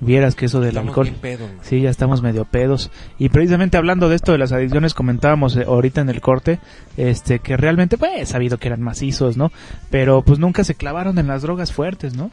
[0.00, 1.12] Vieras que eso del Estamos alcohol.
[1.22, 1.58] man.
[1.62, 2.90] Sí, ya estamos medio pedos.
[3.18, 6.58] Y precisamente hablando de esto de las adicciones, comentábamos eh, ahorita en el corte,
[6.96, 9.52] este, que realmente, pues, he sabido que eran macizos, ¿no?
[9.90, 12.30] Pero pues nunca se clavaron en las drogas fuertes, ¿no?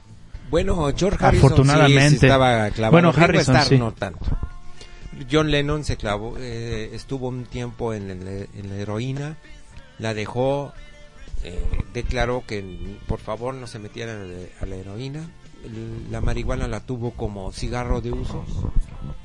[0.49, 2.09] Bueno, George Harrison Afortunadamente.
[2.09, 2.91] sí, sí estaba clavado.
[2.91, 3.77] Bueno, Ringo Harrison, Starr sí.
[3.77, 4.25] no tanto.
[5.31, 9.35] John Lennon se clavó, eh, estuvo un tiempo en, el- en la heroína,
[10.01, 10.73] la dejó,
[11.43, 11.63] eh,
[11.93, 14.13] declaró que por favor no se metiera
[14.59, 15.29] a la, heroína.
[16.09, 18.43] La marihuana la tuvo como cigarro de uso.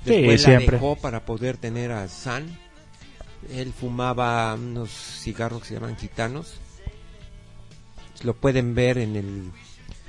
[0.04, 2.58] Sí, Después la dejó para poder tener a San.
[3.50, 6.58] Él fumaba unos cigarros que se llaman gitanos.
[8.22, 9.52] Lo pueden ver en el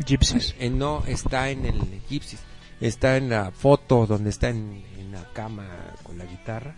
[0.06, 0.54] Gypsies.
[0.60, 2.42] eh, no está en el Gypsies,
[2.82, 5.66] está en la foto donde está en, en la cama
[6.04, 6.76] con la guitarra.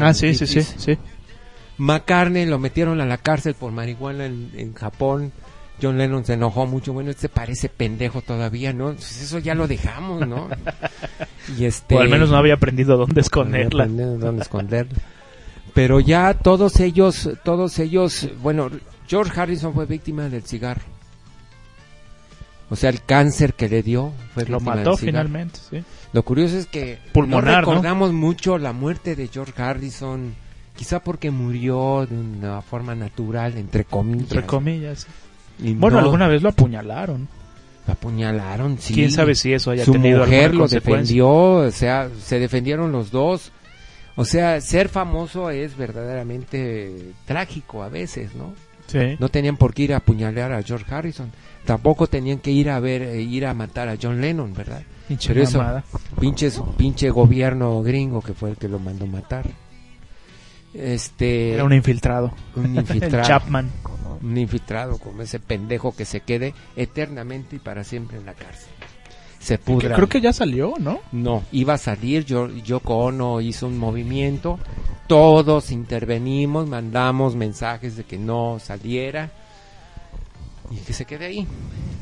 [0.00, 0.98] Ah, sí, sí, sí, sí.
[1.78, 5.32] McCartney lo metieron a la cárcel por marihuana en, en Japón.
[5.82, 6.92] John Lennon se enojó mucho.
[6.92, 8.92] Bueno, este parece pendejo todavía, ¿no?
[8.92, 10.48] Pues eso ya lo dejamos, ¿no?
[11.58, 13.84] y este, O al menos no había aprendido dónde no había esconderla.
[13.84, 14.98] aprendido dónde esconderla.
[15.74, 18.70] Pero ya todos ellos, todos ellos, bueno,
[19.08, 20.82] George Harrison fue víctima del cigarro.
[22.70, 25.84] O sea, el cáncer que le dio fue Lo mató finalmente, sí.
[26.12, 27.60] Lo curioso es que Pulmonar, no ¿no?
[27.72, 30.34] recordamos mucho la muerte de George Harrison,
[30.76, 34.22] quizá porque murió de una forma natural, entre comillas.
[34.22, 35.06] Entre comillas.
[35.62, 37.28] Y Bueno, no, alguna vez lo apuñalaron.
[37.86, 38.94] lo apuñalaron, sí.
[38.94, 43.10] Quién sabe si eso haya Su tenido mujer lo defendió, o sea, se defendieron los
[43.10, 43.52] dos.
[44.16, 48.52] O sea, ser famoso es verdaderamente trágico a veces, ¿no?
[48.86, 49.16] Sí.
[49.18, 51.32] No tenían por qué ir a apuñalar a George Harrison.
[51.64, 54.82] Tampoco tenían que ir a ver, eh, ir a matar a John Lennon, ¿verdad?
[55.08, 55.84] Pinche Pero eso, mamada.
[56.20, 59.46] pinches, pinche gobierno gringo que fue el que lo mandó matar.
[60.74, 62.32] Este, Era un infiltrado.
[62.56, 63.70] un El Chapman.
[64.22, 68.68] un infiltrado como ese pendejo que se quede eternamente y para siempre en la cárcel.
[69.38, 69.94] Se pudra.
[69.94, 71.00] creo que ya salió, ¿no?
[71.12, 74.58] No, iba a salir, yo, Yoko Ono hizo un movimiento,
[75.06, 79.30] todos intervenimos, mandamos mensajes de que no saliera
[80.70, 81.46] y que se quede ahí.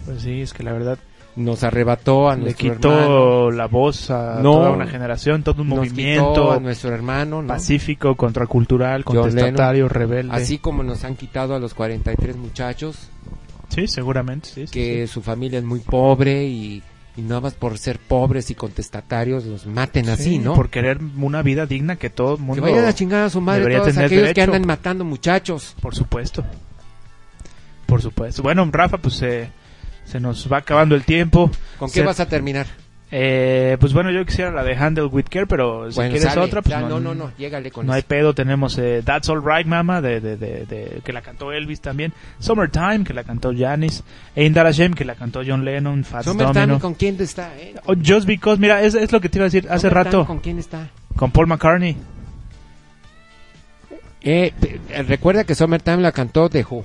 [0.05, 0.99] Pues sí, es que la verdad.
[1.36, 4.52] Nos arrebató a Le nuestro quitó hermano, la voz a No.
[4.52, 7.48] toda una generación, todo un nos movimiento quitó a nuestro hermano, ¿no?
[7.48, 10.34] pacífico, contracultural, contestatario, rebelde.
[10.34, 13.09] Así como nos han quitado a los 43 muchachos,
[13.68, 14.64] Sí, seguramente, sí.
[14.70, 15.12] que sí.
[15.12, 16.82] su familia es muy pobre y,
[17.16, 20.52] y nada más por ser pobres y contestatarios los maten así, Sí, ¿no?
[20.54, 22.62] Por querer una vida digna que todo el Que mundo...
[22.62, 24.42] vayan a chingar a su madre todos tener aquellos que derecho.
[24.52, 25.74] andan matando muchachos.
[25.80, 26.44] Por supuesto.
[27.86, 28.42] Por supuesto.
[28.42, 29.50] Bueno, Rafa, pues eh,
[30.12, 31.51] se nos va acabando el tiempo.
[31.78, 32.66] ¿Con Se- qué vas a terminar?
[33.14, 36.40] Eh, pues bueno, yo quisiera la de Handle with Care, pero si Bueno, quieres sale.
[36.47, 38.09] otra, pues Ya, no, no, no, no, llégale con no hay eso.
[38.09, 38.34] pedo.
[38.34, 42.12] Tenemos eh, That's All Right Mama, de, de, de, de- que la cantó Elvis también.
[42.39, 44.02] Summertime, que la cantó Janis.
[44.34, 46.05] Ain't That a Shame, que la cantó John Lennon.
[46.05, 46.80] Fats Summertime, Domino.
[46.80, 47.55] ¿con quién está?
[47.59, 47.74] Eh?
[47.84, 50.24] Oh, Just Because, mira, es, es lo que te iba a decir hace rato.
[50.26, 50.89] ¿Con quién está?
[51.16, 51.97] Con Paul McCartney.
[54.22, 56.82] Eh, eh, recuerda que Summertime la cantó The Who.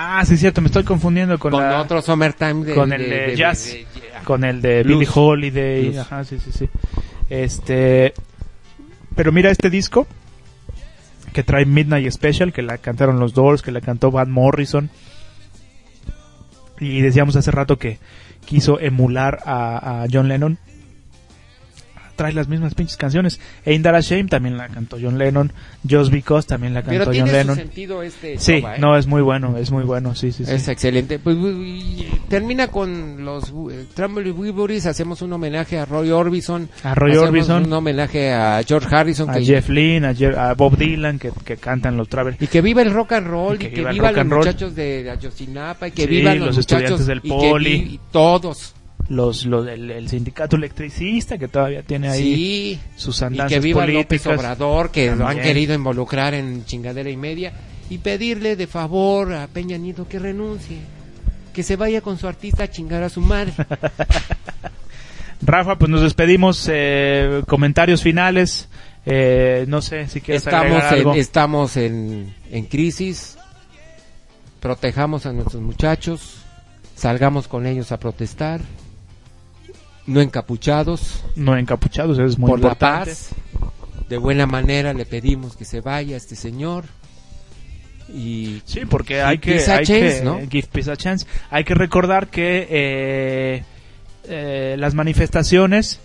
[0.00, 3.34] Ah, sí, cierto, me estoy confundiendo con, Con, la- otro Summertime de, con el de
[3.36, 3.72] jazz.
[3.72, 3.86] de-
[4.24, 4.98] con el de Blues.
[5.00, 5.82] Billie Holiday.
[5.88, 5.98] Blues.
[5.98, 6.68] Ajá, sí, sí, sí.
[7.30, 8.14] Este,
[9.16, 10.06] pero mira este disco
[11.32, 14.88] que trae Midnight Special, que la cantaron los Doors, que la cantó Van Morrison.
[16.80, 17.98] Y decíamos hace rato que
[18.44, 20.58] quiso emular a, a John Lennon.
[22.18, 23.38] Trae las mismas pinches canciones.
[23.64, 25.52] Ain't That a Shame también la cantó John Lennon.
[25.88, 27.56] Just Because también la Pero cantó tiene John su Lennon.
[27.56, 28.64] sentido este Sí, ¿eh?
[28.80, 30.52] no, es muy bueno, es muy bueno, sí, sí, sí.
[30.52, 31.20] Es excelente.
[31.20, 31.36] Pues
[32.28, 37.28] termina con los uh, Tremble Wilburys, hacemos un homenaje a Roy Orbison, A Roy hacemos
[37.28, 37.66] Orbison.
[37.66, 41.56] un homenaje a George Harrison a que- Jeff Lynne, a, a Bob Dylan, que, que
[41.56, 42.36] cantan los Travel.
[42.40, 44.16] y que viva el rock and roll Y que y que viva el viva rock
[44.16, 44.38] los and roll.
[44.46, 47.70] muchachos de Ayotzinapa y que Sí, vivan los, los muchachos estudiantes del y que poli.
[47.70, 48.74] vi- y todos.
[49.08, 52.34] Los, los, el, el sindicato electricista que todavía tiene ahí
[52.74, 52.80] Sí.
[52.96, 54.26] sus Y andanzas que viva López.
[54.26, 57.52] Obrador, que lo han querido involucrar en chingadera y media,
[57.88, 60.76] y pedirle de favor a Peña Nieto que renuncie,
[61.54, 63.54] que se vaya con su artista a chingar a su madre.
[65.40, 66.68] Rafa, pues nos despedimos.
[66.70, 68.68] eh, comentarios finales.
[69.06, 71.14] Eh, no sé si quieres estamos en, algo.
[71.14, 73.38] estamos en, en crisis,
[74.60, 76.42] protejamos a nuestros muchachos,
[76.94, 78.60] salgamos con ellos a protestar,
[80.08, 83.10] no encapuchados, No encapuchados, es muy por importante.
[83.10, 83.30] la paz,
[84.08, 86.84] de buena manera le pedimos que se vaya este señor
[88.12, 90.38] y Sí, porque hay que, hay chance, que ¿no?
[90.50, 91.26] give peace a chance.
[91.50, 93.64] Hay que recordar que eh,
[94.24, 96.00] eh, las manifestaciones,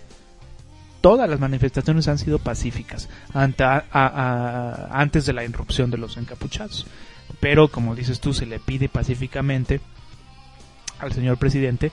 [1.00, 6.18] todas las manifestaciones han sido pacíficas ante- a- a- antes de la irrupción de los
[6.18, 6.86] encapuchados.
[7.40, 9.80] Pero como dices tú, se le pide pacíficamente
[10.98, 11.90] al señor presidente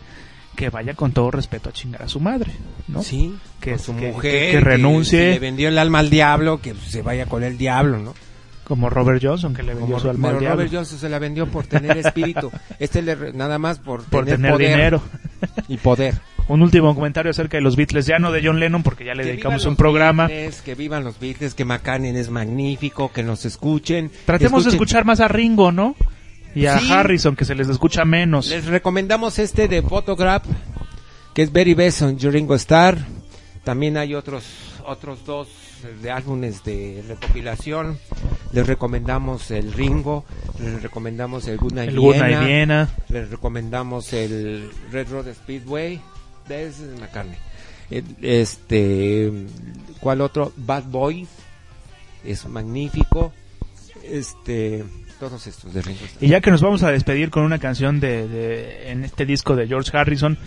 [0.55, 2.51] que vaya con todo respeto a chingar a su madre,
[2.87, 3.01] ¿no?
[3.03, 5.19] sí, Que- su que- mujer que renuncie.
[5.27, 8.13] si le vendió el alma al diablo, que se vaya con el diablo, ¿no?
[8.63, 11.09] Como Robert Johnson que le vendió Como su alma al pero diablo Robert Johnson se
[11.09, 14.69] la vendió por tener espíritu, este le re- nada más por, por tener, tener poder
[14.69, 15.01] dinero.
[15.67, 16.15] y poder.
[16.47, 19.23] Un último comentario acerca de los Beatles, ya no de John Lennon porque ya le
[19.23, 20.27] Que dedicamos un programa.
[20.27, 24.11] Beatles, que vivan los Beatles, que McCartney es magnífico, que nos escuchen.
[24.25, 25.95] Tratemos de escuchar más a Ringo, ¿no?
[26.55, 26.91] Y a Sí.
[26.91, 28.47] Harrison, que se les escucha menos.
[28.47, 30.43] Les recomendamos este de Photograph,
[31.33, 32.97] que es Very Best on Ringo Star.
[33.63, 34.43] También hay otros
[34.85, 35.47] otros dos
[36.01, 37.97] de álbumes de recopilación.
[38.51, 40.25] Les recomendamos el Ringo,
[40.59, 42.89] les recomendamos el Night Viena, Viena.
[43.09, 46.01] les recomendamos el Red Road Speedway
[46.49, 47.37] de es McCartney.
[47.89, 49.31] El- Este,
[49.99, 50.51] ¿cuál otro?
[50.57, 51.27] Bad Boy
[52.25, 53.31] es magnífico.
[54.03, 54.83] Este,
[55.21, 56.23] todos estos de Ringo Starr.
[56.23, 59.55] Y ya que nos vamos a despedir con una canción de, de- en este disco
[59.55, 60.37] de George Harrison,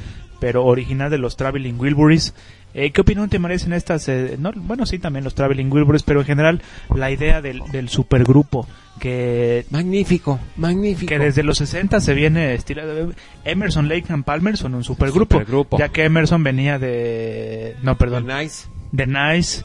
[0.40, 2.34] pero original de los Traveling Wilburys.
[2.74, 4.08] Eh, ¿Qué opinión te merecen estas?
[4.08, 6.60] eh, no, bueno, sí, también los Traveling Wilburys, pero en general
[6.92, 8.66] la idea del, del supergrupo
[8.98, 11.08] que Magnífico, magnífico.
[11.08, 13.12] que desde los 60 se viene estilado.
[13.44, 15.78] Emerson, Lake and Palmer son un supergrupo, Supergrupo.
[15.78, 18.66] ya que Emerson venía de no, perdón, Nice.
[18.92, 19.64] de Nice,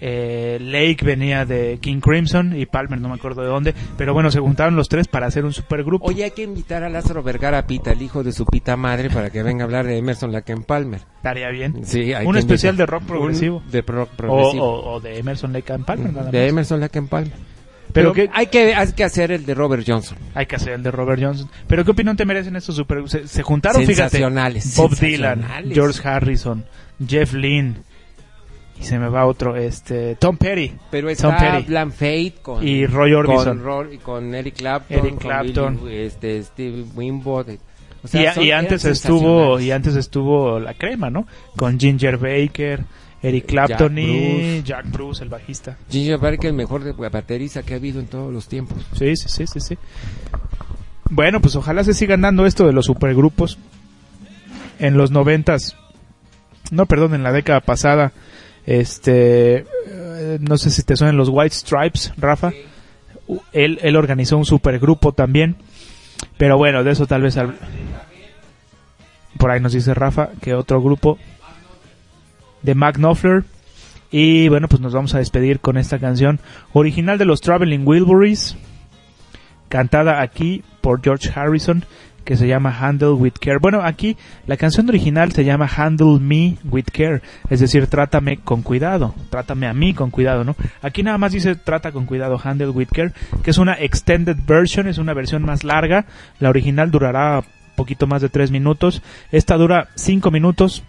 [0.00, 4.30] eh, Lake venía de King Crimson y Palmer no me acuerdo de dónde, pero bueno,
[4.30, 6.06] se juntaron los tres para hacer un supergrupo.
[6.06, 9.30] Oye, hay que invitar a Lázaro Vergara Pita, el hijo de su pita madre, para
[9.30, 11.00] que venga a hablar de Emerson Lake Palmer.
[11.16, 11.84] Estaría bien.
[11.84, 13.62] Sí, hay un que especial de rock progresivo.
[13.64, 14.64] Un de rock progresivo.
[14.64, 16.48] o- o de Emerson Lake Palmer, nada de.
[16.48, 17.32] Emerson Lake Palmer.
[17.92, 20.16] Pero Pero, que hay que hay que hacer el de Robert Johnson.
[20.34, 21.50] hay que hacer el de Robert Johnson.
[21.66, 23.02] Pero ¿qué opinión te merecen estos super?
[23.08, 24.10] Se, se juntaron, fíjate.
[24.10, 25.44] Sensacionales, Bob Dylan.
[25.72, 26.64] George Harrison,
[27.04, 27.74] Jeff Lynne
[28.80, 30.72] y se me va otro, este Tom Petty.
[30.90, 31.68] Pero Tom está Petty.
[31.68, 33.60] Bland Fate con Y Roy Orbison.
[33.62, 35.80] con, con Eric Clapton, Eric con Clapton.
[35.84, 37.48] Billy- este Steve Winwood.
[37.50, 41.26] O y, sea, y eran antes estuvo y antes estuvo la crema, ¿no?
[41.56, 42.84] Con Ginger Baker,
[43.22, 44.62] Eric Clapton Jack y Bruce.
[44.64, 45.76] Jack Bruce, el bajista.
[45.90, 48.78] Ginger Baker, el mejor de baterista que ha habido en todos los tiempos.
[48.94, 49.76] Sí, sí, sí, sí, sí.
[51.10, 53.58] Bueno, pues ojalá se sigan dando esto de los supergrupos.
[54.78, 55.76] en los noventas,
[56.70, 58.12] no, perdón, en la década pasada,
[58.66, 62.52] este, eh, no sé si te suenan los White Stripes, Rafa.
[63.52, 65.56] Él, él organizó un supergrupo también,
[66.36, 67.56] pero bueno, de eso tal vez al-
[69.38, 71.18] por ahí nos dice Rafa que otro grupo
[72.62, 73.44] de Mac Knopfler.
[74.10, 76.40] Y bueno, pues nos vamos a despedir con esta canción
[76.72, 78.56] original de los Traveling Wilburys,
[79.68, 81.84] cantada aquí por George Harrison,
[82.24, 83.58] que se llama Handle with Care.
[83.58, 84.16] Bueno, aquí
[84.46, 89.66] la canción original se llama Handle Me with Care, es decir, trátame con cuidado, trátame
[89.66, 90.56] a mí con cuidado, ¿no?
[90.82, 94.88] Aquí nada más dice trata con cuidado, Handle with Care, que es una extended version,
[94.88, 96.06] es una versión más larga,
[96.38, 97.42] la original durará
[97.76, 99.02] poquito más de 3 minutos,
[99.32, 100.82] esta dura 5 minutos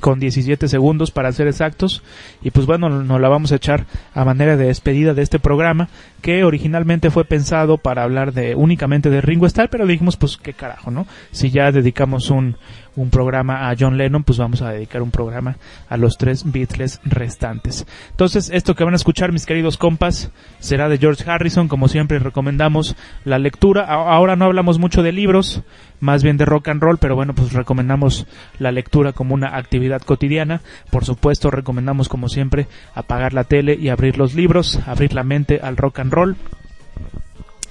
[0.00, 2.02] con 17 segundos para ser exactos.
[2.42, 5.88] Y pues bueno nos la vamos a echar a manera de despedida de este programa
[6.22, 10.52] que originalmente fue pensado para hablar de únicamente de Ringo Starr pero dijimos pues qué
[10.52, 12.56] carajo no si ya dedicamos un
[12.96, 15.56] un programa a John Lennon pues vamos a dedicar un programa
[15.88, 20.88] a los tres Beatles restantes entonces esto que van a escuchar mis queridos compas será
[20.88, 25.62] de George Harrison como siempre recomendamos la lectura ahora no hablamos mucho de libros
[26.00, 28.26] más bien de rock and roll, pero bueno, pues recomendamos
[28.58, 30.60] la lectura como una actividad cotidiana.
[30.90, 35.60] Por supuesto, recomendamos como siempre apagar la tele y abrir los libros, abrir la mente
[35.62, 36.36] al rock and roll.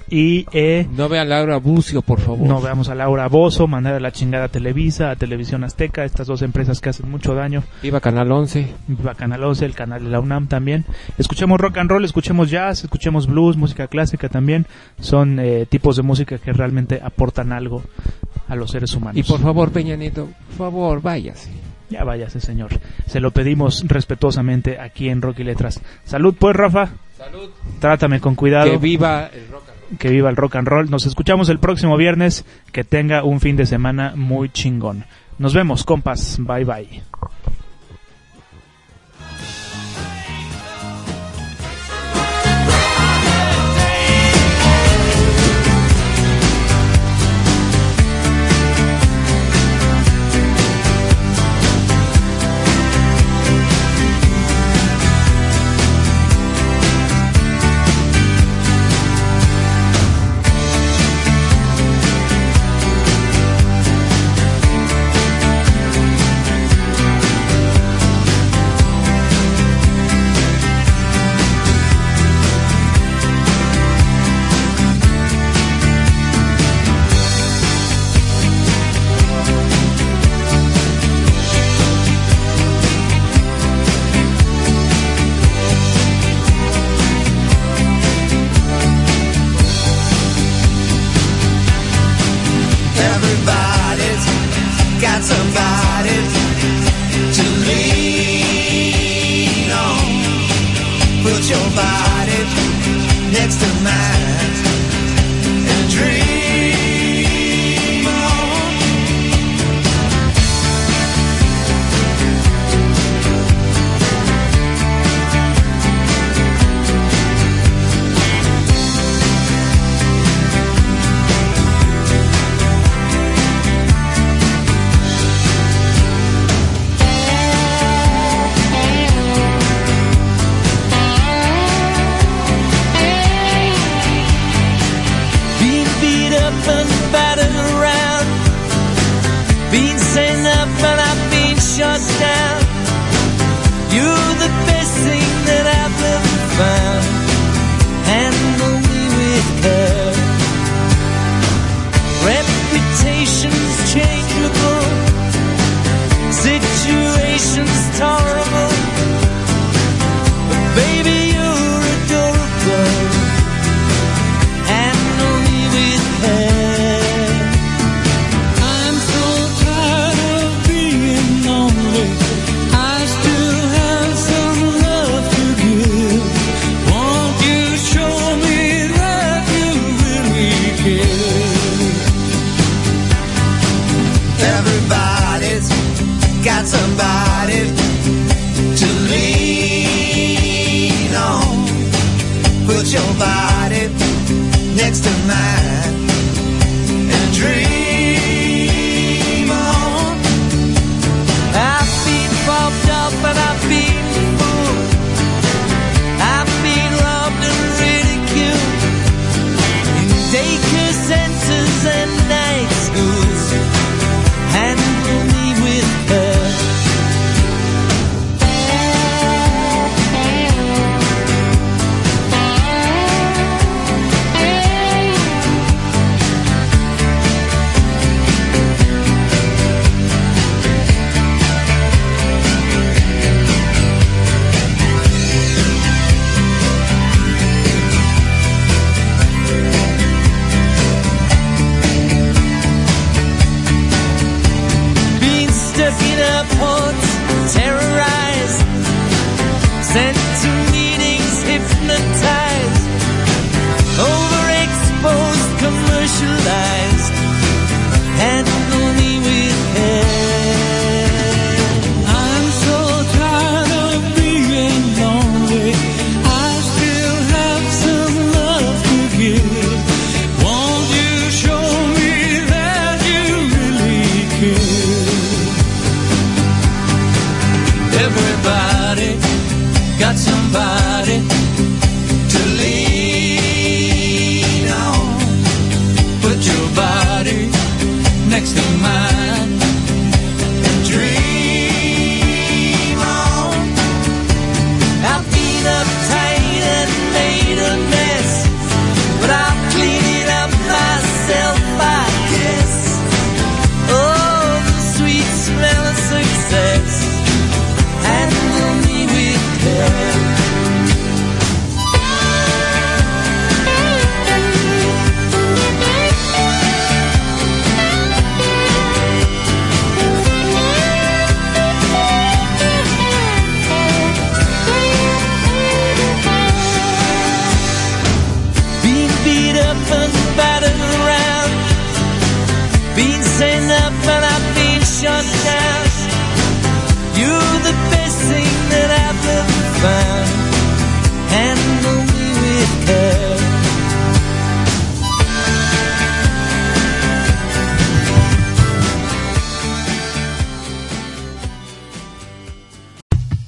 [0.08, 2.46] Y eh, No vea a Laura Bucio, por favor.
[2.46, 6.26] no veamos a Laura Bozo, mandar a la chingada a Televisa, a Televisión Azteca, estas
[6.28, 7.64] dos empresas que hacen mucho daño.
[7.82, 8.68] Viva Canal 11.
[8.86, 10.84] Viva Canal 11, el canal de la UNAM también.
[11.18, 14.66] Escuchemos rock and roll, escuchemos jazz, escuchemos blues, música clásica también.
[15.00, 17.82] Son eh, tipos de música que realmente aportan algo
[18.48, 19.16] a los seres humanos.
[19.16, 21.50] Y por favor, Peña Nieto, por favor, váyase.
[21.90, 22.70] Ya váyase, señor.
[23.06, 25.80] Se lo pedimos respetuosamente aquí en Rock y Letras.
[26.04, 26.90] Salud, pues, Rafa.
[27.16, 27.48] Salud.
[27.80, 28.70] Trátame con cuidado.
[28.70, 29.65] Que viva el rock.
[29.98, 30.90] Que viva el rock and roll.
[30.90, 32.44] Nos escuchamos el próximo viernes.
[32.72, 35.04] Que tenga un fin de semana muy chingón.
[35.38, 36.38] Nos vemos, compas.
[36.40, 37.02] Bye bye.